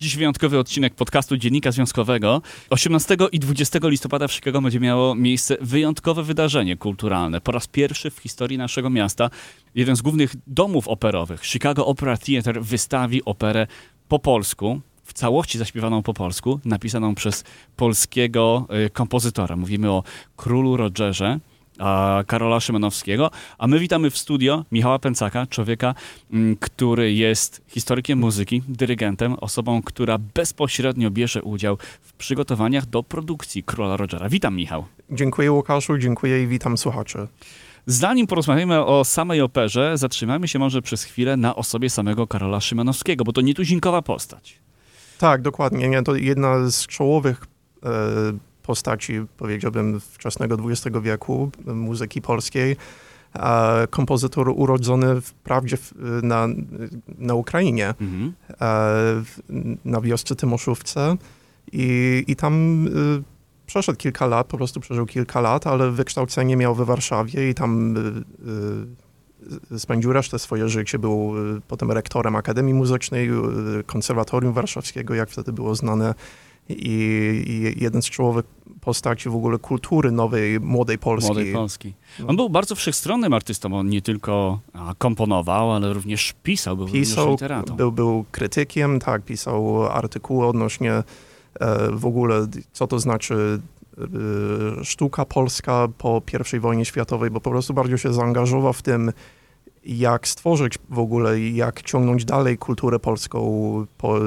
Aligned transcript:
Dziś 0.00 0.16
wyjątkowy 0.16 0.58
odcinek 0.58 0.94
podcastu 0.94 1.36
Dziennika 1.36 1.72
Związkowego. 1.72 2.42
18 2.70 3.16
i 3.32 3.38
20 3.38 3.78
listopada 3.82 4.28
w 4.28 4.32
Chicago 4.32 4.60
będzie 4.60 4.80
miało 4.80 5.14
miejsce 5.14 5.56
wyjątkowe 5.60 6.22
wydarzenie 6.22 6.76
kulturalne. 6.76 7.40
Po 7.40 7.52
raz 7.52 7.66
pierwszy 7.66 8.10
w 8.10 8.18
historii 8.18 8.58
naszego 8.58 8.90
miasta 8.90 9.30
jeden 9.74 9.96
z 9.96 10.02
głównych 10.02 10.34
domów 10.46 10.88
operowych, 10.88 11.46
Chicago 11.46 11.86
Opera 11.86 12.16
Theatre, 12.16 12.60
wystawi 12.60 13.24
operę 13.24 13.66
po 14.08 14.18
polsku 14.18 14.80
w 15.04 15.12
całości 15.12 15.58
zaśpiewaną 15.58 16.02
po 16.02 16.14
polsku, 16.14 16.60
napisaną 16.64 17.14
przez 17.14 17.44
polskiego 17.76 18.66
y, 18.86 18.90
kompozytora. 18.90 19.56
Mówimy 19.56 19.90
o 19.90 20.02
królu 20.36 20.76
Rogerze. 20.76 21.38
A 21.78 22.24
Karola 22.26 22.60
Szymanowskiego, 22.60 23.30
a 23.58 23.66
my 23.66 23.78
witamy 23.78 24.10
w 24.10 24.18
studio 24.18 24.64
Michała 24.72 24.98
Pęcaka, 24.98 25.46
człowieka, 25.46 25.94
mm, 26.32 26.56
który 26.56 27.12
jest 27.12 27.62
historykiem 27.68 28.18
muzyki, 28.18 28.62
dyrygentem, 28.68 29.34
osobą, 29.40 29.82
która 29.82 30.18
bezpośrednio 30.18 31.10
bierze 31.10 31.42
udział 31.42 31.78
w 32.00 32.12
przygotowaniach 32.12 32.86
do 32.86 33.02
produkcji 33.02 33.62
Króla 33.62 33.96
Rogera. 33.96 34.28
Witam, 34.28 34.56
Michał. 34.56 34.84
Dziękuję 35.10 35.52
Łukaszu, 35.52 35.98
dziękuję 35.98 36.42
i 36.42 36.46
witam 36.46 36.78
słuchaczy. 36.78 37.26
Zanim 37.86 38.26
porozmawiamy 38.26 38.84
o 38.84 39.04
samej 39.04 39.40
operze, 39.40 39.98
zatrzymamy 39.98 40.48
się 40.48 40.58
może 40.58 40.82
przez 40.82 41.04
chwilę 41.04 41.36
na 41.36 41.56
osobie 41.56 41.90
samego 41.90 42.26
Karola 42.26 42.60
Szymanowskiego, 42.60 43.24
bo 43.24 43.32
to 43.32 43.40
nietuzinkowa 43.40 44.02
postać. 44.02 44.58
Tak, 45.18 45.42
dokładnie. 45.42 45.88
Nie, 45.88 46.02
to 46.02 46.16
jedna 46.16 46.70
z 46.70 46.86
czołowych 46.86 47.46
e, 47.82 47.88
postaci, 48.66 49.20
powiedziałbym, 49.36 50.00
wczesnego 50.00 50.56
XX 50.70 50.96
wieku 51.02 51.50
muzyki 51.66 52.22
polskiej. 52.22 52.76
E, 53.34 53.86
kompozytor 53.90 54.48
urodzony 54.48 55.20
wprawdzie 55.20 55.76
na, 56.22 56.48
na 57.18 57.34
Ukrainie, 57.34 57.94
mhm. 58.00 58.32
e, 58.60 59.22
na 59.84 60.00
wiosce 60.00 60.36
Tymoszówce 60.36 61.16
i, 61.72 62.24
i 62.26 62.36
tam 62.36 62.86
e, 62.86 62.90
przeszedł 63.66 63.98
kilka 63.98 64.26
lat, 64.26 64.46
po 64.46 64.56
prostu 64.56 64.80
przeżył 64.80 65.06
kilka 65.06 65.40
lat, 65.40 65.66
ale 65.66 65.90
wykształcenie 65.90 66.56
miał 66.56 66.74
we 66.74 66.84
Warszawie 66.84 67.50
i 67.50 67.54
tam 67.54 67.94
e, 69.72 69.78
spędził 69.78 70.12
resztę 70.12 70.38
swoje 70.38 70.68
życie. 70.68 70.98
Był 70.98 71.34
potem 71.68 71.92
rektorem 71.92 72.36
Akademii 72.36 72.74
Muzycznej, 72.74 73.30
Konserwatorium 73.86 74.52
Warszawskiego, 74.52 75.14
jak 75.14 75.30
wtedy 75.30 75.52
było 75.52 75.74
znane 75.74 76.14
i, 76.68 77.44
i 77.46 77.82
jeden 77.82 78.02
z 78.02 78.10
czołowych 78.10 78.44
postaci 78.80 79.28
w 79.28 79.34
ogóle 79.34 79.58
kultury 79.58 80.12
nowej, 80.12 80.60
młodej 80.60 80.98
Polski. 80.98 81.26
Młodej 81.26 81.52
Polski. 81.52 81.92
No. 82.18 82.26
On 82.26 82.36
był 82.36 82.50
bardzo 82.50 82.74
wszechstronnym 82.74 83.32
artystą, 83.32 83.78
on 83.78 83.88
nie 83.88 84.02
tylko 84.02 84.60
komponował, 84.98 85.72
ale 85.72 85.92
również 85.92 86.34
pisał, 86.42 86.76
był 86.76 86.88
pisał, 86.88 87.30
literatą. 87.30 87.76
Był, 87.76 87.92
był 87.92 88.24
krytykiem, 88.32 88.98
tak, 88.98 89.22
pisał 89.22 89.86
artykuły 89.86 90.46
odnośnie 90.46 90.92
e, 90.92 91.04
w 91.92 92.06
ogóle, 92.06 92.46
co 92.72 92.86
to 92.86 92.98
znaczy 92.98 93.60
e, 93.98 94.84
sztuka 94.84 95.24
polska 95.24 95.88
po 95.98 96.22
I 96.56 96.58
wojnie 96.58 96.84
światowej, 96.84 97.30
bo 97.30 97.40
po 97.40 97.50
prostu 97.50 97.74
bardzo 97.74 97.96
się 97.96 98.12
zaangażował 98.12 98.72
w 98.72 98.82
tym, 98.82 99.12
jak 99.86 100.28
stworzyć 100.28 100.78
w 100.90 100.98
ogóle, 100.98 101.40
jak 101.40 101.82
ciągnąć 101.82 102.24
dalej 102.24 102.58
kulturę 102.58 102.98
polską 102.98 103.86
po 103.98 104.20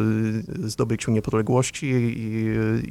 zdobyciu 0.63 1.11
niepodległości 1.11 1.85
i, 1.85 2.17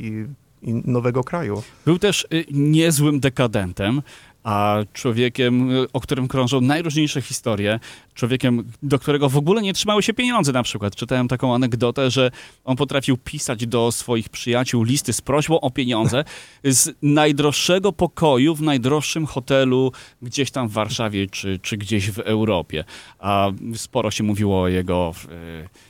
i, 0.01 0.27
i 0.71 0.75
nowego 0.85 1.25
kraju. 1.25 1.63
Był 1.85 1.99
też 1.99 2.27
y, 2.35 2.45
niezłym 2.51 3.21
dekadentem 3.21 4.03
a 4.45 4.77
człowiekiem, 4.93 5.71
y, 5.71 5.93
o 5.93 6.01
którym 6.01 6.29
krążą 6.29 6.61
najróżniejsze 6.61 7.23
historie, 7.23 7.81
człowiekiem, 8.15 8.65
do 8.83 8.99
którego 8.99 9.29
w 9.29 9.37
ogóle 9.37 9.63
nie 9.63 9.73
trzymały 9.73 10.03
się 10.03 10.15
pieniądze 10.15 10.53
na 10.53 10.63
przykład. 10.63 10.97
Czytałem 10.97 11.29
taką 11.29 11.55
anegdotę, 11.55 12.11
że 12.11 12.31
on 12.65 12.77
potrafił 12.77 13.17
pisać 13.17 13.67
do 13.67 13.93
swoich 13.93 14.29
przyjaciół 14.29 14.83
listy 14.83 15.13
z 15.13 15.21
prośbą 15.21 15.61
o 15.61 15.71
pieniądze 15.71 16.25
z 16.65 16.97
najdroższego 17.03 17.93
pokoju 17.93 18.55
w 18.55 18.63
najdroższym 18.63 19.27
hotelu 19.27 19.93
gdzieś 20.23 20.51
tam 20.51 20.69
w 20.69 20.73
Warszawie 20.73 21.27
czy, 21.27 21.59
czy 21.63 21.77
gdzieś 21.77 22.11
w 22.11 22.19
Europie. 22.19 22.85
A 23.19 23.51
sporo 23.75 24.11
się 24.11 24.25
mówiło 24.25 24.63
o 24.63 24.69
jego... 24.69 25.15
Yy, 25.29 25.88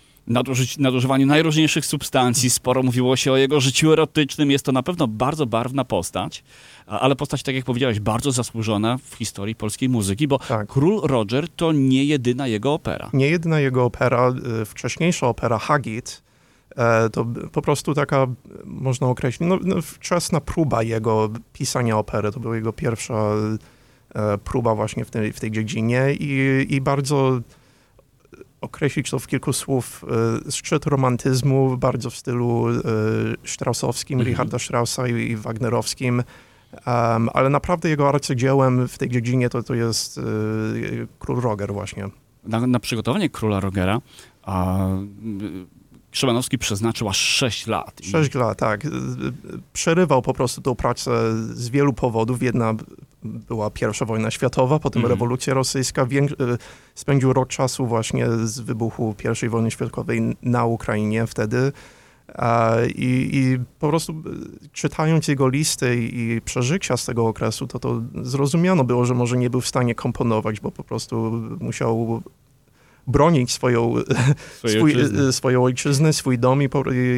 nadużywaniu 0.78 1.26
najróżniejszych 1.26 1.86
substancji, 1.86 2.50
sporo 2.50 2.82
mówiło 2.82 3.16
się 3.16 3.32
o 3.32 3.36
jego 3.36 3.60
życiu 3.60 3.92
erotycznym. 3.92 4.50
Jest 4.50 4.64
to 4.64 4.72
na 4.72 4.82
pewno 4.82 5.06
bardzo 5.06 5.46
barwna 5.46 5.84
postać, 5.84 6.44
ale 6.86 7.16
postać, 7.16 7.42
tak 7.42 7.54
jak 7.54 7.64
powiedziałeś, 7.64 8.00
bardzo 8.00 8.32
zasłużona 8.32 8.98
w 8.98 9.14
historii 9.14 9.54
polskiej 9.54 9.88
muzyki, 9.88 10.28
bo 10.28 10.38
tak. 10.38 10.68
Król 10.68 11.00
Roger 11.02 11.48
to 11.48 11.72
nie 11.72 12.04
jedyna 12.04 12.46
jego 12.46 12.74
opera. 12.74 13.10
Nie 13.12 13.28
jedyna 13.28 13.60
jego 13.60 13.84
opera, 13.84 14.34
y, 14.62 14.64
wcześniejsza 14.64 15.26
opera 15.26 15.58
Hagit, 15.58 16.22
e, 16.76 17.10
to 17.10 17.26
po 17.52 17.62
prostu 17.62 17.94
taka, 17.94 18.26
można 18.64 19.06
określić, 19.06 19.48
no, 19.48 19.58
no, 19.62 19.82
wczesna 19.82 20.40
próba 20.40 20.82
jego 20.82 21.30
pisania 21.52 21.98
opery. 21.98 22.32
To 22.32 22.40
była 22.40 22.56
jego 22.56 22.72
pierwsza 22.72 23.32
e, 24.14 24.38
próba 24.38 24.74
właśnie 24.74 25.04
w 25.04 25.10
tej, 25.10 25.32
w 25.32 25.40
tej 25.40 25.50
dziedzinie 25.50 26.14
i, 26.20 26.66
i 26.70 26.80
bardzo 26.80 27.40
określić 28.60 29.10
to 29.10 29.18
w 29.18 29.26
kilku 29.26 29.52
słów, 29.52 30.04
e, 30.46 30.52
szczyt 30.52 30.86
romantyzmu, 30.86 31.76
bardzo 31.76 32.10
w 32.10 32.16
stylu 32.16 32.68
e, 32.68 32.82
Straussowskim, 33.44 34.18
mhm. 34.18 34.28
Richarda 34.28 34.58
Straussa 34.58 35.08
i, 35.08 35.36
Wagnerowskim, 35.36 36.22
ale 37.32 37.50
naprawdę 37.50 37.88
jego 37.88 38.08
arcydziełem 38.08 38.88
w 38.88 38.98
tej 38.98 39.08
dziedzinie 39.08 39.48
to, 39.48 39.62
to 39.62 39.74
jest 39.74 40.18
e, 40.18 40.22
Król 41.18 41.40
Roger 41.40 41.72
właśnie. 41.72 42.08
Na, 42.44 42.66
na 42.66 42.80
przygotowanie 42.80 43.28
Króla 43.28 43.60
Rogera 43.60 44.00
a, 44.42 44.88
Szymanowski 46.12 46.58
przeznaczył 46.58 47.08
aż 47.08 47.18
6 47.18 47.66
lat. 47.66 48.00
6 48.02 48.34
lat, 48.34 48.58
tak. 48.58 48.86
Przerywał 49.72 50.22
po 50.22 50.34
prostu 50.34 50.60
tą 50.60 50.74
pracę 50.74 51.10
z 51.54 51.68
wielu 51.68 51.92
powodów. 51.92 52.42
Jedna 52.42 52.74
była 53.22 53.70
pierwsza 53.70 54.04
wojna 54.04 54.30
światowa, 54.30 54.78
potem 54.78 55.00
mm. 55.00 55.10
rewolucja 55.10 55.54
rosyjska. 55.54 56.06
Wiek, 56.06 56.24
spędził 56.94 57.32
rok 57.32 57.48
czasu 57.48 57.86
właśnie 57.86 58.26
z 58.44 58.60
wybuchu 58.60 59.14
I 59.42 59.48
wojny 59.48 59.70
światowej 59.70 60.36
na 60.42 60.64
Ukrainie 60.64 61.26
wtedy. 61.26 61.72
I, 62.94 63.30
I, 63.32 63.58
po 63.78 63.88
prostu 63.88 64.14
czytając 64.72 65.28
jego 65.28 65.48
listy 65.48 65.96
i 65.96 66.40
przeżycia 66.44 66.96
z 66.96 67.04
tego 67.04 67.26
okresu, 67.26 67.66
to 67.66 67.78
to 67.78 68.02
zrozumiano 68.22 68.84
było, 68.84 69.04
że 69.04 69.14
może 69.14 69.36
nie 69.36 69.50
był 69.50 69.60
w 69.60 69.68
stanie 69.68 69.94
komponować, 69.94 70.60
bo 70.60 70.70
po 70.70 70.84
prostu 70.84 71.32
musiał 71.60 72.22
bronić 73.08 73.52
swoją, 73.52 73.94
swój, 74.56 74.82
ojczyzny. 74.82 75.32
swoją 75.32 75.64
ojczyznę, 75.64 76.12
swój 76.12 76.38
dom 76.38 76.62
i, 76.62 76.68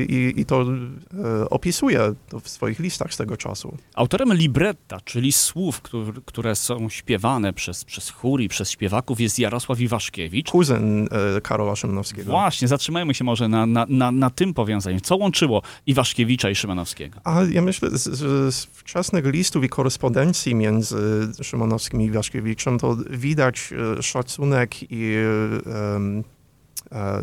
i, 0.08 0.40
i 0.40 0.44
to 0.44 0.62
e, 0.62 1.50
opisuje 1.50 2.14
to 2.28 2.40
w 2.40 2.48
swoich 2.48 2.78
listach 2.78 3.14
z 3.14 3.16
tego 3.16 3.36
czasu. 3.36 3.76
Autorem 3.94 4.34
libretta, 4.34 5.00
czyli 5.00 5.32
słów, 5.32 5.80
które, 5.80 6.12
które 6.24 6.56
są 6.56 6.88
śpiewane 6.88 7.52
przez, 7.52 7.84
przez 7.84 8.10
chór 8.10 8.40
i 8.40 8.48
przez 8.48 8.70
śpiewaków 8.70 9.20
jest 9.20 9.38
Jarosław 9.38 9.80
Iwaszkiewicz. 9.80 10.50
Kuzyn 10.50 11.08
e, 11.36 11.40
Karola 11.40 11.76
Szymanowskiego. 11.76 12.30
Właśnie, 12.30 12.68
zatrzymajmy 12.68 13.14
się 13.14 13.24
może 13.24 13.48
na, 13.48 13.66
na, 13.66 13.86
na, 13.88 14.12
na 14.12 14.30
tym 14.30 14.54
powiązaniu. 14.54 15.00
Co 15.00 15.16
łączyło 15.16 15.62
Iwaszkiewicza 15.86 16.50
i 16.50 16.54
Szymanowskiego? 16.54 17.20
A 17.24 17.42
ja 17.50 17.62
myślę, 17.62 17.90
z, 17.90 18.02
z, 18.02 18.54
z 18.54 18.64
wczesnych 18.64 19.24
listów 19.26 19.64
i 19.64 19.68
korespondencji 19.68 20.54
między 20.54 20.96
Szymanowskim 21.42 22.02
i 22.02 22.04
Iwaszkiewiczem 22.04 22.78
to 22.78 22.96
widać 23.10 23.70
e, 23.98 24.02
szacunek 24.02 24.92
i 24.92 25.14
e, 25.14 25.40
E, 25.66 25.79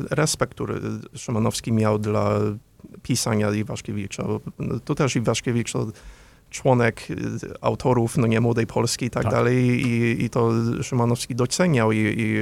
respekt, 0.09 0.53
który 0.53 0.79
Szymanowski 1.15 1.71
miał 1.71 1.99
dla 1.99 2.39
pisania 3.03 3.51
Iwaszkiewicza. 3.51 4.23
To 4.85 4.95
też 4.95 5.15
Iwaszkiewicz 5.15 5.71
to 5.71 5.87
członek 6.49 7.07
autorów, 7.61 8.17
no 8.17 8.27
nie, 8.27 8.41
Młodej 8.41 8.67
Polski 8.67 9.05
i 9.05 9.09
tak, 9.09 9.23
tak. 9.23 9.31
dalej 9.31 9.87
i, 9.87 10.23
i 10.23 10.29
to 10.29 10.51
Szymanowski 10.81 11.35
doceniał 11.35 11.91
i, 11.91 11.97
i 11.97 12.35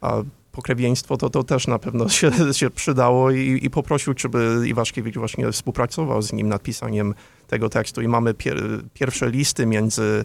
a 0.00 0.22
pokrewieństwo 0.52 1.16
to, 1.16 1.30
to 1.30 1.44
też 1.44 1.66
na 1.66 1.78
pewno 1.78 2.08
się, 2.08 2.30
się 2.52 2.70
przydało 2.70 3.30
i, 3.30 3.60
i 3.62 3.70
poprosił, 3.70 4.14
żeby 4.16 4.62
Iwaszkiewicz 4.66 5.18
właśnie 5.18 5.52
współpracował 5.52 6.22
z 6.22 6.32
nim 6.32 6.48
nad 6.48 6.62
pisaniem 6.62 7.14
tego 7.46 7.68
tekstu 7.68 8.02
i 8.02 8.08
mamy 8.08 8.34
pier, 8.34 8.62
pierwsze 8.94 9.30
listy 9.30 9.66
między 9.66 10.24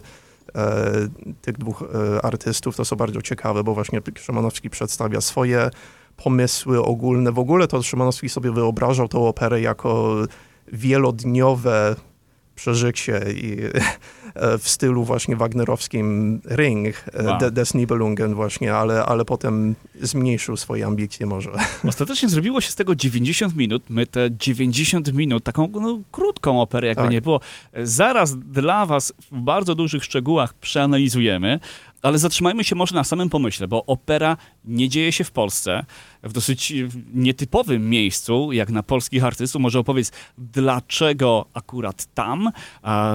tych 1.42 1.58
dwóch 1.58 1.82
e, 1.82 2.24
artystów. 2.24 2.76
To 2.76 2.84
są 2.84 2.96
bardzo 2.96 3.22
ciekawe, 3.22 3.64
bo 3.64 3.74
właśnie 3.74 4.00
Szymanowski 4.18 4.70
przedstawia 4.70 5.20
swoje 5.20 5.70
pomysły 6.16 6.84
ogólne. 6.84 7.32
W 7.32 7.38
ogóle 7.38 7.68
to 7.68 7.82
Szymanowski 7.82 8.28
sobie 8.28 8.52
wyobrażał 8.52 9.08
tą 9.08 9.28
operę 9.28 9.60
jako 9.60 10.16
wielodniowe 10.72 11.96
przeżycie 12.54 13.20
i 13.34 13.58
e, 14.34 14.58
w 14.58 14.68
stylu 14.68 15.04
właśnie 15.04 15.36
wagnerowskim 15.36 16.40
Ring, 16.56 17.04
e, 17.12 17.24
wow. 17.24 17.50
Des 17.50 17.74
Nibelungen 17.74 18.34
właśnie, 18.34 18.74
ale, 18.74 19.04
ale 19.04 19.24
potem 19.24 19.74
zmniejszył 20.00 20.56
swoje 20.56 20.86
ambicje 20.86 21.26
może. 21.26 21.50
Ostatecznie 21.88 22.28
zrobiło 22.28 22.60
się 22.60 22.70
z 22.70 22.74
tego 22.74 22.94
90 22.94 23.56
minut. 23.56 23.82
My 23.88 24.06
te 24.06 24.28
90 24.30 25.12
minut, 25.12 25.44
taką 25.44 25.68
no, 25.68 26.00
krótką 26.12 26.60
operę, 26.60 26.88
jakby 26.88 27.02
tak. 27.02 27.12
nie 27.12 27.20
było, 27.20 27.40
zaraz 27.82 28.38
dla 28.38 28.86
was 28.86 29.12
w 29.32 29.40
bardzo 29.40 29.74
dużych 29.74 30.04
szczegółach 30.04 30.54
przeanalizujemy, 30.54 31.60
ale 32.02 32.18
zatrzymajmy 32.18 32.64
się 32.64 32.76
może 32.76 32.94
na 32.94 33.04
samym 33.04 33.30
pomyśle, 33.30 33.68
bo 33.68 33.86
opera 33.86 34.36
nie 34.64 34.88
dzieje 34.88 35.12
się 35.12 35.24
w 35.24 35.30
Polsce, 35.30 35.84
w 36.24 36.32
dosyć 36.32 36.72
nietypowym 37.14 37.90
miejscu, 37.90 38.52
jak 38.52 38.70
na 38.70 38.82
polskich 38.82 39.24
artystów. 39.24 39.62
Może 39.62 39.78
opowiedz, 39.78 40.12
dlaczego 40.38 41.46
akurat 41.54 42.06
tam? 42.14 42.50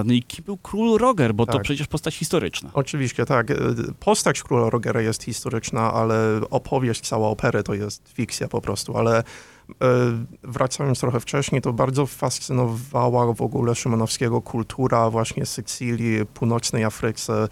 No 0.04 0.12
i 0.12 0.22
kim 0.22 0.44
był 0.44 0.56
król 0.56 0.98
Roger, 0.98 1.34
bo 1.34 1.46
tak. 1.46 1.54
to 1.54 1.60
przecież 1.60 1.86
postać 1.86 2.14
historyczna. 2.14 2.70
Oczywiście, 2.74 3.26
tak. 3.26 3.46
Postać 4.00 4.42
króla 4.42 4.70
Rogera 4.70 5.00
jest 5.00 5.22
historyczna, 5.22 5.92
ale 5.92 6.40
opowieść, 6.50 7.08
cała 7.08 7.28
opery 7.28 7.62
to 7.62 7.74
jest 7.74 8.12
fikcja 8.12 8.48
po 8.48 8.60
prostu, 8.60 8.96
ale 8.96 9.18
e, 9.18 9.24
wracając 10.42 11.00
trochę 11.00 11.20
wcześniej, 11.20 11.62
to 11.62 11.72
bardzo 11.72 12.06
fascynowała 12.06 13.32
w 13.32 13.42
ogóle 13.42 13.74
Szymanowskiego 13.74 14.40
kultura 14.40 15.10
właśnie 15.10 15.46
Sycylii, 15.46 16.26
północnej 16.26 16.84
Afryce, 16.84 17.30
E, 17.32 17.48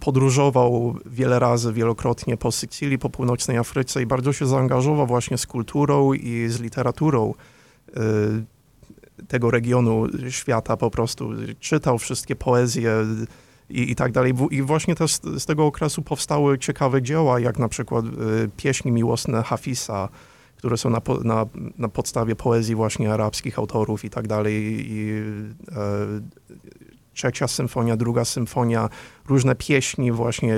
podróżował 0.00 0.96
wiele 1.06 1.38
razy, 1.38 1.72
wielokrotnie 1.72 2.36
po 2.36 2.52
Sycylii, 2.52 2.98
po 2.98 3.10
północnej 3.10 3.58
Afryce 3.58 4.02
i 4.02 4.06
bardzo 4.06 4.32
się 4.32 4.46
zaangażował 4.46 5.06
właśnie 5.06 5.38
z 5.38 5.46
kulturą 5.46 6.12
i 6.12 6.48
z 6.48 6.60
literaturą 6.60 7.34
e, 7.96 8.00
tego 9.28 9.50
regionu 9.50 10.06
świata 10.28 10.76
po 10.76 10.90
prostu. 10.90 11.30
Czytał 11.60 11.98
wszystkie 11.98 12.36
poezje 12.36 12.92
i, 13.70 13.90
i 13.90 13.94
tak 13.94 14.12
dalej. 14.12 14.34
I 14.50 14.62
właśnie 14.62 14.94
też 14.94 15.14
z 15.14 15.46
tego 15.46 15.66
okresu 15.66 16.02
powstały 16.02 16.58
ciekawe 16.58 17.02
dzieła, 17.02 17.40
jak 17.40 17.58
na 17.58 17.68
przykład 17.68 18.04
e, 18.04 18.08
pieśni 18.56 18.92
miłosne 18.92 19.42
Hafisa, 19.42 20.08
które 20.56 20.76
są 20.76 20.90
na, 20.90 21.00
na, 21.24 21.46
na 21.78 21.88
podstawie 21.88 22.36
poezji 22.36 22.74
właśnie 22.74 23.12
arabskich 23.12 23.58
autorów 23.58 24.04
i 24.04 24.10
tak 24.10 24.28
dalej. 24.28 24.54
I, 24.90 25.22
trzecia 27.18 27.48
symfonia, 27.48 27.96
druga 27.96 28.24
symfonia, 28.24 28.88
różne 29.28 29.54
pieśni 29.54 30.12
właśnie, 30.12 30.54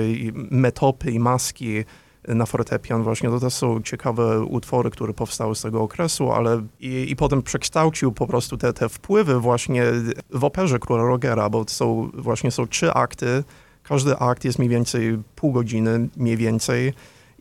metopy 0.51 1.11
i 1.11 1.19
maski 1.19 1.83
na 2.27 2.45
fortepian 2.45 3.03
właśnie, 3.03 3.29
to, 3.29 3.39
to 3.39 3.49
są 3.49 3.81
ciekawe 3.81 4.41
utwory, 4.41 4.89
które 4.89 5.13
powstały 5.13 5.55
z 5.55 5.61
tego 5.61 5.81
okresu, 5.81 6.31
ale 6.31 6.61
i, 6.79 7.11
i 7.11 7.15
potem 7.15 7.41
przekształcił 7.41 8.11
po 8.11 8.27
prostu 8.27 8.57
te, 8.57 8.73
te 8.73 8.89
wpływy 8.89 9.39
właśnie 9.39 9.83
w 10.29 10.43
operze 10.43 10.79
Króla 10.79 11.03
Rogera, 11.03 11.49
bo 11.49 11.65
są 11.67 12.09
właśnie 12.13 12.51
są 12.51 12.67
trzy 12.67 12.93
akty, 12.93 13.43
każdy 13.83 14.17
akt 14.17 14.45
jest 14.45 14.59
mniej 14.59 14.69
więcej 14.69 15.17
pół 15.35 15.51
godziny, 15.51 16.09
mniej 16.17 16.37
więcej, 16.37 16.93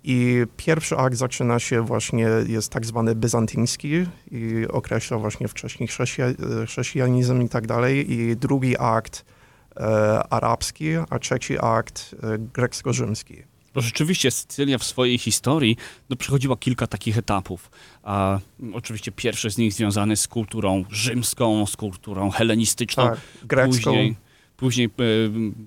i 0.04 0.44
pierwszy 0.56 0.96
akt 0.96 1.16
zaczyna 1.16 1.58
się 1.58 1.82
właśnie, 1.82 2.28
jest 2.46 2.72
tak 2.72 2.86
zwany 2.86 3.14
byzantyński 3.14 4.06
i 4.30 4.66
określa 4.68 5.18
właśnie 5.18 5.48
wcześniej 5.48 5.88
chrześcijanizm 6.66 7.42
i 7.42 7.48
tak 7.48 7.66
dalej. 7.66 8.12
I 8.12 8.36
drugi 8.36 8.78
akt 8.78 9.24
e, 9.76 9.82
arabski, 10.32 10.86
a 11.10 11.18
trzeci 11.18 11.58
akt 11.58 12.16
e, 12.22 12.38
grecko-rzymski. 12.38 13.42
Bo 13.74 13.80
rzeczywiście 13.80 14.30
Sycylia 14.30 14.78
w 14.78 14.84
swojej 14.84 15.18
historii 15.18 15.76
no, 16.10 16.16
przechodziła 16.16 16.56
kilka 16.56 16.86
takich 16.86 17.18
etapów. 17.18 17.70
A, 18.02 18.38
oczywiście 18.72 19.12
pierwszy 19.12 19.50
z 19.50 19.58
nich 19.58 19.72
związany 19.72 20.16
z 20.16 20.28
kulturą 20.28 20.84
rzymską, 20.90 21.66
z 21.66 21.76
kulturą 21.76 22.30
helenistyczną. 22.30 23.04
Tak, 23.04 23.20
grecką. 23.44 23.90
Później, 23.90 24.16
później 24.60 24.86
e, 24.86 24.90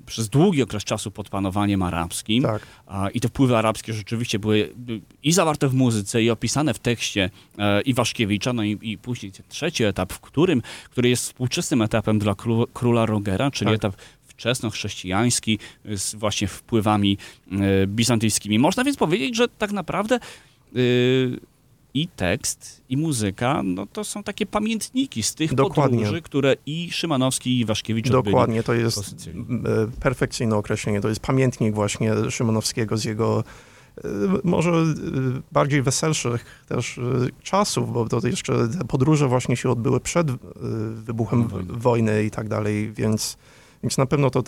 przez 0.06 0.30
długi 0.30 0.62
okres 0.62 0.84
czasu 0.84 1.12
pod 1.12 1.30
panowaniem 1.30 1.82
arabskim. 1.82 2.44
Tak. 2.44 2.62
A, 2.88 3.10
I 3.10 3.20
te 3.20 3.28
wpływy 3.28 3.58
arabskie 3.58 3.94
rzeczywiście 3.94 4.40
były 4.40 4.74
i 5.24 5.32
zawarte 5.32 5.68
w 5.68 5.74
muzyce, 5.74 6.24
i 6.24 6.30
opisane 6.30 6.74
w 6.74 6.80
tekście 6.80 7.30
e, 7.58 7.82
Iwaszkiewicza. 7.82 8.54
No 8.54 8.64
i, 8.64 8.80
i 8.82 8.98
później 8.98 9.32
trzeci 9.50 9.84
etap, 9.84 10.14
w 10.14 10.20
którym, 10.20 10.62
który 10.90 11.10
jest 11.10 11.24
współczesnym 11.24 11.82
etapem 11.82 12.20
dla 12.20 12.36
król, 12.36 12.68
króla 12.74 13.06
Rogera, 13.06 13.52
czyli 13.52 13.72
tak. 13.72 13.76
etap 13.76 13.96
wczesnochrześcijański 14.28 15.60
z 15.86 16.16
właśnie 16.16 16.48
wpływami 16.48 17.18
e, 17.52 17.88
bizantyjskimi. 17.88 18.60
Można 18.60 18.84
więc 18.84 18.98
powiedzieć, 18.98 19.36
że 19.36 19.48
tak 19.48 19.72
naprawdę 19.72 20.20
y, 20.76 21.40
i 21.94 22.08
tekst, 22.08 22.82
i 22.90 22.98
muzyka, 22.98 23.64
no 23.64 23.86
to 23.86 24.04
są 24.04 24.24
takie 24.24 24.46
pamiętniki 24.46 25.24
z 25.24 25.36
tych 25.36 25.54
Dokładnie. 25.54 25.98
podróży, 25.98 26.22
które 26.22 26.56
i 26.66 26.92
Szymanowski, 26.92 27.60
i 27.60 27.66
Waszkiewicz 27.66 28.10
Dokładnie, 28.10 28.64
to 28.64 28.74
jest 28.74 29.30
e, 29.30 30.02
perfekcyjne 30.02 30.56
określenie. 30.56 31.02
To 31.02 31.10
jest 31.10 31.22
pamiętnik 31.22 31.76
właśnie 31.76 32.32
Szymanowskiego 32.32 32.98
z 32.98 33.04
jego 33.04 33.44
e, 33.98 34.10
może 34.44 34.72
e, 34.72 34.84
bardziej 35.52 35.82
weselszych 35.82 36.46
też 36.68 37.00
czasów, 37.44 37.94
bo 37.94 38.10
to 38.10 38.28
jeszcze 38.28 38.68
te 38.68 38.86
podróże 38.86 39.28
właśnie 39.28 39.58
się 39.58 39.70
odbyły 39.70 40.00
przed 40.00 40.28
wybuchem 40.94 41.48
wojny 41.68 42.24
i 42.24 42.32
tak 42.32 42.50
dalej, 42.50 42.92
więc 42.94 43.38
więc 43.84 43.98
na 43.98 44.06
pewno 44.06 44.30
to 44.30 44.44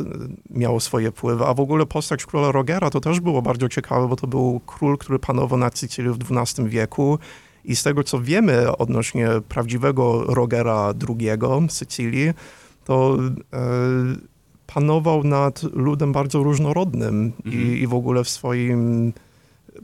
miało 0.50 0.80
swoje 0.80 1.12
wpływy. 1.12 1.46
A 1.46 1.54
w 1.54 1.60
ogóle 1.60 1.86
postać 1.86 2.26
króla 2.26 2.52
Rogera 2.52 2.90
to 2.90 3.00
też 3.00 3.20
było 3.20 3.42
bardzo 3.42 3.70
ciekawe, 3.70 4.08
bo 4.08 4.16
to 4.16 4.28
był 4.28 4.62
król, 4.66 4.98
który 4.98 5.20
panował 5.20 5.60
na 5.60 5.70
Sycylii 5.74 6.12
w 6.12 6.18
XII 6.32 6.70
wieku. 6.70 7.20
I 7.66 7.76
z 7.76 7.84
tego, 7.84 8.04
co 8.04 8.22
wiemy 8.22 8.78
odnośnie 8.78 9.28
prawdziwego 9.50 10.24
Rogera 10.24 10.94
II 11.10 11.30
Sycylii, 11.70 12.32
to 12.86 13.18
e, 13.54 13.60
panował 14.68 15.24
nad 15.24 15.64
ludem 15.64 16.12
bardzo 16.12 16.44
różnorodnym 16.44 17.32
mhm. 17.46 17.64
i, 17.64 17.82
i 17.82 17.88
w 17.88 17.94
ogóle 17.94 18.24
w 18.24 18.30
swoim 18.30 19.14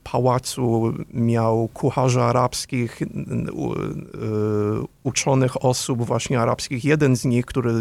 pałacu 0.04 0.94
miał 1.14 1.68
kucharzy 1.68 2.22
arabskich, 2.22 3.00
uczonych 5.04 5.66
osób 5.66 6.06
właśnie 6.06 6.40
arabskich. 6.40 6.86
Jeden 6.86 7.16
z 7.16 7.26
nich, 7.26 7.46
który 7.46 7.74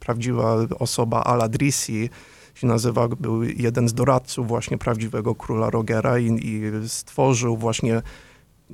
prawdziwa 0.00 0.56
osoba 0.78 1.24
Al-Adrisi 1.24 2.10
się 2.54 2.66
nazywa, 2.66 3.08
był 3.08 3.42
jeden 3.42 3.88
z 3.88 3.94
doradców 3.94 4.48
właśnie 4.48 4.78
prawdziwego 4.78 5.34
króla 5.34 5.70
Rogera 5.70 6.18
i, 6.18 6.26
i 6.26 6.62
stworzył 6.88 7.56
właśnie 7.56 8.02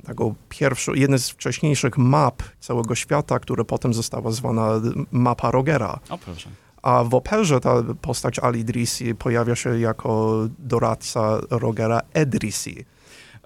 taką 0.05 0.35
pierwszą, 0.49 0.93
jeden 0.93 1.19
z 1.19 1.29
wcześniejszych 1.29 1.97
map 1.97 2.43
całego 2.59 2.95
świata, 2.95 3.39
która 3.39 3.63
potem 3.63 3.93
została 3.93 4.31
zwana 4.31 4.69
mapa 5.11 5.51
Rogera. 5.51 5.99
O, 6.09 6.17
proszę. 6.17 6.49
A 6.85 7.03
w 7.03 7.15
operze 7.15 7.59
ta 7.59 7.83
postać 8.01 8.39
Ali 8.39 8.65
Drisi 8.65 9.15
pojawia 9.15 9.55
się 9.55 9.79
jako 9.79 10.39
doradca 10.59 11.39
Rogera 11.49 12.01
Edrisi. 12.13 12.85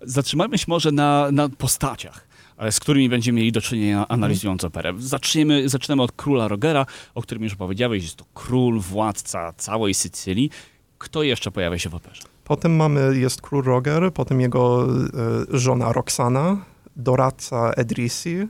Zatrzymajmy 0.02 0.58
się 0.58 0.66
może 0.68 0.92
na, 0.92 1.32
na 1.32 1.50
postaciach 1.50 2.30
z 2.72 2.80
którymi 2.80 3.10
będziemy 3.10 3.38
mieli 3.38 3.52
do 3.52 3.62
czynienia 3.62 4.08
analizując 4.08 4.64
operę. 4.64 4.94
Zaczniemy, 4.98 5.70
zaczynamy 5.70 6.04
od 6.04 6.12
króla 6.12 6.48
Rogera, 6.48 6.86
o 7.16 7.22
którym 7.22 7.44
już 7.44 7.56
powiedziałeś, 7.56 8.04
jest 8.04 8.16
to 8.16 8.26
król, 8.34 8.80
władca 8.80 9.54
całej 9.58 9.94
Sycylii. 9.94 10.50
Kto 10.98 11.24
jeszcze 11.24 11.52
pojawia 11.52 11.80
się 11.80 11.90
w 11.90 11.96
operze? 11.96 12.22
Potem 12.44 12.76
mamy, 12.76 13.18
jest 13.18 13.42
król 13.42 13.64
Roger, 13.64 14.14
potem 14.14 14.42
jego 14.42 14.88
e, 15.54 15.58
żona 15.58 15.94
Roxana, 15.94 16.58
doradca 16.96 17.72
Edrisi, 17.72 18.48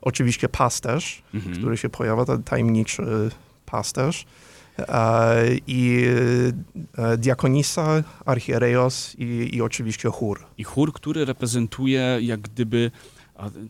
oczywiście 0.00 0.48
pasterz, 0.48 1.22
mhm. 1.34 1.56
który 1.56 1.76
się 1.76 1.88
pojawia, 1.88 2.24
ten 2.24 2.42
tajemniczy 2.42 3.30
pasterz 3.70 4.24
e, 4.78 4.84
i 5.66 6.04
e, 6.98 7.16
diakonisa, 7.16 8.02
archiereos 8.24 9.14
i, 9.18 9.56
i 9.56 9.62
oczywiście 9.62 10.08
chór. 10.08 10.46
I 10.58 10.64
chór, 10.64 10.92
który 10.92 11.24
reprezentuje 11.24 12.18
jak 12.20 12.40
gdyby 12.40 12.90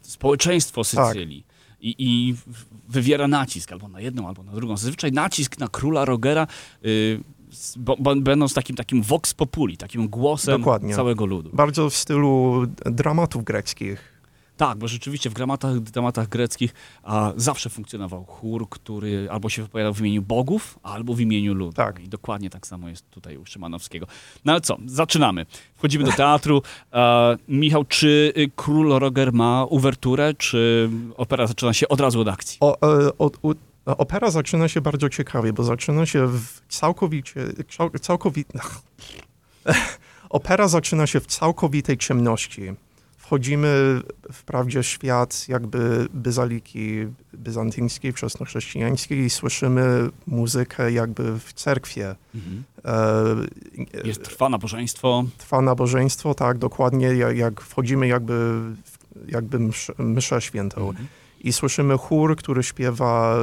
społeczeństwo 0.02 0.85
Sycylii. 0.85 1.43
Tak. 1.43 1.59
I, 1.81 1.95
I, 1.99 2.35
wywiera 2.88 3.28
nacisk 3.28 3.73
albo 3.73 3.88
na 3.88 4.00
jedną, 4.00 4.28
albo 4.28 4.43
na 4.43 4.52
drugą. 4.52 4.76
Zazwyczaj 4.76 5.12
nacisk 5.12 5.59
na 5.59 5.69
króla 5.69 6.05
Rogera 6.05 6.47
y, 6.85 7.21
bo, 7.76 7.97
będąc 8.17 8.55
takim, 8.55 8.76
takim 8.76 9.02
vox 9.02 9.35
populi, 9.35 9.76
takim 9.76 10.09
głosem 10.09 10.61
Dokładnie. 10.61 10.95
całego 10.95 11.26
ludu. 11.26 11.50
Bardzo 11.52 11.90
w 11.90 11.95
stylu 11.95 12.62
dramatów 12.85 13.45
greckich. 13.45 14.17
Tak, 14.59 14.79
bo 14.79 14.88
rzeczywiście 14.88 15.31
w 15.31 15.35
dramatach, 15.35 15.81
dramatach 15.81 16.29
greckich 16.29 16.75
a, 17.03 17.33
zawsze 17.37 17.71
funkcjonował 17.71 18.25
chór, 18.25 18.69
który 18.69 19.29
albo 19.31 19.49
się 19.49 19.62
wypowiadał 19.62 19.95
w 19.95 20.00
imieniu 20.00 20.23
bogów, 20.23 20.79
albo 20.83 21.15
w 21.15 21.21
imieniu 21.21 21.55
ludu. 21.55 21.73
Tak. 21.73 22.00
I 22.00 22.09
dokładnie 22.09 22.50
tak 22.50 22.67
samo 22.67 22.88
jest 22.88 23.11
tutaj 23.11 23.37
u 23.37 23.47
Szymanowskiego. 23.47 24.07
No 24.45 24.53
ale 24.53 24.61
co, 24.61 24.77
zaczynamy. 24.87 25.47
Wchodzimy 25.77 26.05
do 26.05 26.12
teatru. 26.12 26.62
E, 26.93 27.37
Michał, 27.49 27.85
czy 27.85 28.33
y, 28.37 28.50
Król 28.57 28.99
Roger 28.99 29.33
ma 29.33 29.65
uwerturę, 29.65 30.35
czy 30.35 30.91
opera 31.17 31.47
zaczyna 31.47 31.73
się 31.73 31.88
od 31.88 32.00
razu 32.00 32.21
od 32.21 32.29
akcji? 32.29 32.57
O, 32.61 33.07
e, 33.07 33.19
od, 33.19 33.38
opera 33.85 34.31
zaczyna 34.31 34.69
się 34.69 34.81
bardzo 34.81 35.09
ciekawie, 35.09 35.53
bo 35.53 35.65
zaczyna 35.65 36.07
się 36.07 36.27
w 36.27 36.61
całkowicie... 36.69 37.41
całkowicie 38.00 38.59
opera 40.31 40.69
zaczyna 40.69 41.07
się 41.07 41.21
w 41.21 41.27
całkowitej 41.27 41.99
ciemności 41.99 42.75
wchodzimy 43.28 44.00
wprawdzie 44.32 44.82
w 44.82 44.87
świat 44.87 45.49
jakby 45.49 46.08
byzaliki 46.14 47.06
byzantyńskiej, 47.32 48.12
wczesnochrześcijańskiej 48.12 49.18
i 49.18 49.30
słyszymy 49.30 50.08
muzykę 50.26 50.92
jakby 50.92 51.38
w 51.38 51.52
cerkwie. 51.52 52.14
Mhm. 52.35 52.64
E, 52.85 54.06
Jest, 54.08 54.25
trwa 54.25 54.49
nabożeństwo. 54.49 55.25
Trwa 55.38 55.61
nabożeństwo, 55.61 56.35
tak, 56.35 56.58
dokładnie, 56.58 57.06
jak, 57.06 57.37
jak 57.37 57.61
wchodzimy 57.61 58.06
jakby, 58.06 58.61
jakby 59.26 59.58
msz, 59.58 59.92
mszę 59.99 60.40
świętą. 60.40 60.88
Mhm. 60.88 61.08
I 61.40 61.52
słyszymy 61.52 61.99
chór, 61.99 62.37
który 62.37 62.62
śpiewa... 62.62 63.37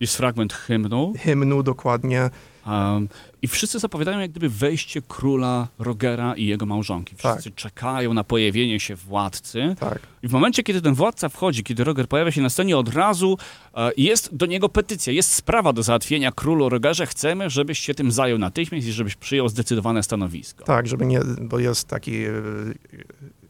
Jest 0.00 0.16
fragment 0.16 0.52
hymnu. 0.52 1.12
Hymnu, 1.18 1.62
dokładnie. 1.62 2.30
Um, 2.66 3.08
I 3.46 3.48
wszyscy 3.48 3.78
zapowiadają 3.78 4.18
jak 4.20 4.30
gdyby 4.30 4.48
wejście 4.48 5.02
króla 5.08 5.68
Rogera 5.78 6.34
i 6.34 6.46
jego 6.46 6.66
małżonki. 6.66 7.16
Wszyscy 7.16 7.50
Tak. 7.50 7.54
czekają 7.54 8.14
na 8.14 8.24
pojawienie 8.24 8.80
się 8.80 8.96
władcy. 8.96 9.74
Tak, 9.80 9.98
I 10.22 10.28
w 10.28 10.32
momencie, 10.32 10.62
kiedy 10.62 10.82
ten 10.82 10.94
władca 10.94 11.28
wchodzi, 11.28 11.62
kiedy 11.64 11.84
Roger 11.84 12.08
pojawia 12.08 12.30
się 12.32 12.42
na 12.42 12.50
scenie, 12.50 12.76
od 12.76 12.94
razu 12.94 13.38
e, 13.76 13.90
jest 13.96 14.36
do 14.36 14.46
niego 14.46 14.68
petycja, 14.68 15.12
jest 15.12 15.32
sprawa 15.34 15.72
do 15.72 15.82
załatwienia 15.82 16.32
królu 16.32 16.68
Rogerze. 16.68 17.06
Chcemy, 17.06 17.50
żebyś 17.50 17.78
się 17.78 17.94
tym 17.94 18.12
zajął 18.12 18.38
natychmiast 18.38 18.86
i 18.86 18.92
żebyś 18.92 19.14
przyjął 19.14 19.48
zdecydowane 19.48 20.02
stanowisko. 20.02 20.64
tak, 20.64 20.86
żeby 20.86 21.06
nie, 21.06 21.20
bo 21.40 21.58
jest 21.58 21.88
taki 21.88 22.24
e, 22.24 22.32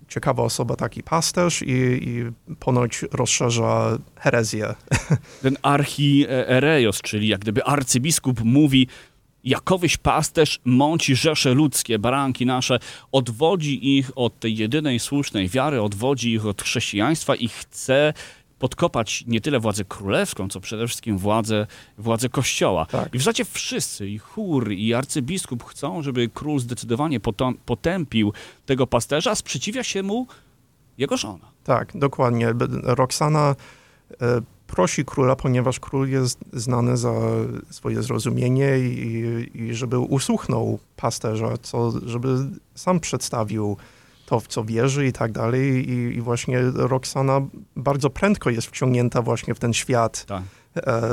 ciekawa 0.08 0.42
osoba, 0.42 0.76
taki 0.76 1.02
pasterz 1.02 1.62
i, 1.62 1.68
i 2.08 2.24
ponoć 2.58 3.04
rozszerza 3.12 3.98
herezję. 4.16 4.74
Ten 5.42 5.56
archierejos, 5.62 7.00
czyli 7.02 7.28
jak 7.28 7.40
gdyby 7.40 7.64
arcybiskup 7.64 8.40
mówi, 8.44 8.88
jakowyś 9.46 9.96
pasterz 9.96 10.60
mąci 10.64 11.16
rzesze 11.16 11.54
ludzkie, 11.54 11.98
baranki 11.98 12.46
nasze, 12.46 12.78
odwodzi 13.12 13.98
ich 13.98 14.10
od 14.14 14.40
tej 14.40 14.56
jedynej 14.56 14.98
słusznej 14.98 15.48
wiary, 15.48 15.82
odwodzi 15.82 16.32
ich 16.32 16.46
od 16.46 16.62
chrześcijaństwa 16.62 17.34
i 17.34 17.48
chce 17.48 18.12
podkopać 18.58 19.24
nie 19.26 19.40
tyle 19.40 19.60
władzę 19.60 19.84
królewską, 19.84 20.48
co 20.48 20.60
przede 20.60 20.86
wszystkim 20.86 21.18
władzę, 21.18 21.66
władzę 21.98 22.28
kościoła. 22.28 22.86
Tak. 22.86 23.14
I 23.14 23.18
w 23.18 23.20
zasadzie 23.20 23.44
wszyscy, 23.44 24.08
i 24.08 24.18
chór, 24.18 24.72
i 24.72 24.94
arcybiskup 24.94 25.64
chcą, 25.64 26.02
żeby 26.02 26.28
król 26.34 26.60
zdecydowanie 26.60 27.20
potępił 27.66 28.32
tego 28.66 28.86
pasterza, 28.86 29.30
a 29.30 29.34
sprzeciwia 29.34 29.82
się 29.82 30.02
mu 30.02 30.26
jego 30.98 31.16
żona. 31.16 31.46
Tak, 31.64 31.92
dokładnie. 31.94 32.54
Roxana 32.82 33.54
e, 34.20 34.40
prosi 34.66 35.04
króla, 35.04 35.36
ponieważ 35.36 35.80
król 35.80 36.08
jest 36.08 36.38
znany 36.52 36.96
za 36.96 37.12
swoje 37.70 38.02
zrozumienie 38.02 38.78
i, 38.78 39.50
i 39.54 39.74
żeby 39.74 39.98
usłuchnął 39.98 40.78
pasterza, 40.96 41.56
co, 41.62 41.92
żeby 42.06 42.28
sam 42.74 43.00
przedstawił 43.00 43.76
to, 44.26 44.40
w 44.40 44.46
co 44.46 44.64
wierzy 44.64 45.06
i 45.06 45.12
tak 45.12 45.32
dalej. 45.32 45.90
I, 45.90 46.16
i 46.16 46.20
właśnie 46.20 46.60
Roxana 46.74 47.40
bardzo 47.76 48.10
prędko 48.10 48.50
jest 48.50 48.68
wciągnięta 48.68 49.22
właśnie 49.22 49.54
w 49.54 49.58
ten 49.58 49.72
świat 49.72 50.24
Tak. 50.24 50.42
E, 50.76 51.10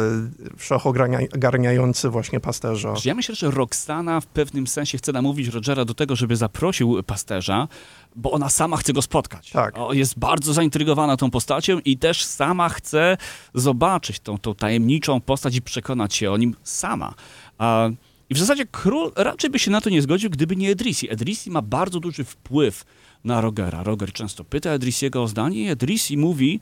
wszechogarniający 0.58 2.10
właśnie 2.10 2.40
pasterza. 2.40 2.94
Ja 3.06 3.16
myślę, 3.16 3.36
że 3.36 3.52
Roxana 3.52 4.22
w 4.22 4.26
pewnym 4.26 4.68
sensie 4.68 4.98
chce 4.98 5.12
namówić 5.12 5.48
Rogera 5.48 5.86
do 5.86 5.94
tego, 5.94 6.16
żeby 6.16 6.36
zaprosił 6.36 7.04
pasterza, 7.04 7.68
bo 8.16 8.32
ona 8.32 8.50
sama 8.50 8.78
chce 8.78 8.94
go 8.94 9.02
spotkać. 9.02 9.52
Tak. 9.52 9.78
O, 9.78 9.94
Jest 9.94 10.20
bardzo 10.20 10.54
zaintrygowana 10.54 11.18
tą 11.18 11.32
postacią 11.32 11.80
i 11.80 11.98
też 11.98 12.26
sama 12.26 12.70
chce 12.70 13.18
zobaczyć 13.54 14.20
tą, 14.20 14.38
tą 14.38 14.56
tajemniczą 14.56 15.22
postać 15.22 15.56
i 15.56 15.62
przekonać 15.62 16.16
się 16.16 16.32
o 16.32 16.38
nim 16.38 16.56
sama. 16.64 17.14
A, 17.58 17.90
I 18.30 18.34
w 18.34 18.38
zasadzie 18.38 18.66
król 18.66 19.12
raczej 19.16 19.50
by 19.50 19.60
się 19.60 19.72
na 19.72 19.82
to 19.82 19.90
nie 19.90 20.02
zgodził, 20.02 20.30
gdyby 20.30 20.56
nie 20.56 20.72
Edrisi. 20.72 21.12
Edrisi 21.12 21.52
ma 21.52 21.62
bardzo 21.62 22.00
duży 22.00 22.24
wpływ 22.24 22.86
na 23.24 23.42
Rogera. 23.42 23.84
Roger 23.84 24.14
często 24.14 24.44
pyta 24.44 24.70
Edrisiego 24.70 25.24
o 25.24 25.28
zdanie 25.28 25.62
i 25.62 25.68
Edrisi 25.68 26.18
mówi, 26.18 26.60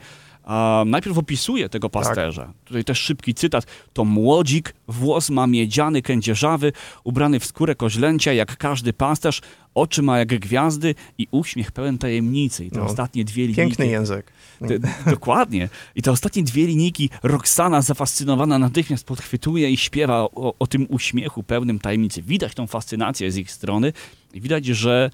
najpierw 0.86 1.18
opisuje 1.18 1.70
tego 1.70 1.90
pasterza. 1.90 2.54
Tutaj 2.66 2.84
też 2.84 3.00
szybki 3.00 3.34
cytat. 3.34 3.66
To 3.94 4.06
młodzik, 4.06 4.74
włos 4.88 5.30
ma 5.30 5.48
miedziany, 5.48 6.02
kędzierzawy, 6.02 6.74
ubrany 7.04 7.40
w 7.40 7.46
skórę 7.46 7.76
koźlęcia, 7.76 8.34
jak 8.34 8.58
każdy 8.58 8.94
pasterz, 8.94 9.42
oczy 9.76 10.02
ma 10.02 10.20
jak 10.20 10.40
gwiazdy 10.40 10.96
i 11.18 11.28
uśmiech 11.32 11.72
pełen 11.72 11.98
tajemnicy. 11.98 12.66
I 12.66 12.72
te 12.72 12.80
No, 12.80 12.86
ostatnie 12.86 13.26
dwie 13.26 13.44
linijki. 13.48 13.62
Piękny 13.62 13.88
język. 13.88 14.32
Te, 14.60 14.80
dokładnie. 15.12 15.70
I 15.96 16.02
te 16.02 16.12
ostatnie 16.12 16.44
dwie 16.44 16.68
linijki 16.68 17.10
Roxana 17.24 17.82
zafascynowana 17.82 18.60
natychmiast 18.60 19.06
podchwytuje 19.06 19.72
i 19.72 19.78
śpiewa 19.78 20.22
o, 20.22 20.54
o 20.60 20.68
tym 20.68 20.88
uśmiechu 20.90 21.44
pełnym 21.44 21.80
tajemnicy. 21.80 22.22
Widać 22.22 22.54
tą 22.54 22.68
fascynację 22.68 23.32
z 23.32 23.38
ich 23.38 23.52
strony 23.52 23.94
i 24.34 24.42
widać, 24.42 24.66
że, 24.66 25.12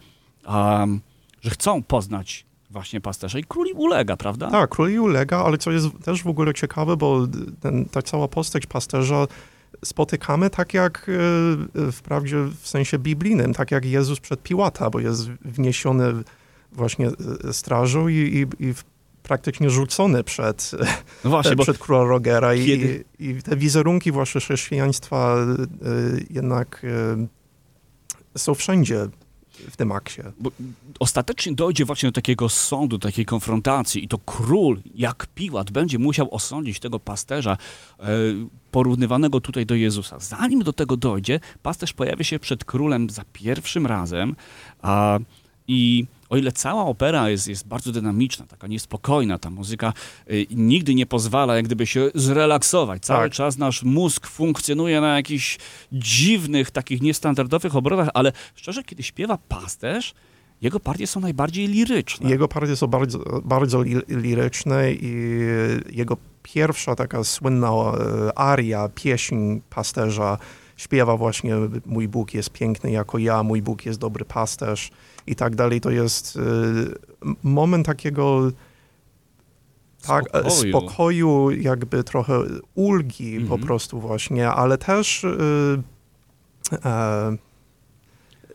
um, 0.47 1.01
że 1.41 1.49
chcą 1.49 1.83
poznać 1.83 2.45
właśnie 2.77 3.01
pasterza 3.01 3.39
i 3.39 3.43
król 3.43 3.67
im 3.67 3.77
ulega, 3.77 4.17
prawda? 4.17 4.51
Tak, 4.51 4.69
król 4.69 4.89
jej 4.89 4.99
ulega, 4.99 5.37
ale 5.37 5.57
co 5.57 5.71
jest 5.71 5.87
też 6.05 6.23
w 6.23 6.27
ogóle 6.27 6.53
ciekawe, 6.53 6.97
bo 6.97 7.27
ten, 7.59 7.85
ta 7.85 8.01
cała 8.01 8.27
postać 8.27 8.65
pasterza 8.65 9.27
spotykamy 9.85 10.49
tak 10.49 10.73
jak 10.73 11.09
e, 11.87 11.91
wprawdzie 11.91 12.37
w 12.61 12.67
sensie 12.67 12.99
biblijnym, 12.99 13.53
tak 13.53 13.71
jak 13.71 13.85
Jezus 13.85 14.19
przed 14.19 14.43
Piłata, 14.43 14.89
bo 14.89 14.99
jest 14.99 15.29
wniesiony 15.29 16.13
właśnie 16.71 17.09
strażą 17.51 18.07
i, 18.07 18.15
i, 18.59 18.65
i 18.69 18.73
praktycznie 19.23 19.69
rzucony 19.69 20.23
przed, 20.23 20.71
No 21.23 21.29
właśnie, 21.29 21.55
bo 21.55 21.63
przed 21.63 21.77
króla 21.77 22.03
Rogera 22.03 22.53
i, 22.53 22.65
kiedy- 22.65 23.03
i 23.19 23.41
te 23.43 23.55
wizerunki 23.55 24.11
właśnie 24.11 24.41
chrześcijaństwa 24.41 25.35
e, 25.37 25.45
jednak 26.29 26.85
e, 26.85 27.27
są 28.37 28.55
wszędzie 28.55 29.07
w 29.69 29.77
tym 29.77 29.91
akcie. 29.91 30.23
Bo 30.39 30.51
ostatecznie 30.99 31.53
dojdzie 31.53 31.85
właśnie 31.85 32.09
do 32.09 32.13
takiego 32.13 32.49
sądu, 32.49 32.99
takiej 32.99 33.25
konfrontacji 33.25 34.03
i 34.03 34.07
to 34.07 34.17
król, 34.17 34.81
jak 34.95 35.27
Piłat, 35.35 35.71
będzie 35.71 35.99
musiał 35.99 36.35
osądzić 36.35 36.79
tego 36.79 36.99
pasterza 36.99 37.57
e, 37.99 38.05
porównywanego 38.71 39.41
tutaj 39.41 39.65
do 39.65 39.75
Jezusa. 39.75 40.19
Zanim 40.19 40.63
do 40.63 40.73
tego 40.73 40.97
dojdzie, 40.97 41.39
pasterz 41.63 41.93
pojawia 41.93 42.23
się 42.23 42.39
przed 42.39 42.65
królem 42.65 43.09
za 43.09 43.23
pierwszym 43.33 43.87
razem 43.87 44.35
a, 44.81 45.19
i 45.67 46.05
o 46.29 46.37
ile 46.37 46.51
cała 46.51 46.85
opera 46.85 47.29
jest, 47.29 47.47
jest 47.47 47.67
bardzo 47.67 47.91
dynamiczna, 47.91 48.45
taka 48.45 48.67
niespokojna, 48.67 49.37
ta 49.37 49.49
muzyka 49.49 49.93
y, 50.31 50.45
nigdy 50.51 50.95
nie 50.95 51.05
pozwala 51.05 51.55
jak 51.55 51.65
gdyby 51.65 51.85
się 51.87 52.11
zrelaksować. 52.15 53.01
Cały 53.01 53.23
Tak. 53.25 53.31
czas 53.33 53.57
nasz 53.57 53.83
mózg 53.83 54.27
funkcjonuje 54.27 55.01
na 55.01 55.15
jakichś 55.15 55.57
dziwnych, 55.91 56.71
takich 56.71 57.01
niestandardowych 57.01 57.75
obrotach, 57.75 58.09
ale 58.13 58.31
szczerze, 58.55 58.83
kiedy 58.83 59.03
śpiewa 59.03 59.37
pasterz, 59.47 60.13
jego 60.61 60.79
partie 60.79 61.07
są 61.07 61.19
najbardziej 61.19 61.67
liryczne. 61.67 62.29
Jego 62.29 62.47
partie 62.47 62.75
są 62.75 62.87
bardzo, 62.87 63.41
bardzo 63.43 63.81
li, 63.81 63.95
liryczne 64.07 64.91
i 64.93 65.29
jego 65.91 66.17
pierwsza 66.43 66.95
taka 66.95 67.23
słynna 67.23 67.69
e, 67.69 68.39
aria, 68.39 68.89
pieśń 68.95 69.59
pasterza 69.69 70.37
śpiewa 70.77 71.17
właśnie 71.17 71.55
mój 71.85 72.07
Bóg 72.07 72.33
jest 72.33 72.49
piękny 72.49 72.91
jako 72.91 73.17
ja, 73.17 73.43
mój 73.43 73.61
Bóg 73.61 73.85
jest 73.85 73.99
dobry 73.99 74.25
pasterz 74.25 74.91
i 75.27 75.35
tak 75.35 75.55
dalej. 75.55 75.81
To 75.81 75.89
jest 75.91 76.39
m- 77.25 77.35
moment 77.43 77.85
takiego 77.85 78.51
tak, 80.07 80.25
e, 80.25 80.49
Spokoju. 80.51 80.69
spokoju, 80.71 81.51
jakby 81.51 82.03
trochę 82.03 82.39
ulgi 82.75 83.35
po 83.37 83.41
Mhm. 83.41 83.61
prostu 83.61 83.99
właśnie, 83.99 84.49
ale 84.49 84.77
też 84.77 85.23
e, 85.25 85.29
e, 86.85 87.37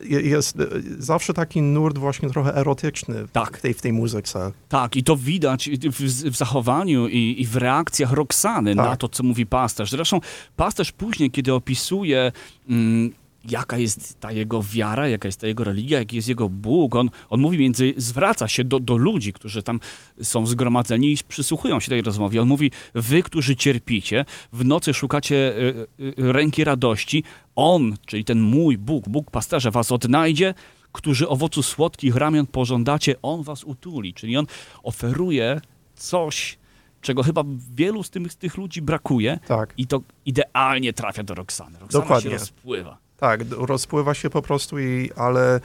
jest 0.09 0.59
e, 0.59 0.65
zawsze 0.99 1.33
taki 1.33 1.61
nurt 1.61 1.97
właśnie 1.97 2.29
trochę 2.29 2.55
erotyczny 2.55 3.15
Tak. 3.31 3.57
w, 3.57 3.61
tej, 3.61 3.73
w 3.73 3.81
tej 3.81 3.93
muzyce. 3.93 4.51
Tak, 4.69 4.95
i 4.95 5.03
to 5.03 5.15
widać 5.17 5.69
w, 5.69 6.29
w 6.31 6.35
zachowaniu 6.35 7.07
i, 7.07 7.35
i 7.39 7.45
w 7.45 7.55
reakcjach 7.55 8.11
Roxany 8.11 8.75
na 8.75 8.83
Tak. 8.83 8.99
to, 8.99 9.09
co 9.09 9.23
mówi 9.23 9.45
pasterz. 9.45 9.91
Zresztą 9.91 10.19
pasterz 10.55 10.91
później, 10.91 11.31
kiedy 11.31 11.53
opisuje, 11.53 12.31
mm, 12.69 13.11
jaka 13.49 13.77
jest 13.77 14.19
ta 14.19 14.31
jego 14.31 14.63
wiara, 14.63 15.07
jaka 15.07 15.27
jest 15.27 15.41
ta 15.41 15.47
jego 15.47 15.63
religia, 15.63 15.99
jaki 15.99 16.15
jest 16.15 16.27
jego 16.27 16.49
Bóg, 16.49 16.95
on, 16.95 17.09
on 17.29 17.39
mówi 17.39 17.57
między, 17.57 17.93
zwraca 17.97 18.47
się 18.47 18.63
do, 18.63 18.79
do 18.79 18.97
ludzi, 18.97 19.33
którzy 19.33 19.63
tam 19.63 19.79
są 20.21 20.45
zgromadzeni 20.45 21.11
i 21.13 21.17
przysłuchują 21.27 21.79
się 21.79 21.89
tej 21.89 22.01
rozmowie. 22.01 22.41
On 22.41 22.47
mówi, 22.47 22.71
wy, 22.93 23.23
którzy 23.23 23.55
cierpicie, 23.55 24.25
w 24.53 24.65
nocy 24.65 24.93
szukacie 24.93 25.35
y, 25.35 25.87
y, 25.99 26.13
ręki 26.17 26.63
radości, 26.63 27.23
on, 27.55 27.95
czyli 28.05 28.25
ten 28.25 28.41
mój 28.41 28.77
Bóg, 28.77 29.09
Bóg 29.09 29.31
pasterza 29.31 29.71
was 29.71 29.91
odnajdzie, 29.91 30.53
którzy 30.91 31.29
owocu 31.29 31.63
słodkich 31.63 32.15
ramion 32.15 32.47
pożądacie, 32.47 33.15
on 33.21 33.43
was 33.43 33.63
utuli. 33.63 34.13
Czyli 34.13 34.37
on 34.37 34.45
oferuje 34.83 35.61
coś, 35.95 36.57
czego 37.01 37.23
chyba 37.23 37.43
wielu 37.75 38.03
z 38.03 38.09
tych, 38.09 38.31
z 38.31 38.37
tych 38.37 38.57
ludzi 38.57 38.81
brakuje 38.81 39.39
Tak, 39.47 39.73
i 39.77 39.87
to 39.87 40.01
idealnie 40.25 40.93
trafia 40.93 41.23
do 41.23 41.35
Roxany. 41.35 41.79
Roxana 41.79 42.01
Dokładnie. 42.03 42.31
się 42.31 42.37
rozpływa. 42.37 43.02
Tak, 43.23 43.41
rozpływa 43.57 44.13
się 44.13 44.29
po 44.29 44.41
prostu, 44.41 44.79
i, 44.79 45.09
ale 45.15 45.59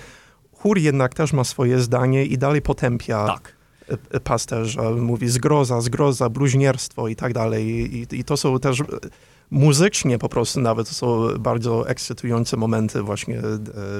chór 0.52 0.78
jednak 0.78 1.14
też 1.14 1.32
ma 1.32 1.44
swoje 1.44 1.78
zdanie 1.80 2.24
i 2.24 2.38
dalej 2.38 2.62
potępia 2.62 3.26
Tak. 3.26 3.52
e, 3.90 3.96
e, 4.16 4.20
pasterza. 4.20 4.90
Mówi 4.90 5.28
zgroza, 5.28 5.80
zgroza, 5.80 6.28
bluźnierstwo 6.28 7.08
i 7.08 7.16
tak 7.16 7.32
dalej. 7.32 7.66
I, 7.66 8.06
i 8.12 8.24
to 8.24 8.36
są 8.36 8.58
też 8.58 8.80
e, 8.80 8.84
muzycznie 9.50 10.18
po 10.18 10.28
prostu 10.28 10.60
nawet 10.60 10.88
to 10.88 10.94
są 10.94 11.28
bardzo 11.38 11.88
ekscytujące 11.88 12.56
momenty 12.56 13.02
właśnie 13.02 13.38
e, 13.38 13.42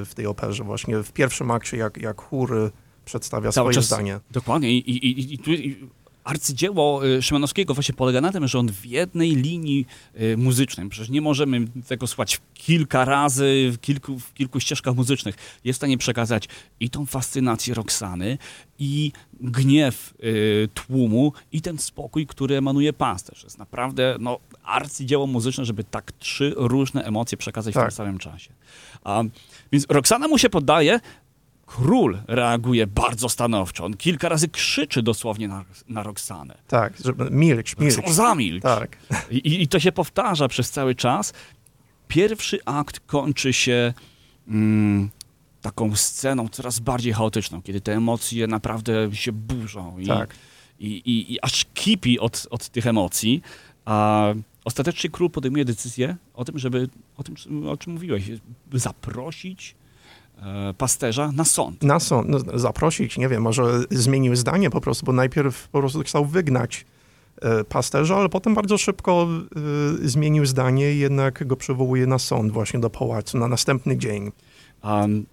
w 0.05 0.11
tej 0.15 0.25
operze. 0.25 0.63
Właśnie 0.63 1.03
w 1.03 1.11
pierwszym 1.11 1.51
akcie, 1.51 1.77
jak, 1.77 1.97
jak 1.97 2.21
chór 2.21 2.57
e, 2.57 2.71
przedstawia 3.05 3.51
Cały 3.51 3.65
swoje 3.73 3.75
czas- 3.75 3.85
zdanie. 3.85 4.19
Dokładnie. 4.31 4.71
I, 4.71 4.89
i, 4.89 5.05
i, 5.07 5.33
i 5.33 5.89
arcydzieło 6.29 7.07
y, 7.07 7.21
Szymanowskiego 7.21 7.73
właśnie 7.73 7.95
polega 7.95 8.21
na 8.21 8.31
tym, 8.31 8.47
że 8.47 8.59
on 8.59 8.71
w 8.71 8.85
jednej 8.85 9.35
linii 9.35 9.85
y, 10.21 10.37
muzycznej, 10.37 10.89
przecież 10.89 11.09
nie 11.09 11.21
możemy 11.21 11.67
tego 11.87 12.07
słuchać 12.07 12.41
kilka 12.53 13.05
razy 13.05 13.69
w 13.73 13.79
kilku, 13.79 14.19
w 14.19 14.33
kilku 14.33 14.59
ścieżkach 14.59 14.95
muzycznych, 14.95 15.35
jest 15.63 15.77
w 15.77 15.79
stanie 15.79 15.97
przekazać 15.97 16.47
i 16.79 16.89
tą 16.89 17.05
fascynację 17.05 17.73
Roxany, 17.73 18.37
i 18.79 19.11
gniew 19.41 20.13
y, 20.23 20.69
tłumu, 20.73 21.33
i 21.51 21.61
ten 21.61 21.77
spokój, 21.77 22.27
który 22.27 22.57
emanuje 22.57 22.93
pasterz. 22.93 23.43
Jest 23.43 23.57
naprawdę 23.57 24.15
no, 24.19 24.39
arcydzieło 24.63 25.27
muzyczne, 25.27 25.65
żeby 25.65 25.83
tak 25.83 26.11
trzy 26.11 26.53
różne 26.57 27.03
emocje 27.03 27.37
przekazać 27.37 27.73
w 27.73 27.75
Tak. 27.75 27.83
tym 27.83 27.91
samym 27.91 28.17
czasie. 28.17 28.51
Więc 29.71 29.85
Roxana 29.89 30.27
mu 30.27 30.37
się 30.37 30.49
poddaje, 30.49 30.99
król 31.69 32.17
reaguje 32.27 32.87
bardzo 32.87 33.29
stanowczo. 33.29 33.85
On 33.85 33.97
kilka 33.97 34.29
razy 34.29 34.47
krzyczy 34.47 35.03
dosłownie 35.03 35.47
na, 35.47 35.65
na 35.87 36.03
Roxanę. 36.03 36.57
Tak, 36.67 36.93
żeby 37.05 37.29
milcz, 37.31 37.77
milcz. 37.77 38.09
Zamilcz. 38.09 38.63
Tak, 38.63 38.97
I, 39.31 39.61
I 39.61 39.67
to 39.67 39.79
się 39.79 39.91
powtarza 39.91 40.47
przez 40.47 40.71
cały 40.71 40.95
czas. 40.95 41.33
Pierwszy 42.07 42.59
akt 42.65 42.99
kończy 42.99 43.53
się 43.53 43.93
mm, 44.47 45.09
taką 45.61 45.95
sceną 45.95 46.47
coraz 46.47 46.79
bardziej 46.79 47.13
chaotyczną, 47.13 47.61
kiedy 47.61 47.81
te 47.81 47.93
emocje 47.93 48.47
naprawdę 48.47 49.15
się 49.15 49.31
burzą 49.31 49.99
i, 49.99 50.07
tak. 50.07 50.35
i, 50.79 50.87
i, 50.87 51.33
i 51.33 51.41
aż 51.41 51.65
kipi 51.73 52.19
od, 52.19 52.47
od 52.49 52.69
tych 52.69 52.87
emocji. 52.87 53.41
A 53.85 54.27
ostatecznie 54.65 55.09
król 55.09 55.29
podejmuje 55.29 55.65
decyzję 55.65 56.15
o 56.33 56.45
tym, 56.45 56.59
żeby, 56.59 56.89
o 57.17 57.23
tym, 57.23 57.35
o 57.69 57.77
czym 57.77 57.93
mówiłeś, 57.93 58.23
zaprosić 58.73 59.75
pasterza 60.77 61.31
na 61.31 61.45
sąd. 61.45 61.83
Na 61.83 61.99
sąd, 61.99 62.29
no, 62.29 62.39
zaprosić, 62.59 63.17
nie 63.17 63.29
wiem, 63.29 63.41
może 63.41 63.63
zmienił 63.91 64.35
zdanie 64.35 64.69
po 64.69 64.81
prostu, 64.81 65.05
bo 65.05 65.13
najpierw 65.13 65.67
po 65.67 65.79
prostu 65.79 66.01
chciał 66.01 66.25
wygnać 66.25 66.85
e, 67.41 67.63
pasterza, 67.63 68.15
ale 68.15 68.29
potem 68.29 68.55
bardzo 68.55 68.77
szybko 68.77 69.27
e, 70.03 70.07
zmienił 70.07 70.45
zdanie 70.45 70.93
i 70.93 70.99
jednak 70.99 71.47
go 71.47 71.55
przywołuje 71.55 72.07
na 72.07 72.19
sąd 72.19 72.51
właśnie 72.51 72.79
do 72.79 72.89
pałacu 72.89 73.37
na 73.37 73.47
następny 73.47 73.97
dzień. 73.97 74.31
Um, 74.83 75.25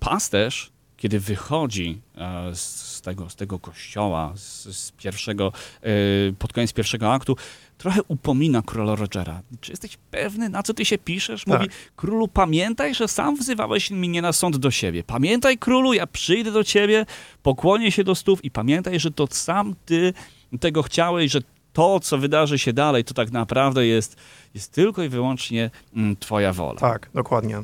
pasterz, 0.00 0.72
kiedy 0.98 1.20
wychodzi 1.20 2.00
e, 2.16 2.50
z, 2.54 3.00
tego, 3.00 3.30
z 3.30 3.36
tego 3.36 3.58
kościoła, 3.58 4.32
z, 4.36 4.76
z 4.76 4.90
pierwszego, 4.92 5.52
e, 5.82 5.90
pod 6.38 6.52
koniec 6.52 6.72
pierwszego 6.72 7.12
aktu, 7.12 7.36
trochę 7.78 8.00
upomina 8.08 8.62
króla 8.62 8.94
Rogera. 8.94 9.42
Czy 9.60 9.72
jesteś 9.72 9.98
pewny, 10.10 10.48
na 10.48 10.62
co 10.62 10.74
ty 10.74 10.84
się 10.84 10.98
piszesz? 10.98 11.46
Mówi, 11.46 11.68
Tak. 11.68 11.76
królu, 11.96 12.28
pamiętaj, 12.28 12.94
że 12.94 13.08
sam 13.08 13.36
wzywałeś 13.36 13.90
mnie 13.90 14.22
na 14.22 14.32
sąd 14.32 14.56
do 14.56 14.70
siebie. 14.70 15.04
Pamiętaj, 15.04 15.58
królu, 15.58 15.92
ja 15.94 16.06
przyjdę 16.06 16.52
do 16.52 16.64
ciebie, 16.64 17.06
pokłonię 17.42 17.92
się 17.92 18.04
do 18.04 18.14
stóp 18.14 18.44
i 18.44 18.50
pamiętaj, 18.50 19.00
że 19.00 19.10
to 19.10 19.28
sam 19.30 19.74
ty 19.86 20.12
tego 20.60 20.82
chciałeś, 20.82 21.32
że 21.32 21.40
to, 21.72 22.00
co 22.00 22.18
wydarzy 22.18 22.58
się 22.58 22.72
dalej, 22.72 23.04
to 23.04 23.14
tak 23.14 23.30
naprawdę 23.30 23.86
jest, 23.86 24.16
jest 24.54 24.72
tylko 24.72 25.02
i 25.02 25.08
wyłącznie 25.08 25.70
mm, 25.96 26.16
twoja 26.16 26.52
wola. 26.52 26.80
Tak, 26.80 27.10
dokładnie. 27.14 27.62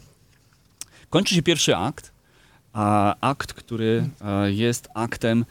Kończy 1.11 1.35
się 1.35 1.43
pierwszy 1.43 1.76
akt, 1.76 2.13
akt, 3.21 3.52
który 3.52 4.09
e, 4.21 4.52
jest 4.52 4.88
aktem 4.95 5.45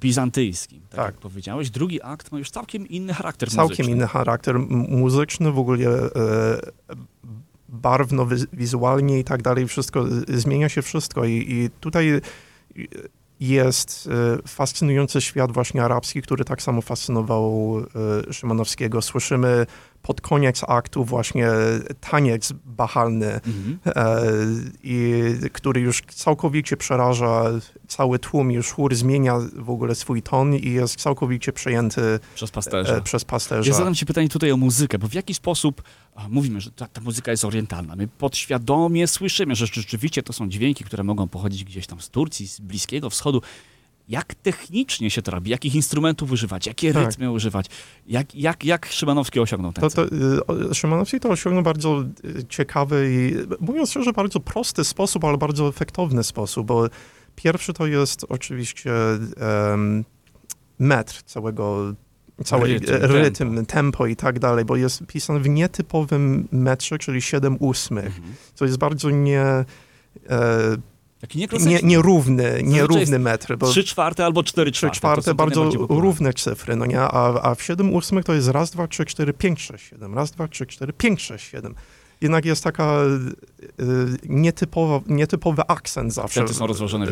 bizantyjskim, 0.00 0.80
tak, 0.80 0.90
Tak. 0.96 1.06
jak 1.06 1.14
powiedziałeś. 1.14 1.70
Drugi 1.70 2.02
akt 2.02 2.32
ma 2.32 2.38
już 2.38 2.50
całkiem 2.50 2.88
inny 2.88 3.12
charakter 3.14 3.50
Całkiem 3.50 3.68
muzyczny. 3.68 3.92
inny 3.92 4.06
charakter 4.06 4.58
muzyczny, 4.88 5.52
w 5.52 5.58
ogóle 5.58 5.88
e, 5.88 6.10
barwno, 7.68 8.26
wi- 8.26 8.46
wizualnie 8.52 9.18
i 9.18 9.24
tak 9.24 9.42
dalej, 9.42 9.68
wszystko, 9.68 10.04
zmienia 10.28 10.68
się 10.68 10.82
wszystko 10.82 11.24
i, 11.24 11.32
i 11.48 11.70
tutaj 11.80 12.08
e, 12.10 12.20
jest 13.40 14.08
e, 14.44 14.48
fascynujący 14.48 15.20
świat 15.20 15.52
właśnie 15.52 15.84
arabski, 15.84 16.22
który 16.22 16.44
tak 16.44 16.62
samo 16.62 16.82
fascynował 16.82 17.76
e, 18.28 18.32
Szymanowskiego. 18.32 19.02
Słyszymy 19.02 19.66
pod 20.06 20.20
koniec 20.20 20.62
aktu 20.68 21.04
właśnie 21.04 21.48
taniec 22.00 22.52
bachalny, 22.64 23.26
Mhm. 23.26 23.78
e, 23.86 24.22
i, 24.82 25.22
który 25.52 25.80
już 25.80 26.02
całkowicie 26.02 26.76
przeraża 26.76 27.44
cały 27.88 28.18
tłum, 28.18 28.50
już 28.50 28.70
chór 28.72 28.94
zmienia 28.94 29.38
w 29.56 29.70
ogóle 29.70 29.94
swój 29.94 30.22
ton 30.22 30.54
i 30.54 30.72
jest 30.72 30.96
całkowicie 31.00 31.52
przejęty 31.52 32.00
Przez 32.34 32.50
pasterza. 32.50 32.94
e, 32.96 33.00
przez 33.02 33.24
pasterza. 33.24 33.68
Ja 33.70 33.76
zadam 33.76 33.94
ci 33.94 34.06
pytanie 34.06 34.28
tutaj 34.28 34.52
o 34.52 34.56
muzykę, 34.56 34.98
bo 34.98 35.08
w 35.08 35.14
jaki 35.14 35.34
sposób 35.34 35.82
a, 36.14 36.28
mówimy, 36.28 36.60
że 36.60 36.70
ta, 36.70 36.86
ta 36.86 37.00
muzyka 37.00 37.30
jest 37.30 37.44
orientalna. 37.44 37.96
My 37.96 38.08
podświadomie 38.08 39.06
słyszymy, 39.06 39.54
że 39.54 39.66
rzeczywiście 39.66 40.22
to 40.22 40.32
są 40.32 40.48
dźwięki, 40.48 40.84
które 40.84 41.04
mogą 41.04 41.28
pochodzić 41.28 41.64
gdzieś 41.64 41.86
tam 41.86 42.00
z 42.00 42.10
Turcji, 42.10 42.48
z 42.48 42.60
Bliskiego 42.60 43.10
Wschodu. 43.10 43.42
Jak 44.08 44.34
technicznie 44.34 45.10
się 45.10 45.22
to 45.22 45.30
robi? 45.30 45.50
Jakich 45.50 45.74
instrumentów 45.74 46.30
używać? 46.32 46.66
Jakie 46.66 46.92
Tak. 46.92 47.06
rytmy 47.06 47.30
używać? 47.30 47.66
Jak, 48.06 48.34
jak, 48.34 48.64
jak 48.64 48.86
Szymanowski 48.86 49.40
osiągnął 49.40 49.72
ten 49.72 49.82
To, 49.82 49.90
to, 49.90 50.04
y, 50.70 50.74
Szymanowski 50.74 51.20
to 51.20 51.28
osiągnął 51.28 51.62
bardzo 51.62 52.04
y, 52.24 52.44
ciekawy 52.48 53.08
i 53.10 53.34
mówiąc 53.64 53.90
szczerze, 53.90 54.12
bardzo 54.12 54.40
prosty 54.40 54.84
sposób, 54.84 55.24
ale 55.24 55.38
bardzo 55.38 55.68
efektowny 55.68 56.24
sposób, 56.24 56.66
bo 56.66 56.88
pierwszy 57.36 57.72
to 57.72 57.86
jest 57.86 58.26
oczywiście 58.28 58.92
em, 59.72 60.04
metr 60.78 61.22
całego 61.22 61.94
cały 62.44 62.66
Rytm, 62.68 62.86
rytm, 62.92 63.12
rytm 63.12 63.54
tempo. 63.54 63.72
tempo. 63.72 64.06
i 64.06 64.16
tak 64.16 64.38
dalej, 64.38 64.64
bo 64.64 64.76
jest 64.76 65.06
pisany 65.06 65.40
w 65.40 65.48
nietypowym 65.48 66.48
metrze, 66.52 66.98
czyli 66.98 67.22
7 67.22 67.56
ósmych, 67.60 68.06
Mhm. 68.06 68.34
co 68.54 68.64
jest 68.64 68.78
bardzo 68.78 69.10
nie, 69.10 69.40
e, 69.40 69.64
Taki 71.26 71.66
nie, 71.66 71.78
nierówny, 71.82 72.60
nierówny 72.62 73.18
metr, 73.18 73.56
bo 73.56 73.66
Trzy 73.70 73.84
czwarte 73.84 74.24
albo 74.24 74.42
cztery 74.42 74.70
trzy 74.70 74.80
czwarte. 74.80 74.96
czwarte 74.98 75.22
to 75.22 75.24
są 75.24 75.30
te 75.30 75.34
bardzo 75.36 75.70
równe 75.88 76.32
cyfry, 76.32 76.76
no 76.76 76.86
nie? 76.86 77.00
A, 77.00 77.42
a 77.42 77.54
w 77.54 77.62
7 77.62 77.94
ósmych 77.94 78.24
to 78.24 78.34
jest 78.34 78.48
raz, 78.48 78.70
dwa, 78.70 78.88
trzy, 78.88 79.04
cztery, 79.04 79.32
pięć, 79.32 79.60
sześć, 79.62 79.84
siedem. 79.88 80.14
Raz, 80.14 80.30
dwa, 80.30 80.48
trzy, 80.48 80.66
cztery, 80.66 80.92
pięć, 80.92 81.22
sześć, 81.22 81.50
siedem. 81.50 81.74
Jednak 82.20 82.44
jest 82.44 82.64
taka 82.64 82.98
y, 83.80 83.84
nietypowa, 84.28 85.00
nietypowy 85.06 85.62
akcent 85.68 86.12
zawsze. 86.14 86.40
Akcenty 86.40 86.58
są 86.58 86.66
rozłożone 86.66 87.06
w 87.06 87.10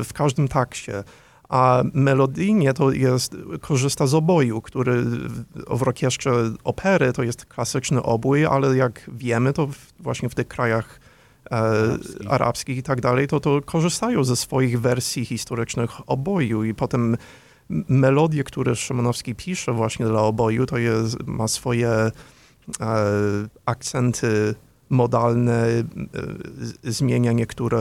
y, 0.00 0.04
w 0.04 0.12
każdym 0.12 0.48
takcie. 0.48 1.04
A 1.48 1.82
melodyjnie 1.94 2.74
to 2.74 2.90
jest, 2.92 3.36
korzysta 3.60 4.06
z 4.06 4.14
oboju, 4.14 4.60
który 4.60 5.02
w- 5.02 5.44
orkiestrze 5.66 6.32
opery 6.64 7.12
to 7.12 7.22
jest 7.22 7.44
klasyczny 7.44 8.02
obój, 8.02 8.46
ale 8.46 8.76
jak 8.76 9.10
wiemy, 9.12 9.52
to 9.52 9.66
w, 9.66 9.76
właśnie 10.00 10.28
w 10.28 10.34
tych 10.34 10.48
krajach 10.48 11.00
e, 11.50 11.98
Arabskich. 12.28 12.78
i 12.78 12.82
tak 12.82 13.00
dalej, 13.00 13.28
to, 13.28 13.40
to 13.40 13.60
korzystają 13.64 14.24
ze 14.24 14.36
swoich 14.36 14.80
wersji 14.80 15.24
historycznych 15.24 15.90
oboju 16.06 16.64
i 16.64 16.74
potem 16.74 17.16
melodie, 17.88 18.44
które 18.44 18.76
Szymanowski 18.76 19.34
pisze 19.34 19.72
właśnie 19.72 20.06
dla 20.06 20.20
oboju, 20.22 20.66
to 20.66 20.78
jest, 20.78 21.26
ma 21.26 21.48
swoje 21.48 21.88
e, 21.88 22.10
akcenty 23.66 24.54
modalne, 24.90 25.66
e, 25.66 25.84
zmienia 26.92 27.32
niektóre 27.32 27.78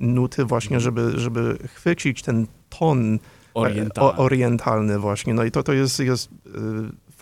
nuty 0.00 0.44
właśnie, 0.44 0.76
Mhm. 0.76 0.80
żeby, 0.80 1.20
żeby 1.20 1.58
chwycić 1.74 2.22
ten 2.22 2.46
ton 2.68 3.14
e, 3.14 3.18
Orientalny. 3.54 4.10
o, 4.10 4.16
orientalny 4.16 4.98
właśnie. 4.98 5.34
No 5.34 5.44
i 5.44 5.50
to, 5.50 5.62
to 5.62 5.72
jest, 5.72 5.98
jest 6.00 6.28
e, 6.46 6.50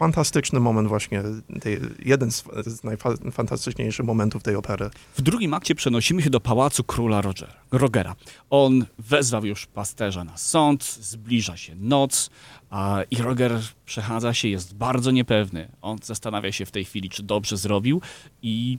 fantastyczny 0.03 0.61
moment 0.61 0.88
właśnie, 0.88 1.23
tej, 1.61 1.81
jeden 2.05 2.33
z, 2.33 2.45
z 2.67 2.85
najfantastyczniejszych 2.85 4.07
momentów 4.07 4.43
tej 4.43 4.57
opery. 4.57 4.91
W 5.17 5.23
drugim 5.23 5.55
akcie 5.55 5.75
przenosimy 5.75 6.23
się 6.23 6.31
do 6.31 6.41
pałacu 6.41 6.85
króla 6.85 7.21
Rogera, 7.21 7.55
Rogera. 7.73 8.15
On 8.51 8.87
wezwał 8.99 9.45
już 9.45 9.67
pasterza 9.67 10.25
na 10.25 10.37
sąd, 10.37 10.85
zbliża 10.85 11.57
się 11.57 11.75
noc 11.75 12.31
a, 12.71 13.03
i 13.11 13.17
Roger 13.17 13.61
przechadza 13.87 14.35
się, 14.35 14.49
jest 14.49 14.75
bardzo 14.75 15.11
niepewny. 15.11 15.69
On 15.83 15.99
zastanawia 16.03 16.53
się 16.53 16.67
w 16.67 16.71
tej 16.71 16.85
chwili, 16.85 17.11
czy 17.11 17.23
dobrze 17.23 17.57
zrobił 17.57 18.01
i 18.43 18.79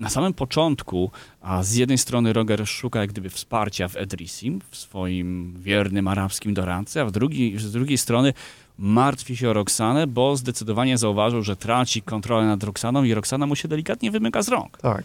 na 0.00 0.08
samym 0.08 0.34
początku 0.34 1.10
a 1.40 1.62
z 1.62 1.74
jednej 1.74 1.98
strony 1.98 2.32
Roger 2.32 2.68
szuka 2.68 3.00
jak 3.00 3.10
gdyby 3.10 3.30
wsparcia 3.30 3.88
w 3.88 3.96
Edrisim, 3.96 4.60
w 4.70 4.76
swoim 4.76 5.54
wiernym 5.60 6.08
arabskim 6.08 6.54
doradcy, 6.54 7.00
a 7.00 7.04
w 7.04 7.10
drugiej, 7.10 7.58
z 7.58 7.72
drugiej 7.72 7.98
strony 7.98 8.32
martwi 8.80 9.36
się 9.36 9.50
o 9.50 9.52
Roxanę, 9.52 10.06
bo 10.06 10.36
zdecydowanie 10.36 10.98
zauważył, 10.98 11.42
że 11.42 11.56
traci 11.56 12.02
kontrolę 12.02 12.46
nad 12.46 12.64
Roxaną 12.64 13.04
i 13.04 13.14
Roxana 13.14 13.46
mu 13.46 13.56
się 13.56 13.68
delikatnie 13.68 14.10
wymyka 14.10 14.42
z 14.42 14.48
rąk. 14.48 14.78
Tak. 14.78 15.04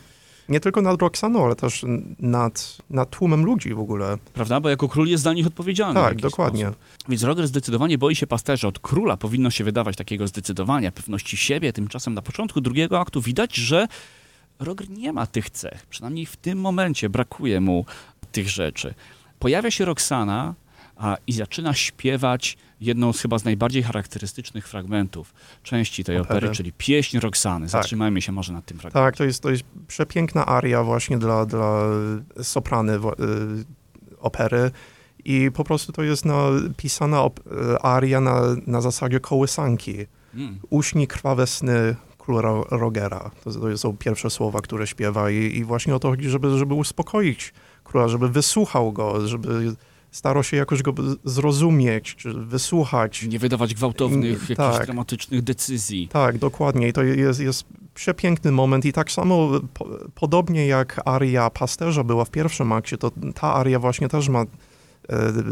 Nie 0.50 0.60
tylko 0.60 0.82
nad 0.82 1.02
Roxaną, 1.02 1.46
ale 1.46 1.56
też 1.56 1.86
nad, 2.20 2.78
nad 2.90 3.10
tłumem 3.10 3.46
ludzi 3.46 3.74
w 3.74 3.80
ogóle. 3.80 4.18
Prawda? 4.34 4.60
Bo 4.60 4.70
jako 4.70 4.90
król 4.90 5.08
jest 5.08 5.24
za 5.24 5.34
nich 5.34 5.48
odpowiedzialny. 5.48 5.94
Tak, 5.94 6.22
dokładnie. 6.22 6.66
Sposób. 6.66 6.80
Więc 7.10 7.24
Roger 7.24 7.48
zdecydowanie 7.48 7.98
boi 7.98 8.16
się 8.16 8.28
pasterza. 8.28 8.68
Od 8.68 8.80
króla 8.80 9.18
powinno 9.18 9.50
się 9.50 9.64
wydawać 9.64 9.96
takiego 9.96 10.28
zdecydowania, 10.28 10.92
pewności 10.92 11.38
siebie. 11.38 11.74
Tymczasem 11.74 12.14
na 12.14 12.22
początku 12.22 12.62
drugiego 12.62 13.00
aktu 13.00 13.22
widać, 13.22 13.56
że 13.56 13.88
Roger 14.60 14.90
nie 14.90 15.14
ma 15.14 15.28
tych 15.28 15.50
cech. 15.50 15.86
Przynajmniej 15.86 16.26
w 16.26 16.38
tym 16.38 16.60
momencie 16.60 17.10
brakuje 17.10 17.62
mu 17.62 17.86
tych 18.32 18.50
rzeczy. 18.50 18.94
Pojawia 19.40 19.72
się 19.72 19.86
Roxana 19.86 20.54
a, 20.98 21.18
i 21.28 21.34
zaczyna 21.34 21.74
śpiewać 21.74 22.58
jedną 22.82 23.14
z 23.14 23.22
chyba 23.22 23.40
z 23.40 23.44
najbardziej 23.46 23.84
charakterystycznych 23.84 24.68
fragmentów 24.68 25.34
części 25.64 26.04
tej 26.04 26.18
opery, 26.18 26.38
Opery. 26.38 26.56
czyli 26.56 26.72
pieśń 26.78 27.20
Roxany. 27.20 27.70
Zatrzymajmy 27.70 28.22
się 28.22 28.32
może 28.32 28.54
nad 28.54 28.66
tym 28.66 28.78
fragmentem. 28.80 29.04
Tak, 29.08 29.18
to 29.18 29.24
jest, 29.24 29.44
to 29.44 29.50
jest 29.50 29.64
przepiękna 29.88 30.46
aria 30.46 30.84
właśnie 30.84 31.18
dla, 31.18 31.46
dla 31.46 31.82
soprany 32.42 33.00
wo- 33.00 33.14
y, 33.14 33.66
opery 34.20 34.72
i 35.26 35.52
po 35.54 35.64
prostu 35.64 35.92
to 35.92 36.04
jest 36.04 36.26
napisana 36.26 37.18
op- 37.18 37.74
y, 37.76 37.80
aria 37.80 38.22
na, 38.22 38.42
na 38.68 38.82
zasadzie 38.82 39.20
kołysanki. 39.20 39.96
Mm. 40.36 40.60
Uśni 40.70 41.08
krwawe 41.08 41.48
sny 41.48 41.96
króla 42.18 42.42
Rogera. 42.72 43.32
To, 43.44 43.52
to 43.52 43.78
są 43.78 43.98
pierwsze 43.98 44.30
słowa, 44.30 44.62
które 44.62 44.88
śpiewa 44.88 45.32
i, 45.32 45.36
i 45.58 45.64
właśnie 45.64 45.96
o 45.96 46.00
to 46.00 46.10
chodzi, 46.10 46.30
żeby, 46.30 46.58
żeby 46.58 46.74
uspokoić 46.74 47.54
króla, 47.84 48.08
żeby 48.08 48.30
wysłuchał 48.30 48.92
go, 48.94 49.28
żeby 49.28 49.76
starał 50.16 50.44
się 50.44 50.58
jakoś 50.58 50.82
go 50.82 50.94
zrozumieć, 51.24 52.16
czy 52.16 52.34
wysłuchać. 52.34 53.24
Nie 53.24 53.40
wydawać 53.40 53.74
gwałtownych, 53.74 54.48
tak. 54.48 54.60
jakichś 54.60 54.86
dramatycznych 54.86 55.42
decyzji. 55.42 56.08
Tak, 56.08 56.38
dokładnie. 56.38 56.88
I 56.88 56.94
to 56.94 57.04
jest, 57.04 57.40
jest 57.40 57.66
przepiękny 57.94 58.52
moment 58.52 58.86
i 58.86 58.94
tak 58.94 59.12
samo 59.12 59.50
po, 59.74 59.88
podobnie 60.16 60.68
jak 60.68 61.02
aria 61.06 61.50
pasterza 61.50 62.04
była 62.04 62.26
w 62.26 62.30
pierwszym 62.30 62.72
akcie, 62.72 62.98
to 62.98 63.12
ta 63.36 63.54
aria 63.54 63.80
właśnie 63.80 64.10
też 64.10 64.30
ma 64.30 64.42
e, 64.42 64.46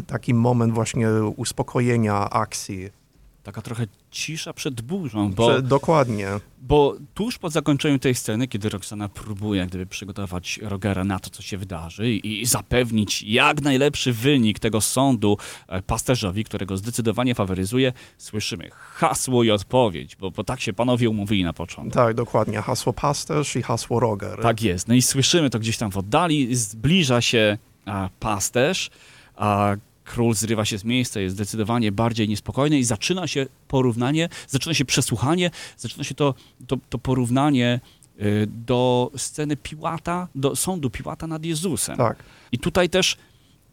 taki 0.08 0.34
moment 0.34 0.74
właśnie 0.74 1.10
uspokojenia 1.36 2.30
akcji. 2.30 3.03
Taka 3.44 3.62
trochę 3.62 3.88
cisza 4.12 4.54
przed 4.54 4.82
burzą, 4.82 5.34
bo, 5.34 5.62
dokładnie. 5.62 6.28
bo 6.62 6.96
tuż 7.14 7.38
po 7.38 7.50
zakończeniu 7.50 8.00
tej 8.00 8.16
sceny, 8.16 8.48
kiedy 8.48 8.70
Roxana 8.70 9.10
próbuje 9.10 9.60
jak 9.60 9.70
gdyby 9.70 9.86
przygotować 9.86 10.60
Rogera 10.62 11.04
na 11.04 11.20
to, 11.20 11.30
co 11.30 11.42
się 11.42 11.58
wydarzy 11.58 12.12
i, 12.12 12.42
i 12.42 12.46
zapewnić 12.46 13.22
jak 13.22 13.62
najlepszy 13.62 14.14
wynik 14.14 14.60
tego 14.60 14.82
sądu 14.82 15.38
e, 15.68 15.82
pasterzowi, 15.82 16.44
którego 16.44 16.78
zdecydowanie 16.78 17.36
faworyzuje, 17.36 17.94
słyszymy 18.18 18.70
hasło 18.72 19.44
i 19.44 19.52
odpowiedź, 19.52 20.16
bo, 20.16 20.32
bo 20.32 20.44
tak 20.44 20.62
się 20.62 20.74
panowie 20.74 21.10
umówili 21.10 21.44
na 21.44 21.54
początku. 21.54 21.96
Tak, 21.96 22.14
dokładnie. 22.14 22.62
Hasło 22.62 22.94
pasterz 22.94 23.56
i 23.56 23.62
hasło 23.62 24.00
Roger. 24.00 24.42
Tak 24.42 24.62
jest. 24.62 24.88
No 24.88 24.94
i 24.94 25.02
słyszymy 25.02 25.50
to 25.50 25.60
gdzieś 25.60 25.78
tam 25.78 25.92
w 25.92 25.98
oddali. 25.98 26.56
Zbliża 26.56 27.22
się 27.22 27.58
a, 27.86 28.10
pasterz, 28.20 28.90
a 29.36 29.76
król 30.04 30.34
zrywa 30.34 30.66
się 30.66 30.78
z 30.78 30.84
miejsca, 30.84 31.20
jest 31.20 31.36
zdecydowanie 31.36 31.92
bardziej 31.92 32.30
niespokojny 32.30 32.80
i 32.80 32.84
zaczyna 32.84 33.28
się 33.28 33.46
porównanie, 33.68 34.30
zaczyna 34.48 34.74
się 34.74 34.86
przesłuchanie, 34.86 35.52
zaczyna 35.78 36.04
się 36.04 36.16
to, 36.16 36.34
to, 36.68 36.78
to 36.90 36.98
porównanie 36.98 37.80
y, 38.22 38.48
do 38.48 39.12
sceny 39.18 39.58
Piłata, 39.58 40.28
do 40.36 40.56
sądu 40.56 40.90
Piłata 40.90 41.28
nad 41.28 41.46
Jezusem. 41.46 41.98
Tak, 41.98 42.18
I 42.52 42.60
tutaj 42.60 42.90
też 42.90 43.18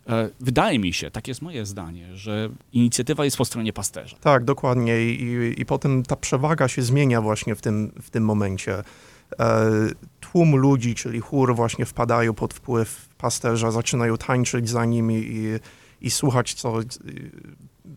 e, 0.09 0.29
wydaje 0.40 0.79
mi 0.79 0.93
się, 0.93 1.11
tak 1.11 1.29
jest 1.29 1.43
moje 1.43 1.66
zdanie, 1.66 2.16
że 2.16 2.49
inicjatywa 2.73 3.25
jest 3.25 3.37
po 3.37 3.45
stronie 3.45 3.73
pasterza. 3.73 4.16
tak, 4.21 4.45
dokładnie. 4.45 5.05
I, 5.05 5.61
I 5.61 5.66
potem 5.66 6.03
ta 6.03 6.16
przewaga 6.16 6.69
się 6.69 6.83
zmienia 6.83 7.21
właśnie 7.21 7.55
w 7.55 7.61
tym, 7.61 7.93
w 8.03 8.11
tym 8.11 8.25
momencie. 8.25 8.83
E, 9.38 9.71
tłum 10.21 10.57
ludzi, 10.57 10.95
czyli 10.95 11.21
chór, 11.21 11.55
właśnie 11.55 11.87
wpadają 11.87 12.35
pod 12.35 12.55
wpływ 12.55 13.09
pasterza, 13.19 13.71
zaczynają 13.71 14.16
tańczyć 14.16 14.69
za 14.69 14.85
nim 14.85 15.12
i, 15.12 15.59
i, 16.01 16.11
słuchać, 16.11 16.55
co, 16.55 16.81
i 16.81 16.87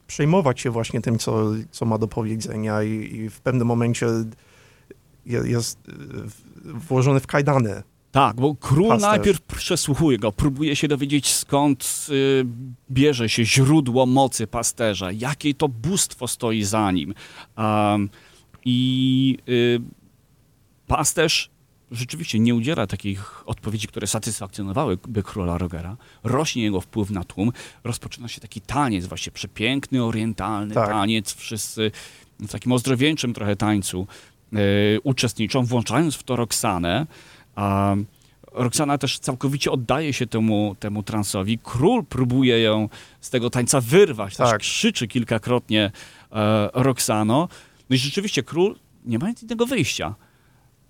przejmować 0.07 0.61
się 0.61 0.69
właśnie 0.69 1.01
tym, 1.01 1.19
co, 1.19 1.43
co 1.71 1.85
ma 1.85 1.97
do 1.97 2.07
powiedzenia 2.07 2.83
i, 2.83 3.15
i 3.15 3.29
w 3.29 3.41
pewnym 3.41 3.67
momencie 3.67 4.07
je, 5.25 5.39
jest 5.45 5.79
w- 5.87 6.87
włożony 6.87 7.19
w 7.19 7.27
kajdany. 7.27 7.83
Tak, 8.11 8.35
bo 8.35 8.55
król 8.55 8.97
najpierw 8.97 9.41
przesłuchuje 9.41 10.17
go, 10.17 10.31
próbuje 10.31 10.75
się 10.75 10.87
dowiedzieć 10.87 11.33
skąd 11.33 12.07
y, 12.09 12.45
bierze 12.91 13.29
się 13.29 13.45
źródło 13.45 14.05
mocy 14.05 14.47
pasterza, 14.47 15.11
jakie 15.11 15.53
to 15.53 15.67
bóstwo 15.69 16.27
stoi 16.27 16.63
za 16.63 16.91
nim. 16.91 17.13
Um, 17.57 18.09
I 18.65 19.37
y, 19.49 19.81
pasterz 20.87 21.52
rzeczywiście 21.93 22.39
nie 22.39 22.55
udziela 22.55 22.87
takich 22.87 23.43
odpowiedzi, 23.49 23.87
które 23.87 24.07
satysfakcjonowałyby 24.07 25.23
króla 25.23 25.57
Rogera. 25.57 25.97
Rośnie 26.23 26.63
jego 26.63 26.81
wpływ 26.81 27.09
na 27.09 27.23
tłum, 27.23 27.51
rozpoczyna 27.83 28.27
się 28.27 28.41
taki 28.41 28.61
taniec, 28.61 29.05
właśnie 29.05 29.31
przepiękny, 29.31 30.03
orientalny 30.03 30.73
Tak. 30.75 30.89
taniec. 30.89 31.33
Wszyscy 31.33 31.91
w 32.39 32.51
takim 32.51 32.71
ozdrowieńczym 32.71 33.33
trochę 33.33 33.55
tańcu 33.55 34.07
y, 34.53 34.57
uczestniczą, 35.03 35.65
włączając 35.65 36.15
w 36.15 36.23
to 36.23 36.35
Roxanę. 36.35 37.07
A 37.55 37.95
Roxana 38.51 38.97
też 38.97 39.19
całkowicie 39.19 39.71
oddaje 39.71 40.13
się 40.13 40.27
temu, 40.27 40.75
temu 40.79 41.03
transowi. 41.03 41.59
Król 41.63 42.05
próbuje 42.05 42.59
ją 42.59 42.89
z 43.21 43.29
tego 43.29 43.49
tańca 43.49 43.81
wyrwać, 43.81 44.35
też 44.37 44.49
Tak. 44.49 44.59
krzyczy 44.61 45.07
kilkakrotnie 45.07 45.91
e, 46.31 46.69
Roxano. 46.73 47.47
No 47.89 47.95
i 47.95 47.99
rzeczywiście 47.99 48.43
król 48.43 48.75
nie 49.05 49.19
ma 49.19 49.29
nic 49.29 49.43
innego 49.43 49.65
wyjścia. 49.65 50.15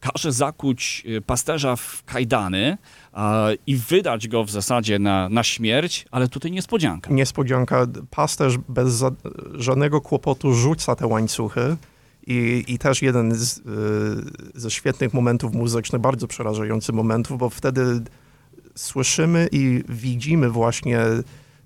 Każe 0.03 0.31
zakuć 0.31 1.03
e, 1.17 1.21
pasterza 1.21 1.75
w 1.75 2.03
kajdany 2.05 2.77
a, 3.13 3.47
i 3.67 3.75
wydać 3.75 4.27
go 4.27 4.43
w 4.43 4.49
zasadzie 4.49 4.99
na, 4.99 5.29
na 5.29 5.43
śmierć, 5.43 6.05
ale 6.11 6.27
tutaj 6.27 6.51
niespodzianka. 6.51 7.13
Niespodzianka, 7.13 7.87
pasterz 8.09 8.57
bez 8.57 8.93
za, 8.93 9.11
żadnego 9.53 10.01
kłopotu 10.01 10.53
rzuca 10.53 10.95
te 10.95 11.07
łańcuchy 11.07 11.77
i, 12.27 12.63
i 12.67 12.77
też 12.77 13.01
jeden 13.01 13.35
z, 13.35 13.57
y, 13.57 13.61
ze 14.55 14.71
świetnych 14.71 15.13
momentów 15.13 15.53
muzycznych, 15.53 16.01
bardzo 16.01 16.27
przerażających 16.27 16.95
momentów, 16.95 17.37
bo 17.37 17.49
wtedy 17.49 18.01
słyszymy 18.75 19.47
i 19.51 19.83
widzimy 19.89 20.49
właśnie 20.49 20.99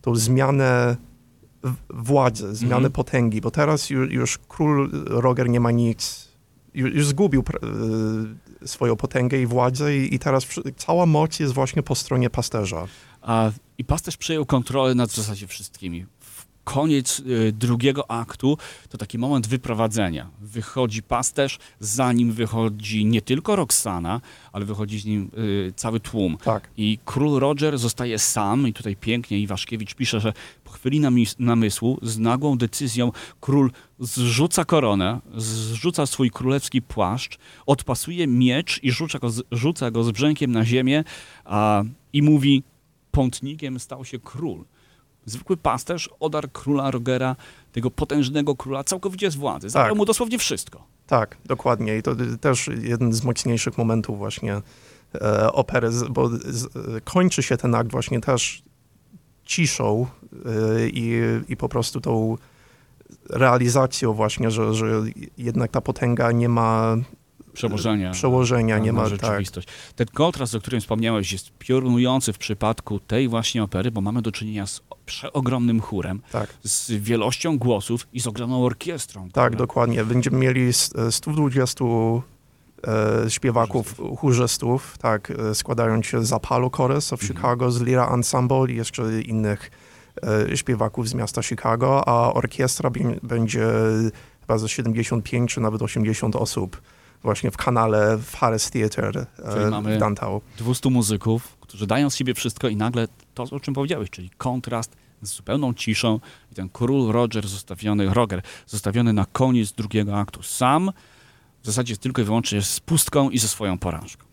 tą 0.01 0.15
zmianę 0.15 0.95
władzy, 1.89 2.55
zmianę 2.55 2.75
Mhm. 2.75 2.91
potęgi, 2.91 3.41
bo 3.41 3.51
teraz 3.51 3.89
już, 3.89 4.11
już 4.11 4.37
król 4.47 4.89
Roger 5.05 5.49
nie 5.49 5.59
ma 5.59 5.71
nic, 5.71 6.26
już, 6.77 7.07
zgubił 7.07 7.43
y, 8.63 8.67
swoją 8.67 8.95
potęgę 8.95 9.41
i 9.41 9.45
władzę 9.45 9.97
i, 9.97 10.19
teraz 10.19 10.47
cała 10.77 11.05
moc 11.05 11.39
jest 11.39 11.53
właśnie 11.53 11.83
po 11.83 11.95
stronie 11.95 12.29
pasterza. 12.29 12.87
A, 13.21 13.51
I 13.77 13.83
pasterz 13.83 14.17
przejął 14.17 14.45
kontrolę 14.45 14.95
nad 14.95 15.09
w 15.09 15.15
zasadzie 15.15 15.47
wszystkimi. 15.47 16.05
Koniec 16.67 17.19
y, 17.19 17.51
drugiego 17.51 18.11
aktu 18.11 18.57
to 18.89 18.97
taki 18.97 19.17
moment 19.17 19.47
wyprowadzenia. 19.47 20.29
Wychodzi 20.41 21.03
pasterz, 21.03 21.59
za 21.79 22.13
nim 22.13 22.31
wychodzi 22.31 23.05
nie 23.05 23.21
tylko 23.21 23.55
Roxana, 23.55 24.21
ale 24.51 24.65
wychodzi 24.65 24.99
z 24.99 25.05
nim 25.05 25.31
y, 25.37 25.73
cały 25.75 25.99
tłum. 25.99 26.37
Tak. 26.43 26.69
I 26.77 26.99
król 27.05 27.39
Roger 27.39 27.77
zostaje 27.77 28.19
sam, 28.19 28.67
i 28.67 28.73
tutaj 28.73 28.95
pięknie 28.95 29.39
Iwaszkiewicz 29.39 29.95
pisze, 29.95 30.19
że 30.19 30.33
po 30.63 30.71
chwili 30.71 31.01
namysłu 31.39 31.99
z 32.01 32.19
nagłą 32.19 32.57
decyzją 32.57 33.11
król 33.39 33.71
zrzuca 33.99 34.65
koronę, 34.65 35.19
zrzuca 35.35 36.05
swój 36.05 36.31
królewski 36.31 36.81
płaszcz, 36.81 37.37
odpasuje 37.65 38.27
miecz 38.27 38.83
i 38.83 38.91
rzuca 38.91 39.19
go 39.19 39.29
z, 39.29 39.43
rzuca 39.51 39.91
go 39.91 40.03
z 40.03 40.11
brzękiem 40.11 40.51
na 40.51 40.65
ziemię 40.65 41.03
a, 41.45 41.83
i 42.13 42.21
mówi, 42.21 42.63
pątnikiem 43.11 43.79
stał 43.79 44.05
się 44.05 44.19
król. 44.19 44.65
Zwykły 45.27 45.57
pasterz 45.57 46.09
odarł 46.19 46.47
króla 46.53 46.91
Rogera, 46.91 47.35
tego 47.71 47.91
potężnego 47.91 48.55
króla, 48.55 48.83
całkowicie 48.83 49.31
z 49.31 49.35
władzy. 49.35 49.69
Zabrał 49.69 49.91
Tak. 49.91 49.97
mu 49.97 50.05
dosłownie 50.05 50.37
wszystko. 50.39 50.83
Tak, 51.07 51.37
dokładnie. 51.45 51.97
I 51.97 52.03
to 52.03 52.11
y, 52.11 52.37
też 52.37 52.69
jeden 52.81 53.13
z 53.13 53.23
mocniejszych 53.23 53.77
momentów 53.77 54.17
właśnie 54.17 54.61
e, 55.15 55.51
opery, 55.51 55.89
bo 56.09 56.29
z, 56.29 56.67
kończy 57.03 57.43
się 57.43 57.57
ten 57.57 57.75
akt 57.75 57.91
właśnie 57.91 58.21
też 58.21 58.63
ciszą 59.45 60.07
e, 60.45 60.87
i, 60.87 61.21
i 61.47 61.57
po 61.57 61.69
prostu 61.69 62.01
tą 62.01 62.37
realizacją 63.29 64.13
właśnie, 64.13 64.51
że, 64.51 64.73
że 64.73 64.85
jednak 65.37 65.71
ta 65.71 65.81
potęga 65.81 66.31
nie 66.31 66.49
ma 66.49 66.97
Przełożenia. 67.57 68.11
przełożenia, 68.11 68.77
nie 68.77 68.93
ma 68.93 69.01
tak. 69.01 69.09
rzeczywistość. 69.09 69.67
Ten 69.95 70.07
kontrast, 70.13 70.55
o 70.55 70.59
którym 70.59 70.81
wspomniałeś, 70.81 71.31
jest 71.31 71.51
piorunujący 71.59 72.33
w 72.33 72.37
przypadku 72.37 72.99
tej 72.99 73.27
właśnie 73.27 73.63
opery, 73.63 73.91
bo 73.91 74.01
mamy 74.01 74.21
do 74.21 74.31
czynienia 74.31 74.67
z 74.67 74.81
przeogromnym 75.05 75.81
chórem, 75.81 76.21
Tak, 76.31 76.53
z 76.63 76.91
wielością 76.91 77.57
głosów 77.57 78.07
i 78.13 78.19
z 78.19 78.27
ogromną 78.27 78.65
orkiestrą. 78.65 79.21
tak, 79.21 79.31
która- 79.31 79.49
dokładnie. 79.57 80.03
Będziemy 80.05 80.37
mieli 80.37 80.61
s- 80.67 80.91
120 81.09 81.85
e, 83.25 83.29
śpiewaków, 83.29 83.95
chórzystów, 84.17 84.97
tak, 84.97 85.31
e, 85.31 85.55
składając 85.55 86.05
się 86.05 86.25
z 86.25 86.33
Apollo 86.33 86.69
Chorus 86.73 87.13
of 87.13 87.21
Mhm. 87.21 87.37
Chicago, 87.37 87.71
z 87.71 87.81
Lira 87.81 88.07
Ensemble 88.13 88.71
i 88.71 88.75
jeszcze 88.75 89.21
innych 89.21 89.71
e, 90.51 90.57
śpiewaków 90.57 91.09
z 91.09 91.13
miasta 91.13 91.43
Chicago, 91.43 92.07
a 92.09 92.33
orkiestra 92.33 92.89
będzie 93.23 93.67
chyba 94.41 94.57
ze 94.57 94.69
75 94.69 95.53
czy 95.53 95.61
nawet 95.61 95.81
80 95.81 96.35
osób 96.35 96.81
właśnie 97.27 97.51
w 97.51 97.57
kanale 97.57 98.17
w 98.17 98.35
Harris 98.35 98.71
Theatre 98.71 99.25
Czyli 99.53 99.65
mamy- 99.71 99.95
w 99.95 99.99
Dantau. 99.99 100.41
200 100.57 100.89
muzyków, 100.89 101.57
którzy 101.61 101.87
dają 101.87 102.09
z 102.09 102.15
siebie 102.15 102.33
wszystko 102.33 102.67
i 102.67 102.75
nagle 102.75 103.07
to, 103.33 103.43
o 103.43 103.59
czym 103.59 103.73
powiedziałeś, 103.73 104.09
czyli 104.09 104.29
kontrast 104.37 104.95
z 105.21 105.35
zupełną 105.35 105.73
ciszą 105.73 106.19
i 106.51 106.55
ten 106.55 106.69
król 106.69 107.11
Roger 107.11 107.47
zostawiony, 107.47 108.13
Roger 108.13 108.41
zostawiony 108.65 109.13
na 109.13 109.25
koniec 109.25 109.71
drugiego 109.71 110.17
aktu 110.17 110.43
sam, 110.43 110.91
w 111.61 111.65
zasadzie 111.65 111.97
tylko 111.97 112.21
i 112.21 112.25
wyłącznie 112.25 112.61
z 112.61 112.79
pustką 112.79 113.29
i 113.29 113.37
ze 113.37 113.47
swoją 113.47 113.77
porażką. 113.77 114.25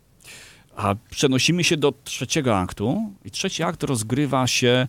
A 0.77 0.95
przenosimy 1.11 1.65
się 1.65 1.77
do 1.77 1.93
trzeciego 2.05 2.59
aktu 2.59 3.13
i 3.25 3.31
trzeci 3.31 3.63
akt 3.63 3.83
rozgrywa 3.83 4.47
się 4.47 4.87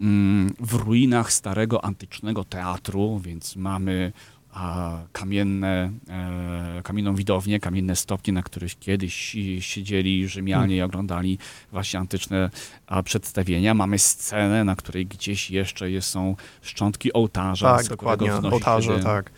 mm, 0.00 0.54
w 0.60 0.74
ruinach 0.74 1.32
starego 1.32 1.84
antycznego 1.84 2.44
teatru, 2.44 3.18
więc 3.18 3.56
mamy 3.56 4.12
a, 4.56 4.98
kamienne, 5.12 5.90
e, 6.08 6.82
kamienną 6.82 7.14
widownię, 7.14 7.60
kamienne 7.60 7.96
stopnie, 7.96 8.32
na 8.32 8.42
których 8.42 8.78
kiedyś 8.78 9.14
si- 9.32 9.62
siedzieli 9.62 10.28
Rzymianie 10.28 10.76
i 10.76 10.82
oglądali 10.82 11.38
właśnie 11.72 12.00
antyczne 12.00 12.50
a, 12.86 13.02
przedstawienia. 13.02 13.74
Mamy 13.74 13.98
scenę, 13.98 14.64
na 14.64 14.76
której 14.76 15.06
gdzieś 15.06 15.50
jeszcze 15.50 15.90
jest, 15.90 16.08
są 16.08 16.36
szczątki 16.62 17.12
ołtarza. 17.12 17.76
Tak, 17.76 17.86
dokładnie, 17.88 18.32
ołtarze, 18.34 19.00
tak. 19.00 19.30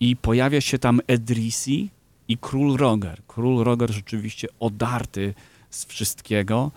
I 0.00 0.16
pojawia 0.16 0.60
się 0.60 0.78
tam 0.78 1.00
Edrisi 1.06 1.90
i 2.28 2.38
król 2.38 2.76
Roger. 2.76 3.22
Król 3.26 3.64
Roger 3.64 3.92
rzeczywiście 3.92 4.48
odarty 4.60 5.34
z 5.70 5.84
wszystkiego, 5.84 6.70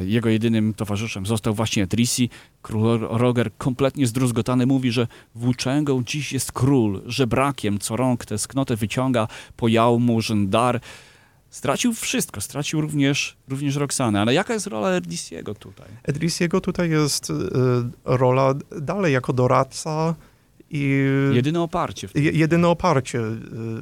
Jego 0.00 0.28
jedynym 0.28 0.74
towarzyszem 0.74 1.26
został 1.26 1.54
właśnie 1.54 1.82
Edrisi. 1.82 2.30
Król 2.62 2.98
Roger 3.00 3.50
kompletnie 3.58 4.06
zdruzgotany 4.06 4.66
mówi, 4.66 4.92
że 4.92 5.06
włóczęgą 5.34 6.04
dziś 6.04 6.32
jest 6.32 6.52
król, 6.52 7.02
że 7.06 7.26
brakiem 7.26 7.78
co 7.78 7.96
rąk 7.96 8.24
tę 8.24 8.38
sknotę 8.38 8.76
wyciąga, 8.76 9.28
pojał 9.56 10.00
mu 10.00 10.20
żendar. 10.20 10.80
Stracił 11.50 11.92
wszystko, 11.94 12.40
stracił 12.40 12.80
również, 12.80 13.36
również 13.48 13.76
Roxanę. 13.76 14.20
Ale 14.20 14.34
jaka 14.34 14.54
jest 14.54 14.66
rola 14.66 14.88
Edrisiego 14.90 15.54
tutaj? 15.54 15.88
Edrisiego 16.02 16.60
tutaj 16.60 16.90
jest 16.90 17.30
y, 17.30 17.34
rola 18.04 18.54
dalej 18.80 19.12
jako 19.12 19.32
doradca 19.32 20.14
i 20.70 21.04
Jedyne 21.32 21.60
oparcie 21.60 22.08
je- 22.14 22.30
jedyne 22.32 22.68
oparcie 22.68 23.18
y, 23.18 23.36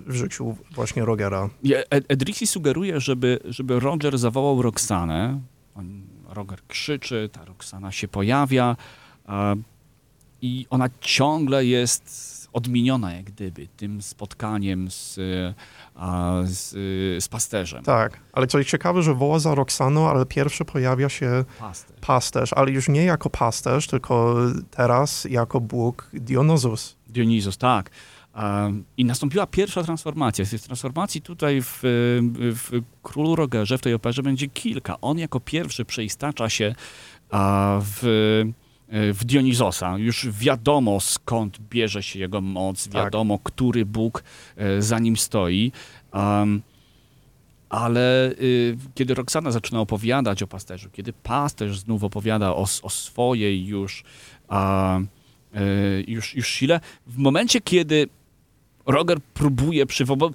w 0.07 0.15
życiu 0.15 0.57
właśnie 0.75 1.05
Rogera. 1.05 1.51
Edrisi 2.09 2.47
sugeruje, 2.47 3.01
żeby, 3.01 3.39
żeby 3.45 3.81
Roger 3.81 4.19
zawołał 4.19 4.63
Roxanę. 4.63 5.41
On, 5.81 6.03
Roger 6.29 6.59
krzyczy, 6.69 7.29
ta 7.33 7.45
Roxana 7.45 7.93
się 7.93 8.09
pojawia 8.09 8.77
a, 9.27 9.55
i 10.43 10.67
ona 10.71 10.89
ciągle 11.01 11.65
jest 11.65 12.31
odmieniona 12.53 13.13
jak 13.13 13.25
gdyby 13.25 13.69
tym 13.77 14.03
spotkaniem 14.03 14.91
z, 14.91 15.19
a, 15.95 16.33
z, 16.45 16.71
z 17.25 17.29
pasterzem. 17.29 17.85
Tak, 17.85 18.21
ale 18.33 18.47
co 18.47 18.59
jest 18.59 18.71
ciekawe, 18.71 19.03
że 19.03 19.15
woła 19.15 19.39
za 19.39 19.55
Roxaną, 19.55 20.09
ale 20.09 20.27
pierwszy 20.27 20.65
pojawia 20.65 21.09
się 21.09 21.45
Pasterz. 21.59 22.01
pasterz, 22.01 22.53
ale 22.53 22.71
już 22.71 22.89
nie 22.89 23.05
jako 23.05 23.31
pasterz, 23.31 23.87
tylko 23.87 24.37
teraz 24.71 25.25
jako 25.25 25.61
Bóg 25.61 26.11
Dionysus. 26.13 26.97
Dionizus, 27.07 27.59
tak. 27.59 27.91
I 28.97 29.05
nastąpiła 29.05 29.47
pierwsza 29.47 29.83
transformacja. 29.83 30.45
Z 30.45 30.63
transformacji 30.63 31.23
tutaj 31.23 31.63
w, 31.63 31.81
w 32.55 32.83
Królu 33.03 33.37
Rogerze, 33.37 33.79
w 33.79 33.81
tej 33.81 33.95
operze 33.95 34.23
będzie 34.23 34.49
kilka. 34.49 35.01
On 35.01 35.19
jako 35.19 35.41
pierwszy 35.41 35.85
przeistacza 35.85 36.49
się 36.49 36.75
w, 37.81 37.99
w 38.93 39.25
Dionizosa. 39.25 39.99
Już 39.99 40.29
wiadomo 40.31 41.01
skąd 41.01 41.59
bierze 41.71 42.03
się 42.03 42.19
jego 42.19 42.41
moc, 42.41 42.89
Tak. 42.89 43.05
wiadomo, 43.05 43.39
który 43.39 43.87
Bóg 43.87 44.25
e, 44.57 44.83
za 44.83 44.99
nim 44.99 45.17
stoi. 45.17 45.73
Ale 47.69 48.31
y, 48.31 48.77
kiedy 48.95 49.15
Roxana 49.15 49.51
zaczyna 49.51 49.81
opowiadać 49.81 50.43
o 50.43 50.47
pasterzu, 50.47 50.91
kiedy 50.91 51.13
pasterz 51.13 51.79
znów 51.79 52.05
opowiada 52.05 52.51
o, 52.51 52.67
o 52.83 52.91
swojej 52.91 53.67
już, 53.67 54.05
a, 54.49 54.99
y, 54.99 56.05
już, 56.09 56.35
już 56.35 56.49
sile, 56.49 56.81
w 57.07 57.19
momencie, 57.19 57.61
kiedy 57.61 58.09
Roger 58.87 59.19
próbuje 59.35 59.87
przywołać, 59.87 60.33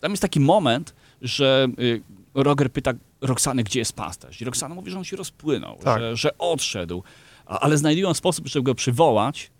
tam 0.00 0.10
jest 0.10 0.22
taki 0.22 0.40
moment, 0.40 0.94
że 1.22 1.66
y, 1.78 2.02
Roger 2.34 2.72
pyta 2.72 2.92
Roxany, 3.20 3.62
gdzie 3.64 3.78
jest 3.78 3.92
pasterz. 3.92 4.40
I 4.40 4.44
Roxana 4.44 4.74
mówi, 4.74 4.90
że 4.90 4.98
on 4.98 5.04
się 5.04 5.16
rozpłynął, 5.16 5.76
Tak. 5.76 6.00
że, 6.00 6.16
że 6.16 6.38
odszedł, 6.38 7.02
ale 7.46 7.78
znajdują 7.78 8.14
sposób, 8.14 8.46
żeby 8.48 8.62
go 8.64 8.74
przywołać, 8.74 9.50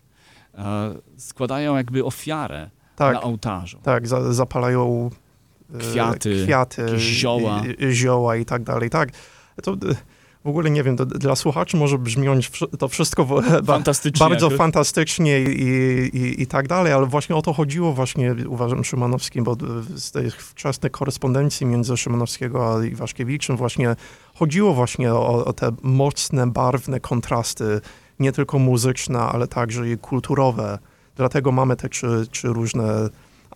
e, 0.54 0.94
składają 1.16 1.76
jakby 1.76 2.04
ofiarę 2.04 2.70
Tak, 2.96 3.14
na 3.14 3.22
ołtarzu. 3.22 3.78
tak, 3.82 4.08
za, 4.08 4.32
zapalają 4.32 5.10
e, 5.74 5.78
Kwiaty, 5.78 6.42
kwiaty 6.44 6.86
zioła. 6.98 7.62
Zioła 7.90 8.36
i 8.36 8.44
tak 8.44 8.62
dalej. 8.62 8.90
Tak, 8.90 9.08
to 9.62 9.72
e, 9.72 9.76
w 10.44 10.48
ogóle 10.48 10.70
nie 10.70 10.82
wiem, 10.82 10.96
to 10.96 11.06
dla 11.06 11.36
słuchaczy 11.36 11.76
może 11.76 11.98
brzmiąć 11.98 12.50
to 12.78 12.88
wszystko 12.88 13.26
Fantastycznie. 13.66 14.28
bardzo 14.28 14.50
fantastycznie 14.50 15.40
i, 15.40 15.62
i, 16.16 16.42
i 16.42 16.46
tak 16.46 16.68
dalej, 16.68 16.92
ale 16.92 17.06
właśnie 17.06 17.36
o 17.36 17.42
to 17.42 17.52
chodziło 17.52 17.92
właśnie, 17.92 18.34
uważam, 18.48 18.84
Szymanowskim, 18.84 19.44
bo 19.44 19.56
z 19.94 20.10
tej 20.10 20.30
wczesnej 20.30 20.90
korespondencji 20.90 21.66
między 21.66 21.96
Szymanowskiego 21.96 22.74
a 22.76 22.84
Iwaszkiewiczem 22.84 23.56
właśnie 23.56 23.96
chodziło 24.34 24.74
właśnie 24.74 25.14
o, 25.14 25.44
o 25.44 25.52
te 25.52 25.70
mocne, 25.82 26.46
barwne 26.46 27.00
kontrasty, 27.00 27.80
nie 28.18 28.32
tylko 28.32 28.58
muzyczne, 28.58 29.18
ale 29.18 29.48
także 29.48 29.90
i 29.90 29.98
kulturowe. 29.98 30.78
Dlatego 31.16 31.52
mamy 31.52 31.76
te 31.76 31.88
trzy, 31.88 32.26
trzy 32.30 32.48
różne 32.48 33.08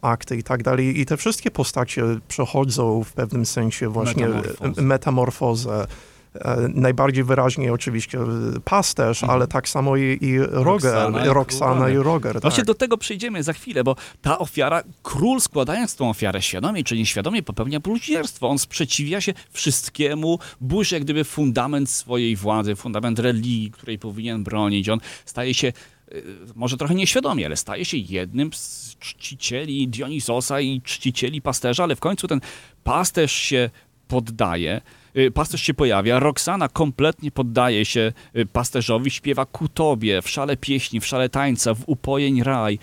akty 0.03 0.37
i 0.37 0.43
tak 0.43 0.63
dalej. 0.63 1.01
I 1.01 1.07
te 1.07 1.17
wszystkie 1.17 1.51
postacie 1.51 2.05
przechodzą 2.29 3.05
w 3.05 3.13
pewnym 3.13 3.47
sensie 3.47 3.89
właśnie 3.89 4.29
Metamorfozę. 4.29 4.83
metamorfozę. 4.83 5.87
E, 6.35 6.69
Najbardziej 6.75 7.25
wyraźnie 7.25 7.73
oczywiście 7.73 8.19
e, 8.19 8.25
pasterz, 8.65 9.23
Mhm. 9.23 9.37
ale 9.39 9.47
tak 9.49 9.69
samo 9.69 9.97
i, 9.97 10.19
i 10.21 10.39
Roger, 10.39 10.65
Roxana 10.65 11.25
i 11.25 11.29
Roxana 11.29 11.81
Roger. 11.81 11.95
i 11.95 11.99
Roger. 11.99 12.41
Właśnie 12.41 12.57
tak. 12.57 12.67
do 12.67 12.75
tego 12.75 12.99
przejdziemy 12.99 13.43
za 13.43 13.53
chwilę, 13.53 13.85
bo 13.85 13.97
ta 14.23 14.39
ofiara, 14.39 14.83
król 15.03 15.41
składając 15.41 15.97
tą 15.97 16.11
ofiarę 16.11 16.43
świadomie 16.43 16.85
czy 16.85 16.97
nieświadomie 16.97 17.43
popełnia 17.43 17.81
bluźnierstwo. 17.81 18.49
On 18.49 18.59
sprzeciwia 18.59 19.21
się 19.21 19.35
wszystkiemu, 19.51 20.39
burzy 20.61 20.95
jak 20.95 21.05
gdyby 21.05 21.25
fundament 21.25 21.91
swojej 21.91 22.37
władzy, 22.37 22.77
fundament 22.77 23.19
religii, 23.19 23.71
której 23.71 23.99
powinien 23.99 24.45
bronić. 24.45 24.89
On 24.89 25.01
staje 25.25 25.55
się, 25.55 25.73
y, 26.13 26.25
może 26.55 26.77
trochę 26.77 26.95
nieświadomie, 26.95 27.47
ale 27.47 27.57
staje 27.57 27.85
się 27.85 27.97
jednym 27.97 28.53
z 28.53 28.97
czcicieli 29.01 29.89
Dionizosa 29.89 30.61
i 30.61 30.83
czcicieli 30.83 31.43
pasterza, 31.43 31.83
ale 31.83 31.97
w 31.97 32.01
końcu 32.01 32.29
ten 32.29 32.41
pasterz 32.85 33.33
się 33.33 33.71
poddaje. 34.09 34.81
Y, 35.17 35.31
Pasterz 35.31 35.63
się 35.63 35.75
pojawia, 35.75 36.19
Roxana 36.21 36.69
kompletnie 36.69 37.31
poddaje 37.31 37.85
się 37.85 38.13
y, 38.37 38.47
pasterzowi, 38.47 39.11
śpiewa 39.11 39.47
ku 39.47 39.69
tobie, 39.69 40.23
w 40.23 40.29
szale 40.29 40.57
pieśni, 40.57 41.01
w 41.01 41.07
szale 41.07 41.29
tańca, 41.29 41.75
w 41.75 41.83
upojeń 41.87 42.43
raj. 42.43 42.79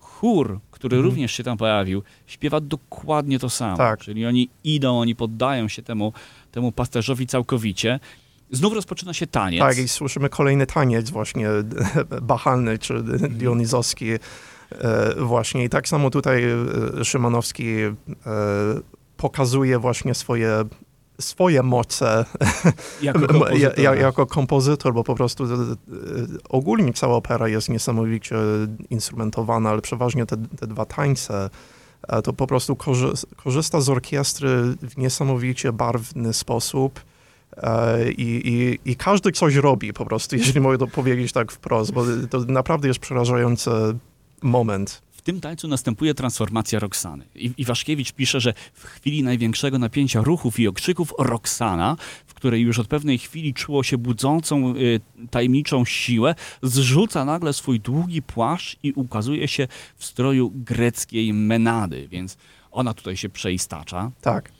Chór, 0.00 0.60
który 0.70 0.96
Mhm. 0.96 1.10
również 1.10 1.32
się 1.32 1.42
tam 1.42 1.58
pojawił, 1.58 2.02
śpiewa 2.26 2.60
dokładnie 2.60 3.38
to 3.38 3.50
samo. 3.50 3.76
Tak. 3.76 4.00
Czyli 4.00 4.26
oni 4.26 4.48
idą, 4.64 5.00
oni 5.00 5.14
poddają 5.14 5.68
się 5.68 5.82
temu, 5.82 6.12
temu 6.52 6.72
pasterzowi 6.72 7.26
całkowicie. 7.26 8.00
Znów 8.50 8.72
rozpoczyna 8.72 9.14
się 9.14 9.26
taniec. 9.26 9.60
Tak, 9.60 9.78
i 9.78 9.88
słyszymy 9.88 10.28
kolejny 10.28 10.66
taniec 10.66 11.10
właśnie 11.10 11.48
bachalny 12.22 12.78
czy 12.78 13.02
dionizowski 13.30 14.10
e, 14.12 14.18
właśnie. 15.18 15.64
I 15.64 15.68
tak 15.68 15.88
samo 15.88 16.10
tutaj 16.10 16.44
e, 16.44 17.04
Szymanowski 17.04 17.68
e, 17.78 17.94
pokazuje 19.16 19.78
właśnie 19.78 20.14
swoje 20.14 20.64
swoje 21.20 21.62
moce 21.62 22.24
jako 23.02 23.20
ja, 23.20 23.26
kompozytora. 23.26 23.82
ja, 23.82 23.94
jako 23.94 24.26
kompozytor, 24.26 24.94
bo 24.94 25.04
po 25.04 25.14
prostu 25.14 25.44
e, 25.44 25.48
ogólnie 26.48 26.92
cała 26.92 27.16
opera 27.16 27.48
jest 27.48 27.68
niesamowicie 27.68 28.36
instrumentowana, 28.90 29.70
ale 29.70 29.82
przeważnie 29.82 30.26
te, 30.26 30.36
te 30.36 30.66
dwa 30.66 30.84
tańce 30.84 31.50
to 32.24 32.32
po 32.32 32.46
prostu 32.46 32.76
korzy 32.76 33.12
korzysta 33.36 33.80
z 33.80 33.88
orkiestry 33.88 34.48
w 34.82 34.96
niesamowicie 34.96 35.72
barwny 35.72 36.32
sposób. 36.32 37.00
E, 37.56 38.10
I, 38.10 38.48
i, 38.48 38.78
I 38.90 38.96
każdy 38.96 39.32
coś 39.32 39.54
robi 39.54 39.92
po 39.92 40.04
prostu, 40.04 40.36
jeżeli 40.36 40.60
mogę 40.60 40.78
to 40.78 40.86
powiedzieć 40.86 41.32
tak 41.32 41.52
wprost, 41.52 41.92
bo 41.92 42.04
to 42.30 42.38
naprawdę 42.38 42.88
jest 42.88 43.00
przerażający 43.00 43.70
moment. 44.42 45.02
Tym 45.26 45.40
tańcu 45.40 45.68
następuje 45.68 46.14
transformacja 46.14 46.78
Roxany. 46.78 47.24
I 47.34 47.52
Iwaszkiewicz 47.58 48.12
pisze, 48.12 48.40
że 48.40 48.54
w 48.72 48.84
chwili 48.84 49.22
największego 49.22 49.78
napięcia 49.78 50.22
ruchów 50.22 50.58
i 50.60 50.68
okrzyków 50.68 51.12
Roxana, 51.18 51.96
w 52.26 52.34
której 52.34 52.62
już 52.62 52.78
od 52.78 52.86
pewnej 52.86 53.18
chwili 53.18 53.54
czuło 53.54 53.82
się 53.82 53.98
budzącą 53.98 54.74
y, 54.76 55.00
tajemniczą 55.30 55.84
siłę, 55.84 56.34
zrzuca 56.62 57.24
nagle 57.24 57.52
swój 57.52 57.80
długi 57.80 58.22
płaszcz 58.22 58.76
i 58.82 58.92
ukazuje 58.92 59.48
się 59.48 59.68
w 59.96 60.04
stroju 60.04 60.52
greckiej 60.54 61.32
menady, 61.32 62.08
więc 62.08 62.36
ona 62.70 62.94
tutaj 62.94 63.16
się 63.16 63.28
przeistacza. 63.28 64.10
Tak, 64.20 64.52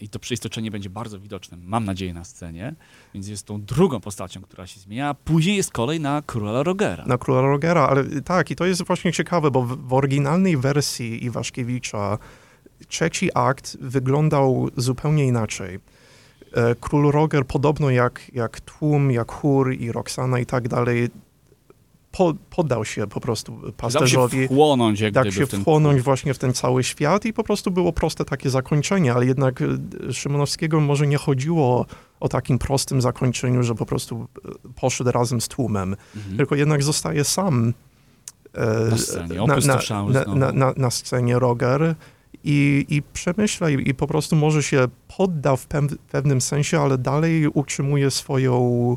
I 0.00 0.08
to 0.08 0.18
przeistoczenie 0.18 0.70
będzie 0.70 0.90
bardzo 0.90 1.20
widoczne, 1.20 1.58
mam 1.62 1.84
nadzieję, 1.84 2.14
na 2.14 2.24
scenie. 2.24 2.74
Więc 3.14 3.28
jest 3.28 3.46
tą 3.46 3.62
drugą 3.62 4.00
postacią, 4.00 4.42
która 4.42 4.66
się 4.66 4.80
zmienia. 4.80 5.14
Później 5.14 5.56
jest 5.56 5.72
kolej 5.72 6.00
na 6.00 6.22
króla 6.26 6.62
Rogera. 6.62 7.04
na 7.06 7.18
króla 7.18 7.40
Rogera, 7.40 7.88
ale 7.88 8.04
tak, 8.20 8.50
i 8.50 8.56
to 8.56 8.66
jest 8.66 8.82
właśnie 8.82 9.12
ciekawe, 9.12 9.50
bo 9.50 9.62
w, 9.62 9.88
w 9.88 9.92
oryginalnej 9.92 10.56
wersji 10.56 11.24
Iwaszkiewicza 11.24 12.18
trzeci 12.88 13.30
akt 13.34 13.76
wyglądał 13.80 14.68
zupełnie 14.76 15.26
inaczej. 15.26 15.78
E, 16.52 16.74
Król 16.74 17.10
Roger, 17.12 17.46
podobno 17.46 17.90
jak, 17.90 18.30
jak 18.34 18.60
tłum, 18.60 19.10
jak 19.10 19.32
chór 19.32 19.74
i 19.74 19.92
Roxana 19.92 20.38
i 20.38 20.46
tak 20.46 20.68
dalej, 20.68 21.08
po, 22.12 22.34
poddał 22.50 22.84
się 22.84 23.06
po 23.06 23.20
prostu 23.20 23.52
Dał 23.52 23.66
się 23.68 23.72
pasterzowi. 23.72 24.44
wchłonąć 24.46 25.00
jak 25.00 25.14
tak 25.14 25.32
się 25.32 25.46
w 25.46 25.50
ten 25.50 25.60
wchłonąć 25.60 26.02
właśnie 26.02 26.34
w 26.34 26.38
ten 26.38 26.52
cały 26.52 26.84
świat 26.84 27.24
i 27.24 27.32
po 27.32 27.44
prostu 27.44 27.70
było 27.70 27.92
proste 27.92 28.24
takie 28.24 28.50
zakończenie, 28.50 29.14
ale 29.14 29.26
jednak 29.26 29.62
e, 29.62 30.12
Szymanowskiego 30.12 30.80
może 30.80 31.06
nie 31.06 31.16
chodziło 31.16 31.86
o 32.20 32.28
takim 32.28 32.58
prostym 32.58 33.00
zakończeniu, 33.00 33.62
że 33.62 33.74
po 33.74 33.86
prostu 33.86 34.26
e, 34.44 34.50
poszedł 34.74 35.10
razem 35.10 35.40
z 35.40 35.48
tłumem, 35.48 35.96
Mhm. 36.16 36.36
tylko 36.36 36.54
jednak 36.54 36.82
zostaje 36.82 37.24
sam 37.24 37.74
e, 38.54 38.90
Na 38.90 38.98
scenie, 38.98 39.34
na, 39.46 40.24
na, 40.34 40.52
na, 40.52 40.72
na, 40.76 40.90
scenie 40.90 41.38
Roger 41.38 41.94
i, 42.44 42.86
i 42.88 43.02
przemyśla 43.02 43.70
i, 43.70 43.88
i 43.90 43.94
po 43.94 44.06
prostu 44.06 44.36
może 44.36 44.62
się 44.62 44.88
podda 45.16 45.56
w 45.56 45.66
pew, 45.66 45.84
pewnym 46.10 46.40
sensie, 46.40 46.80
ale 46.80 46.98
dalej 46.98 47.48
utrzymuje 47.48 48.10
swoją 48.10 48.96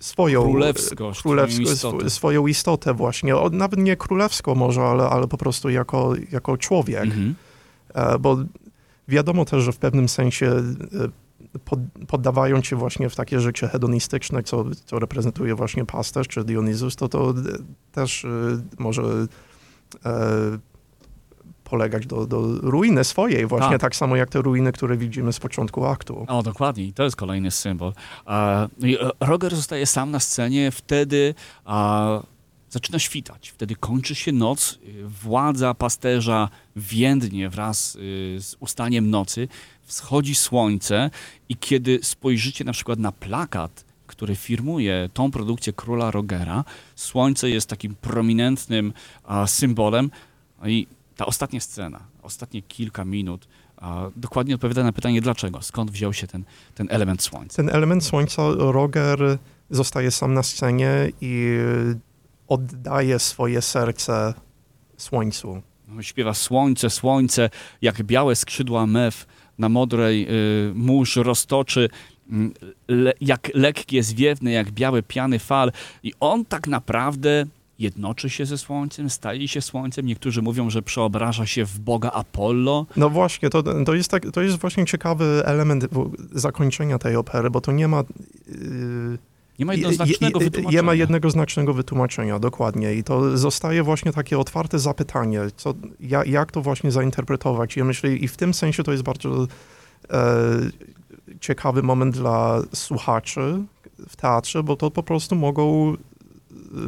swoją 0.00 0.42
Królewskość, 0.42 1.22
królewsko- 1.22 1.52
swoją 1.66 1.72
istotę. 1.74 1.96
sw- 2.06 2.10
swoją 2.10 2.46
istotę 2.46 2.94
właśnie, 2.94 3.34
nawet 3.52 3.78
nie 3.80 3.96
królewsko 3.96 4.54
może, 4.54 4.82
ale, 4.82 5.08
ale 5.08 5.28
po 5.28 5.38
prostu 5.38 5.68
jako, 5.70 6.12
jako 6.32 6.56
człowiek, 6.56 7.02
Mhm. 7.04 7.34
e, 7.94 8.18
bo 8.18 8.36
wiadomo 9.08 9.44
też, 9.44 9.62
że 9.64 9.72
w 9.72 9.78
pewnym 9.78 10.08
sensie 10.08 10.46
e, 10.46 11.58
pod, 11.64 11.78
poddawają 12.08 12.62
się 12.62 12.76
właśnie 12.76 13.08
w 13.10 13.16
takie 13.16 13.40
życie 13.40 13.68
hedonistyczne, 13.68 14.42
co, 14.42 14.64
co 14.84 14.98
reprezentuje 14.98 15.54
właśnie 15.54 15.84
pasterz 15.84 16.28
czy 16.28 16.44
Dionizus, 16.44 16.96
to 16.96 17.08
to 17.08 17.34
też 17.92 18.26
może 18.78 19.02
polegać 21.70 22.06
do, 22.06 22.26
do 22.26 22.42
ruiny 22.62 23.04
swojej 23.04 23.46
właśnie, 23.46 23.70
tak. 23.70 23.80
tak. 23.80 23.96
samo 23.96 24.16
jak 24.16 24.30
te 24.30 24.42
ruiny, 24.42 24.72
które 24.72 24.96
widzimy 24.96 25.32
z 25.32 25.38
początku 25.38 25.86
aktu. 25.86 26.24
O, 26.28 26.42
dokładnie. 26.42 26.84
I 26.84 26.92
to 26.92 27.04
jest 27.04 27.16
kolejny 27.16 27.50
symbol. 27.50 27.92
No 28.26 28.68
Roger 29.20 29.56
zostaje 29.56 29.86
sam 29.86 30.10
na 30.10 30.20
scenie 30.20 30.70
wtedy, 30.70 31.34
zaczyna 32.70 32.98
świtać. 32.98 33.50
Wtedy 33.50 33.76
kończy 33.76 34.14
się 34.14 34.32
noc, 34.32 34.78
władza 35.22 35.74
pasterza 35.74 36.48
więdnie 36.76 37.48
wraz 37.48 37.96
y, 37.96 37.98
z 38.40 38.56
ustaniem 38.60 39.10
nocy, 39.10 39.48
wschodzi 39.82 40.34
słońce 40.34 41.10
i 41.48 41.56
kiedy 41.56 41.98
spojrzycie 42.02 42.64
na 42.64 42.72
przykład 42.72 42.98
na 42.98 43.12
plakat, 43.12 43.84
który 44.06 44.36
firmuje 44.36 45.08
tą 45.14 45.30
produkcję 45.30 45.72
króla 45.72 46.10
Rogera, 46.10 46.64
słońce 46.94 47.50
jest 47.50 47.68
takim 47.68 47.94
prominentnym 47.94 48.92
symbolem 49.46 50.10
i 50.66 50.86
ta 51.18 51.26
ostatnia 51.26 51.60
scena, 51.60 52.00
ostatnie 52.22 52.62
kilka 52.62 53.04
minut, 53.04 53.48
dokładnie 54.16 54.54
odpowiada 54.54 54.82
na 54.82 54.92
pytanie 54.92 55.20
dlaczego, 55.20 55.62
skąd 55.62 55.90
wziął 55.90 56.12
się 56.12 56.26
ten, 56.26 56.44
ten 56.74 56.86
element 56.90 57.22
słońca. 57.22 57.56
Ten 57.56 57.68
element 57.68 58.04
słońca, 58.04 58.42
Roger 58.58 59.38
zostaje 59.70 60.10
sam 60.10 60.34
na 60.34 60.42
scenie 60.42 60.90
i 61.20 61.58
oddaje 62.48 63.18
swoje 63.18 63.62
serce 63.62 64.34
słońcu. 64.96 65.62
Śpiewa 66.00 66.34
słońce, 66.34 66.90
słońce, 66.90 67.50
jak 67.82 68.02
białe 68.02 68.36
skrzydła 68.36 68.86
mew 68.86 69.26
na 69.58 69.68
modrej 69.68 70.26
y, 70.70 70.72
mórz 70.74 71.16
roztoczy, 71.16 71.88
mm, 72.30 72.54
le, 72.88 73.12
jak 73.20 73.50
lekkie 73.54 74.02
zwiewne, 74.02 74.50
jak 74.50 74.70
białe 74.70 75.02
piany 75.02 75.38
fal. 75.38 75.72
I 76.02 76.12
on 76.20 76.44
tak 76.44 76.68
naprawdę 76.68 77.46
jednoczy 77.78 78.30
się 78.30 78.46
ze 78.46 78.58
Słońcem, 78.58 79.10
staje 79.10 79.48
się 79.48 79.60
Słońcem. 79.60 80.06
Niektórzy 80.06 80.42
mówią, 80.42 80.70
że 80.70 80.82
przeobraża 80.82 81.46
się 81.46 81.64
w 81.64 81.78
Boga 81.78 82.10
Apollo. 82.10 82.86
No 82.96 83.10
właśnie, 83.10 83.50
to, 83.50 83.62
to, 83.62 83.94
jest, 83.94 84.10
tak, 84.10 84.30
to 84.32 84.42
jest 84.42 84.56
właśnie 84.56 84.86
ciekawy 84.86 85.42
element 85.44 85.86
zakończenia 86.32 86.98
tej 86.98 87.16
opery, 87.16 87.50
bo 87.50 87.60
to 87.60 87.72
nie 87.72 87.88
ma... 87.88 88.04
Yy... 88.48 89.18
Nie 89.58 89.66
ma 89.66 89.74
jednoznacznego 89.74 90.38
wytłumaczenia. 90.38 90.80
Nie 90.80 90.82
ma 90.82 90.94
jednego 90.94 91.30
znacznego 91.30 91.74
wytłumaczenia, 91.74 92.38
dokładnie. 92.38 92.94
I 92.94 93.04
to 93.04 93.38
zostaje 93.38 93.82
właśnie 93.82 94.12
takie 94.12 94.38
otwarte 94.38 94.78
zapytanie, 94.78 95.40
co, 95.56 95.74
jak, 96.26 96.52
to 96.52 96.62
właśnie 96.62 96.90
zainterpretować. 96.90 97.76
Ja 97.76 97.84
myślę, 97.84 98.14
i 98.14 98.28
w 98.28 98.36
tym 98.36 98.54
sensie 98.54 98.82
to 98.82 98.92
jest 98.92 99.04
bardzo 99.04 99.46
e, 100.10 100.26
ciekawy 101.40 101.82
moment 101.82 102.14
dla 102.14 102.62
słuchaczy 102.74 103.62
w 104.08 104.16
teatrze, 104.16 104.62
bo 104.62 104.76
to 104.76 104.90
po 104.90 105.02
prostu 105.02 105.36
mogą 105.36 105.96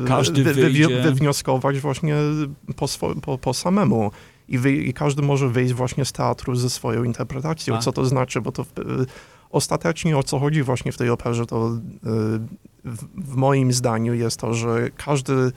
każdy 0.06 0.44
wyjdzie... 0.44 0.88
wywnioskować 0.88 1.80
właśnie 1.80 2.16
po, 2.76 2.86
po, 3.22 3.38
po 3.38 3.54
samemu. 3.54 4.10
I, 4.48 4.58
wy, 4.58 4.72
I, 4.72 4.94
każdy 4.94 5.22
może 5.22 5.48
wyjść 5.48 5.74
właśnie 5.74 6.04
z 6.04 6.12
teatru 6.12 6.54
ze 6.54 6.70
swoją 6.70 7.04
interpretacją, 7.04 7.74
A. 7.74 7.78
co 7.78 7.92
to 7.92 8.04
znaczy, 8.04 8.40
bo 8.40 8.52
to 8.52 8.64
w, 8.64 8.68
ostatecznie 9.50 10.18
o 10.18 10.22
co 10.22 10.38
chodzi 10.38 10.62
właśnie 10.62 10.92
w 10.92 10.96
tej 10.96 11.10
operze, 11.10 11.46
to 11.46 11.68
y, 11.68 11.78
w, 12.84 13.32
w 13.32 13.36
moim 13.36 13.72
zdaniu 13.72 14.14
jest 14.14 14.40
to, 14.40 14.54
że 14.54 14.90
każdy 14.96 15.52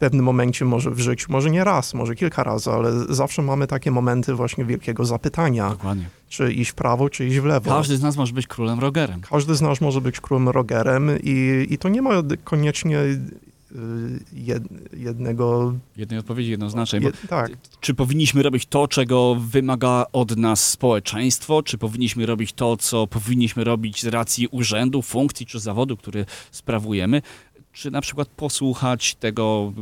pewnym 0.00 0.24
momencie 0.24 0.64
może 0.64 0.90
w 0.90 1.00
życiu, 1.00 1.26
może 1.32 1.50
nie 1.50 1.64
raz, 1.64 1.94
może 1.94 2.14
kilka 2.14 2.44
razy, 2.44 2.70
ale 2.70 2.92
zawsze 3.08 3.42
mamy 3.42 3.66
takie 3.66 3.90
momenty 3.90 4.34
właśnie 4.34 4.64
wielkiego 4.64 5.04
zapytania. 5.04 5.70
Dokładnie. 5.70 6.08
Czy 6.28 6.52
iść 6.52 6.70
w 6.70 6.74
prawo, 6.74 7.10
czy 7.10 7.26
iść 7.26 7.38
w 7.38 7.44
lewo. 7.44 7.70
Każdy 7.70 7.96
z 7.96 8.02
nas 8.02 8.16
może 8.16 8.32
być 8.32 8.46
królem 8.46 8.80
Rogerem. 8.80 9.20
Każdy 9.20 9.54
z 9.54 9.60
nas 9.60 9.80
może 9.80 10.00
być 10.00 10.20
królem 10.20 10.48
Rogerem 10.48 11.10
i, 11.22 11.66
i 11.70 11.78
to 11.78 11.88
nie 11.88 12.02
ma 12.02 12.10
koniecznie 12.44 12.98
y, 12.98 13.18
jednego... 14.92 15.74
Jednej 15.96 16.18
odpowiedzi 16.18 16.50
jednoznacznej. 16.50 17.02
Je, 17.02 17.12
tak. 17.28 17.50
Czy 17.80 17.94
powinniśmy 17.94 18.42
robić 18.42 18.66
to, 18.66 18.88
czego 18.88 19.34
wymaga 19.34 20.06
od 20.12 20.36
nas 20.36 20.68
społeczeństwo? 20.68 21.62
Czy 21.62 21.78
powinniśmy 21.78 22.26
robić 22.26 22.52
to, 22.52 22.76
co 22.76 23.06
powinniśmy 23.06 23.64
robić 23.64 24.02
z 24.02 24.06
racji 24.06 24.48
urzędu, 24.48 25.02
funkcji 25.02 25.46
czy 25.46 25.60
zawodu, 25.60 25.96
który 25.96 26.26
sprawujemy? 26.50 27.22
Czy 27.72 27.90
na 27.90 28.00
przykład 28.00 28.28
posłuchać 28.28 29.14
tego, 29.14 29.72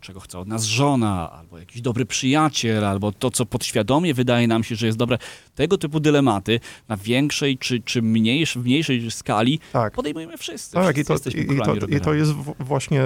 czego 0.00 0.20
chce 0.20 0.38
od 0.38 0.48
nas 0.48 0.64
żona, 0.64 1.32
albo 1.32 1.58
jakiś 1.58 1.82
dobry 1.82 2.06
przyjaciel, 2.06 2.84
albo 2.84 3.12
to, 3.12 3.30
co 3.30 3.46
podświadomie 3.46 4.14
wydaje 4.14 4.48
nam 4.48 4.64
się, 4.64 4.76
że 4.76 4.86
jest 4.86 4.98
dobre. 4.98 5.18
Tego 5.54 5.78
typu 5.78 6.00
dylematy 6.00 6.60
na 6.88 6.96
większej 6.96 7.58
czy, 7.58 7.80
czy 7.80 8.02
mniejszej, 8.02 8.62
mniejszej 8.62 9.10
skali 9.10 9.60
tak. 9.72 9.92
podejmujemy 9.92 10.36
wszyscy. 10.36 10.74
Tak, 10.74 10.96
wszyscy 11.04 11.30
i, 11.30 11.46
to, 11.46 11.74
i, 11.74 11.78
to, 11.80 11.86
i 11.86 12.00
to 12.00 12.14
jest 12.14 12.32
właśnie 12.58 13.02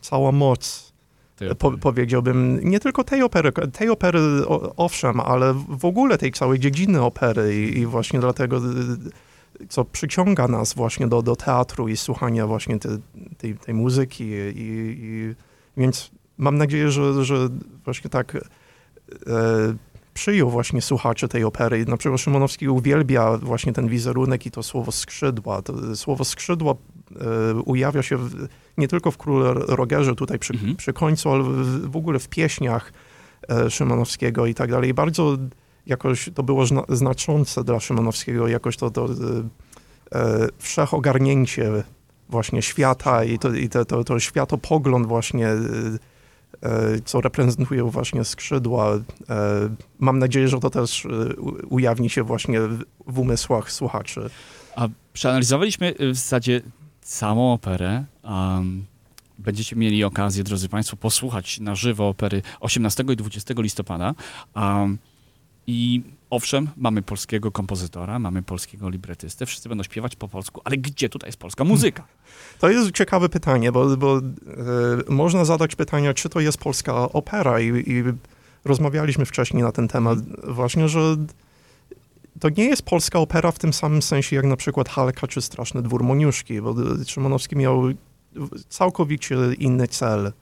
cała 0.00 0.32
moc 0.32 0.88
po, 1.58 1.78
powiedziałbym, 1.78 2.60
nie 2.62 2.80
tylko 2.80 3.04
tej 3.04 3.22
opery, 3.22 3.52
tej 3.72 3.88
opery 3.88 4.20
owszem, 4.76 5.20
ale 5.20 5.54
w 5.68 5.84
ogóle 5.84 6.18
tej 6.18 6.32
całej 6.32 6.58
dziedziny 6.58 7.02
opery 7.02 7.64
i, 7.64 7.78
i 7.78 7.86
właśnie 7.86 8.20
dlatego 8.20 8.60
co 9.68 9.84
przyciąga 9.84 10.48
nas 10.48 10.74
właśnie 10.74 11.08
do, 11.08 11.22
do 11.22 11.36
teatru 11.36 11.88
i 11.88 11.96
słuchania 11.96 12.46
właśnie 12.46 12.78
te, 12.78 12.88
tej, 13.38 13.54
tej 13.54 13.74
muzyki. 13.74 14.24
I, 14.24 14.54
i, 14.56 15.34
więc 15.76 16.10
mam 16.38 16.58
nadzieję, 16.58 16.90
że, 16.90 17.24
że 17.24 17.48
właśnie 17.84 18.10
tak 18.10 18.34
e, 18.34 18.40
przyjął 20.14 20.50
właśnie 20.50 20.82
słuchacze 20.82 21.28
tej 21.28 21.44
opery. 21.44 21.84
Na 21.86 21.96
przykład 21.96 22.20
Szymonowski 22.20 22.68
uwielbia 22.68 23.36
właśnie 23.36 23.72
ten 23.72 23.88
wizerunek 23.88 24.46
i 24.46 24.50
to 24.50 24.62
słowo 24.62 24.92
skrzydła. 24.92 25.62
To 25.62 25.96
słowo 25.96 26.24
skrzydła 26.24 26.74
e, 26.74 27.54
ujawia 27.54 28.02
się 28.02 28.16
w, 28.16 28.48
nie 28.78 28.88
tylko 28.88 29.10
w 29.10 29.18
Królu 29.18 29.54
Rogerze 29.54 30.14
tutaj 30.14 30.38
przy, 30.38 30.52
mhm. 30.52 30.76
przy 30.76 30.92
końcu, 30.92 31.30
ale 31.30 31.42
w, 31.42 31.90
w 31.90 31.96
ogóle 31.96 32.18
w 32.18 32.28
pieśniach 32.28 32.92
e, 33.48 33.70
Szymanowskiego 33.70 34.46
i 34.46 34.54
tak 34.54 34.70
dalej. 34.70 34.94
Bardzo 34.94 35.36
jakoś 35.88 36.30
to 36.34 36.42
było 36.42 36.64
znaczące 36.88 37.64
dla 37.64 37.80
Szymanowskiego, 37.80 38.48
jakoś 38.48 38.76
to, 38.76 38.90
to 38.90 39.08
e, 40.12 40.48
wszechogarnięcie 40.58 41.84
właśnie 42.28 42.62
świata 42.62 43.24
i 43.24 43.38
to, 43.38 43.54
i 43.54 43.68
to, 43.68 43.84
to, 43.84 44.04
to 44.04 44.20
światopogląd 44.20 45.06
właśnie, 45.06 45.48
e, 45.48 45.58
e 46.62 47.00
co 47.04 47.20
reprezentuje 47.20 47.82
właśnie 47.82 48.24
skrzydła. 48.24 48.94
E, 48.94 49.00
mam 49.98 50.18
nadzieję, 50.18 50.48
że 50.48 50.60
to 50.60 50.70
też 50.70 51.06
e, 51.06 51.08
ujawni 51.68 52.10
się 52.10 52.22
właśnie 52.22 52.60
w 53.06 53.18
umysłach 53.18 53.72
słuchaczy. 53.72 54.30
A 54.76 54.88
przeanalizowaliśmy 55.12 55.94
w 56.12 56.14
zasadzie 56.14 56.60
całą 57.00 57.52
operę. 57.52 58.04
Um, 58.22 58.84
będziecie 59.38 59.76
mieli 59.76 60.04
okazję, 60.04 60.44
drodzy 60.44 60.68
Państwo, 60.68 60.96
posłuchać 60.96 61.60
na 61.60 61.74
żywo 61.74 62.08
opery 62.08 62.42
18 62.60 63.04
i 63.12 63.16
20 63.16 63.54
listopada. 63.56 64.14
Um, 64.56 64.98
i 65.68 66.02
owszem, 66.30 66.68
mamy 66.76 67.02
polskiego 67.02 67.52
kompozytora, 67.52 68.18
mamy 68.18 68.42
polskiego 68.42 68.88
libretystę, 68.88 69.46
wszyscy 69.46 69.68
będą 69.68 69.84
śpiewać 69.84 70.16
po 70.16 70.28
polsku, 70.28 70.60
ale 70.64 70.76
gdzie 70.76 71.08
tutaj 71.08 71.28
jest 71.28 71.38
polska 71.38 71.64
muzyka? 71.64 72.04
To 72.58 72.70
jest 72.70 72.92
ciekawe 72.92 73.28
pytanie, 73.28 73.72
bo, 73.72 73.96
bo 73.96 74.18
e, 74.18 74.22
można 75.08 75.44
zadać 75.44 75.76
pytanie, 75.76 76.14
czy 76.14 76.28
to 76.28 76.40
jest 76.40 76.58
polska 76.58 76.94
opera 76.94 77.60
i, 77.60 77.66
i 77.66 78.04
rozmawialiśmy 78.64 79.26
wcześniej 79.26 79.62
na 79.62 79.72
ten 79.72 79.88
temat 79.88 80.18
właśnie, 80.48 80.88
że 80.88 81.16
to 82.40 82.48
nie 82.48 82.64
jest 82.64 82.82
polska 82.82 83.18
opera 83.18 83.52
w 83.52 83.58
tym 83.58 83.72
samym 83.72 84.02
sensie 84.02 84.36
jak 84.36 84.44
na 84.44 84.56
przykład 84.56 84.88
Halka 84.88 85.26
czy 85.26 85.42
Straszny 85.42 85.82
Dwór 85.82 86.02
Moniuszki, 86.02 86.60
bo 86.60 86.74
Szymanowski 87.06 87.56
miał 87.56 87.82
całkowicie 88.68 89.36
inny 89.58 89.88
cel 89.88 90.26
e, 90.26 90.32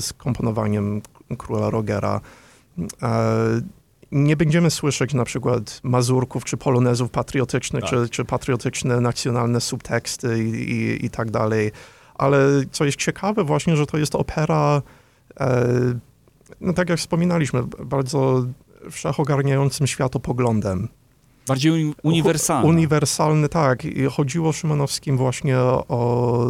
z 0.00 0.12
komponowaniem 0.12 1.02
Króla 1.38 1.70
Rogera. 1.70 2.20
Nie 4.12 4.36
będziemy 4.36 4.70
słyszeć 4.70 5.14
na 5.14 5.24
przykład 5.24 5.80
mazurków 5.82 6.44
czy 6.44 6.56
polonezów 6.56 7.10
patriotycznych, 7.10 7.82
tak. 7.82 7.90
czy, 7.90 8.08
czy 8.08 8.24
patriotyczne, 8.24 9.00
nacjonalne 9.00 9.60
subteksty 9.60 10.44
i, 10.44 10.72
i, 10.72 11.06
i, 11.06 11.10
tak 11.10 11.30
dalej. 11.30 11.70
Ale 12.14 12.38
co 12.72 12.84
jest 12.84 12.98
ciekawe 12.98 13.44
właśnie, 13.44 13.76
że 13.76 13.86
to 13.86 13.98
jest 13.98 14.14
opera, 14.14 14.82
e, 15.40 15.68
no 16.60 16.72
tak 16.72 16.88
jak 16.88 16.98
wspominaliśmy, 16.98 17.62
bardzo 17.84 18.46
wszechogarniającym 18.90 19.86
światopoglądem. 19.86 20.88
Bardziej 21.46 21.94
uniwersalny. 22.02 22.68
Uniwersalny, 22.68 23.48
tak. 23.48 23.84
I 23.84 24.04
chodziło 24.04 24.52
Szymanowskim 24.52 25.16
właśnie 25.16 25.58
o, 25.58 26.46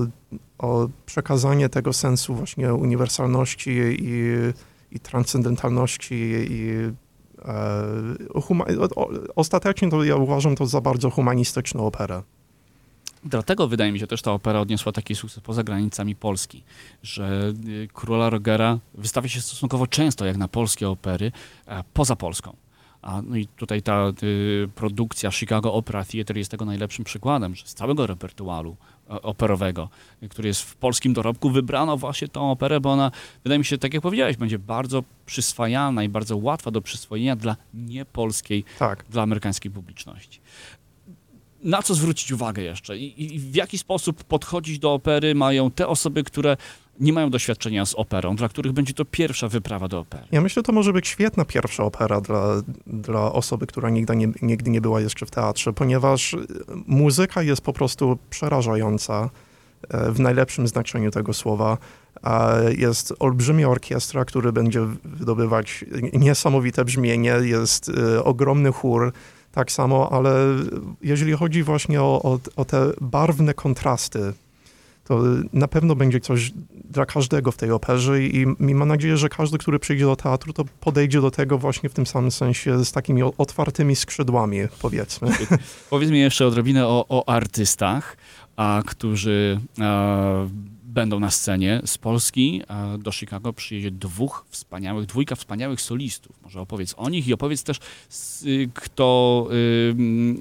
o 0.59 0.89
przekazanie 1.07 1.69
tego 1.69 1.93
sensu 1.93 2.35
właśnie 2.35 2.75
uniwersalności 2.75 3.71
i, 3.71 4.35
i 4.93 5.01
transcendentalności 5.01 6.15
i 6.51 6.73
ostatecznie 9.37 9.91
to 9.91 10.05
ja 10.05 10.17
uważam 10.17 10.57
to 10.57 10.67
za 10.67 10.81
bardzo 10.81 11.11
humanistyczną 11.11 11.87
operę. 11.87 12.23
Dlatego 13.25 13.69
wydaje 13.69 13.93
mi 13.93 14.01
się 14.01 14.07
też 14.07 14.23
ta 14.23 14.33
opera 14.33 14.61
odniosła 14.61 14.93
taki 14.93 15.15
sukces 15.15 15.43
poza 15.43 15.63
granicami 15.63 16.17
Polski, 16.17 16.63
że 17.03 17.53
y, 17.67 17.89
Króla 17.93 18.31
Rogera 18.31 18.79
wystawia 18.95 19.29
się 19.29 19.41
stosunkowo 19.41 19.87
często 19.87 20.27
jak 20.27 20.37
na 20.37 20.49
polskie 20.49 20.89
opery 20.89 21.33
e, 21.67 21.85
poza 21.95 22.17
Polską. 22.17 22.57
A, 23.03 23.23
no 23.23 23.37
i 23.37 23.47
tutaj 23.47 23.83
ta 23.83 24.13
y, 24.23 24.69
produkcja 24.75 25.31
Chicago 25.31 25.73
Opera 25.73 26.05
Theatre 26.05 26.39
jest 26.39 26.51
tego 26.51 26.65
najlepszym 26.65 27.05
przykładem, 27.05 27.55
że 27.55 27.67
z 27.67 27.75
całego 27.75 28.07
repertuaru 28.07 28.71
e, 28.71 28.92
operowego, 29.23 29.89
który 30.31 30.49
jest 30.49 30.63
w 30.63 30.77
polskim 30.77 31.13
dorobku, 31.13 31.51
wybrano 31.51 31.97
właśnie 31.97 32.29
tą 32.29 32.51
operę, 32.51 32.81
bo 32.81 32.93
ona, 32.93 33.11
wydaje 33.45 33.59
mi 33.59 33.65
się, 33.65 33.79
tak 33.79 33.95
jak 33.95 34.03
powiedziałeś, 34.03 34.37
będzie 34.37 34.59
bardzo 34.59 35.03
przyswajalna 35.27 36.03
i 36.05 36.09
bardzo 36.09 36.37
łatwa 36.37 36.71
do 36.71 36.81
przyswojenia 36.81 37.37
dla 37.37 37.57
niepolskiej, 37.75 38.65
Tak. 38.79 39.05
dla 39.11 39.23
amerykańskiej 39.23 39.71
publiczności. 39.71 40.41
Na 41.63 41.83
co 41.83 41.95
zwrócić 41.95 42.33
uwagę 42.33 42.63
jeszcze 42.63 42.99
I, 42.99 43.35
i 43.35 43.39
w 43.39 43.55
jaki 43.55 43.79
sposób 43.79 44.25
podchodzić 44.25 44.79
do 44.79 44.93
opery 44.93 45.35
mają 45.35 45.71
te 45.71 45.89
osoby, 45.89 46.25
które 46.25 46.57
nie 47.01 47.13
mają 47.13 47.31
doświadczenia 47.31 47.87
z 47.87 47.95
operą, 47.95 48.37
dla 48.37 48.49
których 48.49 48.73
będzie 48.73 48.95
to 48.95 49.05
pierwsza 49.05 49.49
wyprawa 49.49 49.89
do 49.89 49.99
opery? 49.99 50.25
Ja 50.33 50.41
myślę, 50.41 50.63
to 50.63 50.73
może 50.73 50.93
być 50.93 51.09
świetna 51.09 51.45
pierwsza 51.45 51.85
opera 51.85 52.21
dla, 52.21 52.63
dla 52.87 53.33
osoby, 53.33 53.67
która 53.67 53.91
nigdy 53.91 54.17
nie, 54.17 54.29
nigdy 54.43 54.71
nie 54.71 54.81
była 54.81 55.01
jeszcze 55.01 55.27
w 55.27 55.31
teatrze, 55.31 55.73
ponieważ 55.73 56.37
muzyka 56.87 57.43
jest 57.43 57.63
po 57.63 57.73
prostu 57.73 58.19
przerażająca 58.31 59.31
e, 59.89 60.13
w 60.13 60.21
najlepszym 60.21 60.69
znaczeniu 60.69 61.11
tego 61.11 61.33
słowa. 61.33 61.79
A 62.23 62.53
Jest 62.79 63.15
olbrzymia 63.19 63.69
orkiestra, 63.69 64.25
który 64.25 64.53
będzie 64.53 64.81
wydobywać 65.05 65.85
niesamowite 66.13 66.85
brzmienie, 66.85 67.35
jest 67.43 67.89
e, 67.89 68.25
ogromny 68.25 68.73
chór, 68.73 69.13
tak 69.53 69.73
samo, 69.73 70.13
ale 70.13 70.35
jeżeli 71.03 71.33
chodzi 71.33 71.63
właśnie 71.63 72.03
o, 72.03 72.23
o, 72.23 72.39
o 72.57 72.65
te 72.65 72.93
barwne 73.01 73.55
kontrasty, 73.55 74.33
to 75.05 75.23
na 75.53 75.69
pewno 75.69 75.95
będzie 75.95 76.21
coś 76.21 76.53
dla 76.91 77.07
każdego 77.07 77.53
w 77.53 77.57
tej 77.57 77.71
operze 77.71 78.23
i, 78.23 78.43
i 78.61 78.75
mam 78.75 78.89
nadzieję, 78.89 79.17
że 79.17 79.29
każdy, 79.29 79.59
który 79.59 79.79
przyjdzie 79.79 80.05
do 80.05 80.17
teatru, 80.17 80.53
to 80.53 80.65
podejdzie 80.81 81.21
do 81.21 81.31
tego 81.31 81.59
właśnie 81.59 81.89
w 81.89 81.95
tym 81.95 82.07
samym 82.07 82.31
sensie 82.31 82.85
z 82.85 82.93
takimi 82.93 83.23
otwartymi 83.23 83.97
skrzydłami, 83.97 84.59
powiedzmy. 84.83 85.29
Powiedz 85.91 86.11
mi 86.11 86.19
jeszcze 86.19 86.47
odrobinę 86.47 86.87
o, 86.87 87.07
o 87.09 87.29
artystach, 87.29 88.17
a, 88.57 88.83
którzy 88.87 89.61
e, 89.81 90.49
będą 90.93 91.21
na 91.21 91.31
scenie. 91.31 91.83
Z 91.87 91.99
Polski 91.99 92.63
do 92.99 93.13
Chicago 93.13 93.53
przyjedzie 93.53 93.91
dwóch 93.91 94.45
wspaniałych, 94.49 95.07
dwójka 95.07 95.35
wspaniałych 95.35 95.81
solistów. 95.81 96.37
Może 96.43 96.61
opowiedz 96.61 96.95
o 96.97 97.09
nich 97.09 97.29
i 97.29 97.35
opowiedz 97.35 97.63
też, 97.63 97.79
kto 98.75 99.49
y, 99.51 99.55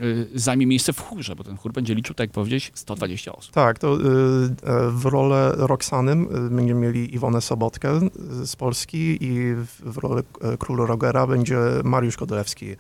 y, 0.04 0.40
zajmie 0.40 0.68
miejsce 0.68 0.94
w 0.94 1.02
chórze, 1.02 1.36
bo 1.36 1.44
ten 1.44 1.58
chór 1.58 1.74
będzie 1.74 1.96
liczył, 1.96 2.16
tak 2.16 2.28
jak 2.28 2.32
powiedziałeś, 2.32 2.72
120 2.74 3.34
osób. 3.34 3.54
Tak, 3.54 3.80
to 3.80 3.96
y, 3.96 4.00
e, 4.04 4.92
w 4.92 5.06
rolę 5.06 5.54
Roxany 5.58 6.16
będziemy 6.50 6.82
mieli 6.82 7.16
Iwonę 7.16 7.42
Sobotkę 7.42 8.00
z 8.44 8.56
Polski 8.56 9.24
i 9.24 9.56
w, 9.56 9.94
w 9.94 9.98
rolę 9.98 10.24
e, 10.42 10.58
króla 10.58 10.86
Rogera 10.86 11.28
będzie 11.28 11.58
Mariusz 11.84 12.18
Kodolewski. 12.18 12.76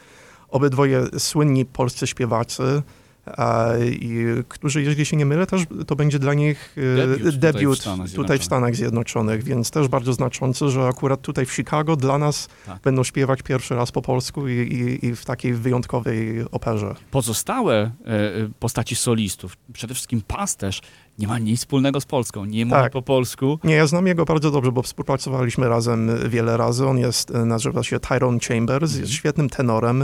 Obydwoje 0.49 1.05
słynni 1.17 1.65
polscy 1.65 2.07
śpiewacy, 2.07 2.82
e, 3.28 3.86
i, 3.89 4.26
którzy, 4.47 4.82
jeżeli 4.82 5.05
się 5.05 5.17
nie 5.17 5.26
mylę, 5.26 5.47
też 5.47 5.61
to 5.88 5.95
będzie 5.95 6.19
dla 6.19 6.34
nich 6.34 6.76
e, 6.78 6.82
Debiut 7.07 7.17
tutaj 7.17 7.32
w 7.32 7.38
debiut 7.38 7.80
Stanach 7.80 8.09
tutaj 8.11 8.39
w 8.39 8.43
Stanach 8.43 8.76
Zjednoczonych, 8.76 9.43
więc 9.43 9.72
też 9.72 9.88
bardzo 9.88 10.13
znaczący, 10.13 10.69
że 10.69 10.88
akurat 10.88 11.22
tutaj 11.22 11.45
w 11.45 11.51
Chicago 11.53 11.95
dla 11.95 12.17
nas 12.17 12.47
Tak. 12.65 12.82
będą 12.82 13.03
śpiewać 13.03 13.41
pierwszy 13.41 13.76
raz 13.76 13.91
po 13.91 14.01
polsku 14.01 14.47
i, 14.47 14.51
i, 14.53 15.05
i 15.05 15.15
w 15.15 15.26
takiej 15.26 15.53
wyjątkowej 15.53 16.45
operze. 16.51 16.95
Pozostałe 17.11 17.76
e, 18.05 18.07
e, 18.07 18.49
postaci 18.59 18.95
solistów, 18.95 19.57
przede 19.74 19.93
wszystkim 19.93 20.22
pasterz, 20.28 20.82
nie 21.19 21.28
ma 21.28 21.39
nic 21.39 21.59
wspólnego 21.59 22.01
z 22.01 22.05
Polską, 22.05 22.45
nie 22.45 22.65
mówi 22.65 22.82
Tak. 22.82 22.91
po 22.91 23.01
polsku. 23.01 23.59
Nie, 23.63 23.74
ja 23.76 23.88
znam 23.88 24.07
jego 24.07 24.26
bardzo 24.26 24.51
dobrze, 24.51 24.72
bo 24.72 24.82
współpracowaliśmy 24.82 25.69
razem 25.69 26.11
wiele 26.30 26.57
razy. 26.57 26.88
On 26.88 26.97
jest, 26.97 27.32
e, 27.32 27.45
nazywa 27.45 27.84
się 27.84 27.99
Tyrone 27.99 28.39
Chambers, 28.39 28.91
Mhm. 28.91 29.01
jest 29.01 29.13
świetnym 29.13 29.49
tenorem, 29.49 30.01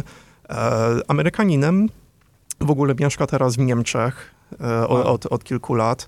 e, 0.49 0.53
Amerykaninem. 1.07 1.89
W 2.59 2.71
ogóle 2.71 2.95
mieszka 2.99 3.27
teraz 3.27 3.55
w 3.55 3.59
Niemczech 3.59 4.31
e, 4.61 4.87
o- 4.87 4.93
Wow. 4.93 5.07
od, 5.13 5.25
od 5.25 5.43
kilku 5.43 5.75
lat. 5.75 6.07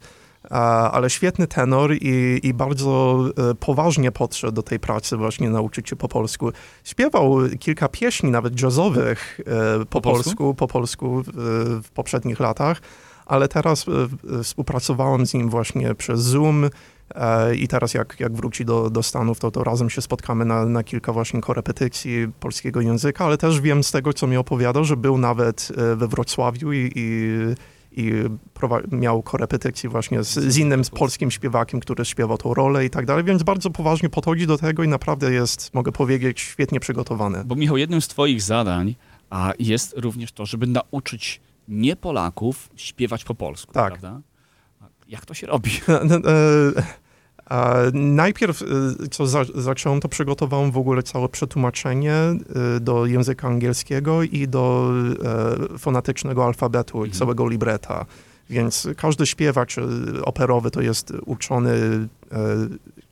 Ale 0.92 1.10
świetny 1.10 1.48
tenor 1.48 1.94
i, 1.94 2.40
i 2.44 2.54
bardzo 2.54 3.20
e, 3.52 3.56
poważnie 3.56 4.12
podszedł 4.12 4.54
do 4.54 4.64
tej 4.64 4.80
pracy, 4.80 5.18
właśnie 5.18 5.50
nauczyć 5.50 5.90
się 5.90 5.96
po 5.96 6.08
polsku. 6.08 6.52
Śpiewał 6.84 7.36
kilka 7.60 7.88
pieśni, 7.88 8.32
nawet 8.32 8.62
jazzowych, 8.62 9.40
e, 9.80 9.80
po, 9.80 9.86
Po 9.86 10.02
polsku? 10.02 10.24
polsku, 10.24 10.54
po 10.54 10.68
polsku 10.68 11.24
w, 11.84 11.90
poprzednich 11.94 12.40
latach, 12.40 12.82
ale 13.26 13.48
teraz 13.48 13.86
współpracowałem 14.44 15.26
z 15.26 15.34
nim 15.34 15.50
właśnie 15.50 15.96
przez 15.96 16.20
Zoom 16.20 16.70
i 17.56 17.68
teraz 17.68 17.94
jak, 17.94 18.20
jak 18.20 18.34
wróci 18.34 18.66
do, 18.66 18.90
do 18.90 19.04
Stanów, 19.04 19.40
to, 19.40 19.52
to 19.52 19.64
razem 19.64 19.90
się 19.90 20.02
spotkamy 20.02 20.46
na, 20.46 20.66
na 20.66 20.84
kilka 20.84 21.14
właśnie 21.14 21.42
korepetycji 21.42 22.28
polskiego 22.40 22.82
języka, 22.82 23.26
ale 23.26 23.38
też 23.38 23.62
wiem 23.62 23.84
z 23.84 23.92
tego, 23.92 24.14
co 24.14 24.28
mi 24.28 24.38
opowiadał, 24.38 24.84
że 24.84 24.98
był 24.98 25.18
nawet 25.18 25.72
e, 25.78 25.96
we 25.96 26.08
Wrocławiu 26.08 26.74
i, 26.74 26.92
i 26.96 27.30
i 27.92 28.12
miał 28.92 29.24
korepetycje 29.24 29.90
właśnie 29.90 30.24
z, 30.24 30.34
z 30.34 30.58
innym 30.58 30.86
z 30.86 30.90
polskim 30.90 31.32
śpiewakiem, 31.32 31.80
który 31.80 32.06
śpiewał 32.06 32.38
tą 32.38 32.54
rolę 32.54 32.86
i 32.86 32.90
tak 32.90 33.06
dalej, 33.06 33.24
więc 33.24 33.44
bardzo 33.44 33.70
poważnie 33.70 34.10
podchodzi 34.10 34.48
do 34.48 34.58
tego 34.58 34.84
i 34.84 34.88
naprawdę 34.88 35.32
jest, 35.32 35.74
mogę 35.74 35.92
powiedzieć, 35.92 36.40
świetnie 36.40 36.80
przygotowany. 36.80 37.44
Bo 37.46 37.56
Michał, 37.56 37.78
jednym 37.78 38.02
z 38.02 38.08
twoich 38.08 38.42
zadań 38.42 38.96
a 39.30 39.54
jest 39.60 39.94
również 39.98 40.32
to, 40.32 40.46
żeby 40.46 40.68
nauczyć 40.68 41.42
nie 41.68 41.96
Polaków 41.96 42.70
śpiewać 42.76 43.24
po 43.24 43.36
polsku, 43.36 43.74
Tak. 43.74 44.00
prawda? 44.00 44.22
Jak 45.10 45.26
to 45.26 45.34
się 45.34 45.48
robi? 45.48 45.72
E, 47.50 47.56
e, 47.56 47.92
najpierw, 47.94 48.62
e, 48.62 48.66
co 49.12 49.28
za, 49.28 49.46
zacząłem, 49.56 50.00
to 50.00 50.10
przygotowałem 50.10 50.72
w 50.72 50.78
ogóle 50.78 51.04
całe 51.04 51.30
przetłumaczenie 51.30 52.14
do 52.82 53.06
języka 53.06 53.48
angielskiego 53.48 54.24
i 54.24 54.48
do 54.48 54.92
fonetycznego 55.78 56.46
alfabetu, 56.46 56.98
Mhm. 56.98 57.14
całego 57.14 57.48
libreta. 57.48 58.06
Więc 58.50 58.88
każdy 58.98 59.26
śpiewacz 59.26 59.76
operowy 60.24 60.72
to 60.72 60.82
jest 60.82 61.14
uczony 61.26 62.08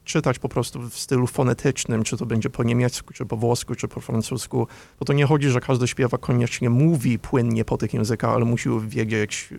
czytać 0.07 0.39
po 0.39 0.49
prostu 0.49 0.89
w 0.89 0.97
stylu 0.99 1.27
fonetycznym, 1.27 2.03
czy 2.03 2.17
to 2.17 2.25
będzie 2.25 2.49
po 2.49 2.63
niemiecku, 2.63 3.13
czy 3.13 3.25
po 3.25 3.37
włosku, 3.37 3.75
czy 3.75 3.87
po 3.87 4.01
francusku. 4.01 4.67
Bo 4.99 5.05
to 5.05 5.13
nie 5.13 5.25
chodzi, 5.25 5.49
że 5.49 5.59
każdy 5.59 5.87
śpiewak 5.87 6.21
koniecznie 6.21 6.69
mówi 6.69 7.19
płynnie 7.19 7.65
po 7.65 7.77
tych 7.77 7.93
językach, 7.93 8.31
ale 8.31 8.45
musi 8.45 8.69
wiedzieć, 8.87 9.49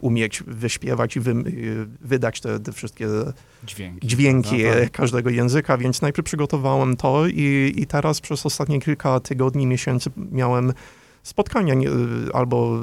umieć 0.00 0.42
wyśpiewać 0.46 1.16
i 1.16 1.20
wy, 1.20 1.34
wydać 2.00 2.40
te, 2.40 2.60
te 2.60 2.72
wszystkie 2.72 3.08
Dźwięki. 3.64 4.06
dźwięki 4.06 4.64
e, 4.64 4.88
każdego 4.88 5.30
języka, 5.30 5.78
więc 5.78 6.02
najpierw 6.02 6.26
przygotowałem 6.26 6.96
to 6.96 7.26
i, 7.26 7.74
i 7.76 7.86
teraz 7.86 8.20
przez 8.20 8.46
ostatnie 8.46 8.80
kilka 8.80 9.20
tygodni, 9.20 9.66
miesięcy 9.66 10.10
miałem 10.32 10.72
spotkania 11.22 11.74
nie, 11.74 11.88
albo 12.32 12.78
e, 12.78 12.80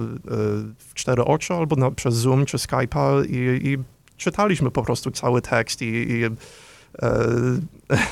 w 0.77 0.93
cztery 0.93 1.25
oczy, 1.25 1.53
albo 1.53 1.75
na, 1.75 1.91
przez 1.91 2.15
Zoom 2.15 2.45
czy 2.45 2.57
Skype'a 2.57 3.25
i, 3.29 3.67
i 3.67 3.77
czytaliśmy 4.17 4.71
po 4.71 4.83
prostu 4.83 5.11
cały 5.11 5.41
tekst 5.41 5.81
i, 5.81 5.85
i 5.85 6.23
uh, 7.01 7.57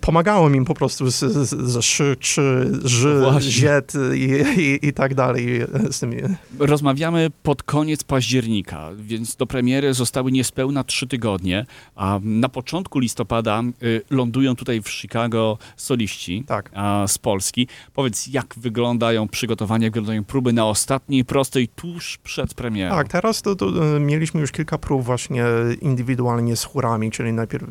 pomagałem 0.00 0.56
im 0.56 0.64
po 0.64 0.74
prostu 0.74 1.10
z, 1.10 1.18
z, 1.18 1.84
szy, 1.84 2.16
czy, 2.20 2.70
ży, 2.84 3.18
No 3.22 3.40
ziet 3.40 3.92
i, 4.14 4.60
i, 4.60 4.88
i 4.88 4.92
tak 4.92 5.14
dalej 5.14 5.60
z 5.90 6.00
tymi. 6.00 6.16
Rozmawiamy 6.58 7.30
pod 7.42 7.62
koniec 7.62 8.04
października, 8.04 8.90
więc 8.96 9.36
do 9.36 9.46
premiery 9.46 9.94
zostały 9.94 10.32
niespełna 10.32 10.84
trzy 10.84 11.06
tygodnie, 11.06 11.66
a 11.96 12.18
na 12.22 12.48
początku 12.48 12.98
listopada 12.98 13.62
y, 13.82 14.02
lądują 14.10 14.56
tutaj 14.56 14.82
w 14.82 14.88
Chicago 14.88 15.58
soliści 15.76 16.44
Tak. 16.46 16.70
z 17.06 17.18
Polski. 17.18 17.68
Powiedz, 17.94 18.26
jak 18.26 18.54
wyglądają 18.56 19.28
przygotowania, 19.28 19.84
jak 19.84 19.92
wyglądają 19.92 20.24
próby 20.24 20.52
na 20.52 20.66
ostatniej 20.66 21.24
prostej 21.24 21.68
tuż 21.68 22.18
przed 22.18 22.54
premierą? 22.54 22.94
Tak, 22.94 23.08
teraz 23.08 23.42
to, 23.42 23.56
to 23.56 23.96
e, 23.96 24.00
mieliśmy 24.00 24.40
już 24.40 24.52
kilka 24.52 24.78
prób 24.78 25.02
właśnie 25.02 25.44
indywidualnie 25.80 26.56
z 26.56 26.64
chórami, 26.64 27.10
czyli 27.10 27.32
najpierw 27.32 27.64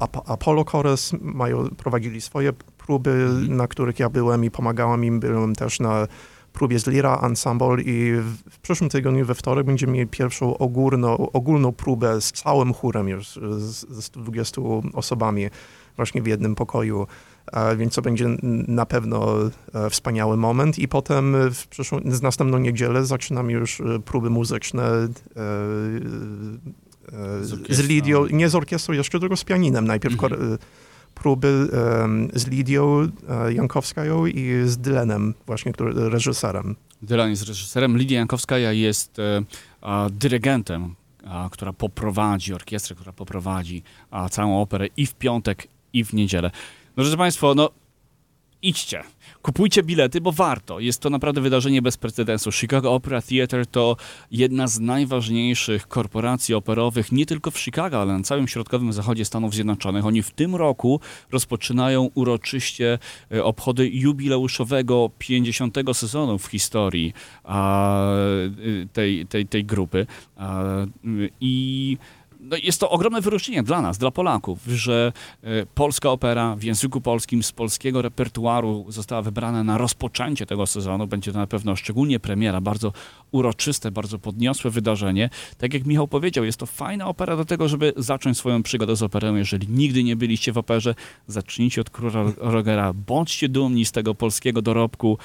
Ap- 0.00 0.22
Apollo 0.32 0.64
Chorus 0.64 1.12
mają, 1.20 1.49
prowadzili 1.76 2.20
swoje 2.20 2.52
próby, 2.78 3.10
Mhm. 3.10 3.56
na 3.56 3.68
których 3.68 3.98
ja 3.98 4.08
byłem 4.08 4.44
i 4.44 4.50
pomagałem 4.50 5.04
im. 5.04 5.20
Byłem 5.20 5.54
też 5.54 5.80
na 5.80 6.06
próbie 6.52 6.78
z 6.78 6.86
Lira 6.86 7.20
Ensemble 7.22 7.82
i 7.82 8.12
w, 8.50 8.58
przyszłym 8.58 8.90
tygodniu 8.90 9.24
we 9.26 9.34
wtorek 9.34 9.66
będziemy 9.66 9.92
mieli 9.92 10.06
pierwszą 10.06 10.58
ogólną, 10.58 11.16
ogólną 11.32 11.72
próbę 11.72 12.20
z 12.20 12.32
całym 12.32 12.72
chórem 12.74 13.08
już 13.08 13.28
z, 13.58 13.88
z 13.88 14.04
120 14.04 14.60
osobami 14.94 15.48
właśnie 15.96 16.22
w 16.22 16.26
jednym 16.26 16.54
pokoju. 16.54 17.06
E, 17.52 17.76
Więc 17.76 17.94
to 17.94 18.02
będzie 18.02 18.28
na 18.68 18.86
pewno 18.86 19.36
e, 19.74 19.90
wspaniały 19.90 20.36
moment. 20.36 20.78
I 20.78 20.88
potem 20.88 21.36
w 21.52 21.66
przyszłą, 21.66 22.00
z 22.06 22.22
następną 22.22 22.58
niedzielę 22.58 23.04
zaczynamy 23.04 23.52
już 23.52 23.80
e, 23.80 23.84
próby 24.04 24.30
muzyczne 24.30 25.08
Z 27.42 27.66
z. 27.76 27.80
Lidią, 27.88 28.26
nie 28.26 28.48
z 28.48 28.54
orkiestrą 28.54 28.94
jeszcze, 28.94 29.20
tylko 29.20 29.36
z 29.36 29.44
pianinem. 29.44 29.86
Najpierw 29.86 30.24
e, 30.24 30.28
próby 31.22 31.68
z 32.32 32.46
Lidią 32.46 33.08
e, 33.28 33.52
Jankowską 33.52 34.26
i 34.26 34.52
z 34.64 34.76
Dylanem, 34.78 35.34
właśnie 35.46 35.72
który, 35.72 36.10
reżyserem. 36.10 36.76
Dylan 37.02 37.30
jest 37.30 37.48
reżyserem, 37.48 37.98
Lidia 37.98 38.18
Jankowskaja 38.18 38.72
jest 38.72 39.18
e, 39.18 39.42
dyrygentem, 40.10 40.94
która 41.50 41.72
poprowadzi 41.72 42.54
orkiestrę, 42.54 42.96
która 42.96 43.12
poprowadzi 43.12 43.82
całą 44.30 44.62
operę 44.62 44.86
i 44.96 45.06
w 45.06 45.14
piątek, 45.14 45.68
i 45.92 46.04
w 46.04 46.12
niedzielę. 46.12 46.50
No, 46.96 47.02
drodzy 47.02 47.16
Państwo, 47.16 47.54
no, 47.54 47.70
idźcie. 48.62 49.02
Kupujcie 49.42 49.82
bilety, 49.82 50.20
bo 50.20 50.32
warto. 50.32 50.80
Jest 50.80 51.00
to 51.00 51.10
naprawdę 51.10 51.40
wydarzenie 51.40 51.82
bez 51.82 51.96
precedensu. 51.96 52.52
Chicago 52.52 52.94
Opera 52.94 53.22
Theatre 53.22 53.66
to 53.66 53.96
jedna 54.30 54.66
z 54.66 54.80
najważniejszych 54.80 55.88
korporacji 55.88 56.54
operowych 56.54 57.12
nie 57.12 57.26
tylko 57.26 57.50
w 57.50 57.58
Chicago, 57.58 58.00
ale 58.00 58.18
na 58.18 58.22
całym 58.22 58.48
środkowym 58.48 58.92
zachodzie 58.92 59.24
Stanów 59.24 59.54
Zjednoczonych. 59.54 60.06
Oni 60.06 60.22
w 60.22 60.30
tym 60.30 60.56
roku 60.56 61.00
rozpoczynają 61.30 62.10
uroczyście 62.14 62.98
e, 63.32 63.44
obchody 63.44 63.88
jubileuszowego 63.88 65.10
50. 65.18 65.78
sezonu 65.92 66.38
w 66.38 66.46
historii 66.46 67.12
a, 67.44 68.12
y, 68.58 68.88
tej, 68.92 69.26
tej, 69.26 69.46
tej 69.46 69.64
grupy. 69.64 70.06
A, 70.36 70.64
I 71.40 71.98
no 72.50 72.56
jest 72.62 72.80
to 72.80 72.90
ogromne 72.90 73.20
wyróżnienie 73.20 73.62
dla 73.62 73.82
nas, 73.82 73.98
dla 73.98 74.10
Polaków, 74.10 74.58
że 74.66 75.12
e, 75.42 75.66
polska 75.66 76.10
opera 76.10 76.56
w 76.56 76.62
języku 76.62 77.00
polskim 77.00 77.42
z 77.42 77.52
polskiego 77.52 78.02
repertuaru 78.02 78.86
została 78.88 79.22
wybrana 79.22 79.64
na 79.64 79.78
rozpoczęcie 79.78 80.46
tego 80.46 80.66
sezonu. 80.66 81.06
Będzie 81.06 81.32
to 81.32 81.38
na 81.38 81.46
pewno 81.46 81.76
szczególnie 81.76 82.20
premiera, 82.20 82.60
bardzo 82.60 82.92
uroczyste, 83.30 83.90
bardzo 83.90 84.18
podniosłe 84.18 84.70
wydarzenie. 84.70 85.30
Tak 85.58 85.74
jak 85.74 85.86
Michał 85.86 86.08
powiedział, 86.08 86.44
jest 86.44 86.58
to 86.58 86.66
fajna 86.66 87.06
opera 87.06 87.36
do 87.36 87.44
tego, 87.44 87.68
żeby 87.68 87.92
zacząć 87.96 88.38
swoją 88.38 88.62
przygodę 88.62 88.96
z 88.96 89.02
operą. 89.02 89.34
Jeżeli 89.34 89.68
nigdy 89.68 90.04
nie 90.04 90.16
byliście 90.16 90.52
w 90.52 90.58
operze, 90.58 90.94
zacznijcie 91.26 91.80
od 91.80 91.90
Króla 91.90 92.24
Rogera. 92.36 92.92
Bądźcie 92.92 93.48
dumni 93.48 93.84
z 93.84 93.92
tego 93.92 94.14
polskiego 94.14 94.62
dorobku. 94.62 95.18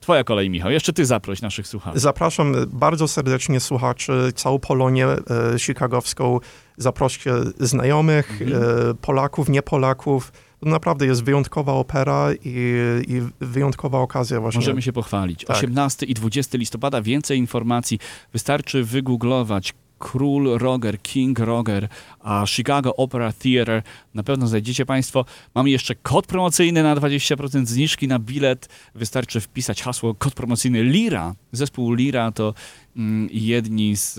Twoja 0.00 0.24
kolej, 0.24 0.50
Michał. 0.50 0.70
Jeszcze 0.70 0.92
ty 0.92 1.06
zaproś 1.06 1.42
naszych 1.42 1.66
słuchaczy. 1.66 1.98
Zapraszam 2.00 2.54
bardzo 2.68 3.08
serdecznie 3.08 3.60
słuchaczy, 3.60 4.32
całą 4.34 4.58
Polonię 4.58 5.06
e, 5.06 5.18
chicagowską. 5.58 6.40
Zaproście 6.76 7.32
znajomych, 7.60 8.42
Mhm. 8.42 8.62
e, 8.90 8.94
Polaków, 8.94 9.48
nie 9.48 9.62
Polaków. 9.62 10.32
To 10.60 10.68
naprawdę 10.68 11.06
jest 11.06 11.24
wyjątkowa 11.24 11.72
opera 11.72 12.28
i, 12.44 12.66
i 13.08 13.20
wyjątkowa 13.40 13.98
okazja 13.98 14.40
właśnie. 14.40 14.58
Możemy 14.58 14.82
się 14.82 14.92
pochwalić. 14.92 15.44
Tak. 15.44 15.56
18 15.56 16.06
i 16.06 16.14
20 16.14 16.58
listopada 16.58 17.02
więcej 17.02 17.38
informacji. 17.38 17.98
Wystarczy 18.32 18.84
wygooglować 18.84 19.74
Król 20.00 20.58
Roger, 20.58 21.02
King 21.02 21.38
Roger, 21.38 21.88
a 22.20 22.46
Chicago 22.46 22.96
Opera 22.96 23.32
Theatre. 23.32 23.82
Na 24.14 24.22
pewno 24.22 24.46
znajdziecie 24.46 24.86
Państwo. 24.86 25.24
Mamy 25.54 25.70
jeszcze 25.70 25.94
kod 25.94 26.26
promocyjny 26.26 26.82
na 26.82 26.96
20% 26.96 27.66
zniżki 27.66 28.08
na 28.08 28.18
bilet. 28.18 28.68
Wystarczy 28.94 29.40
wpisać 29.40 29.82
hasło 29.82 30.14
kod 30.14 30.34
promocyjny 30.34 30.82
Lira. 30.82 31.34
Zespół 31.52 31.92
Lira 31.92 32.32
to 32.32 32.54
mm, 32.96 33.28
jedni 33.32 33.96
z 33.96 34.18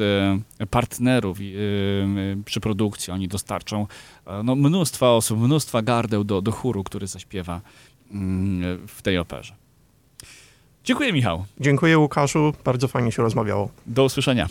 e, 0.59 0.65
partnerów 0.67 1.38
e, 1.39 1.41
przy 2.45 2.59
produkcji. 2.59 3.13
Oni 3.13 3.27
dostarczą 3.27 3.88
e, 4.27 4.43
no, 4.43 4.55
mnóstwa 4.55 5.11
osób, 5.11 5.39
mnóstwa 5.39 5.82
gardeł 5.82 6.23
do, 6.23 6.41
do 6.41 6.51
chóru, 6.51 6.84
który 6.84 7.07
zaśpiewa 7.07 7.61
mm, 8.11 8.88
w 8.88 9.01
tej 9.01 9.17
operze. 9.17 9.53
Dziękuję, 10.84 11.13
Michał. 11.13 11.45
Dziękuję 11.59 11.97
Łukaszu, 11.97 12.53
bardzo 12.63 12.88
fajnie 12.88 13.11
się 13.11 13.21
rozmawiało. 13.23 13.69
Do 13.88 14.03
usłyszenia. 14.03 14.47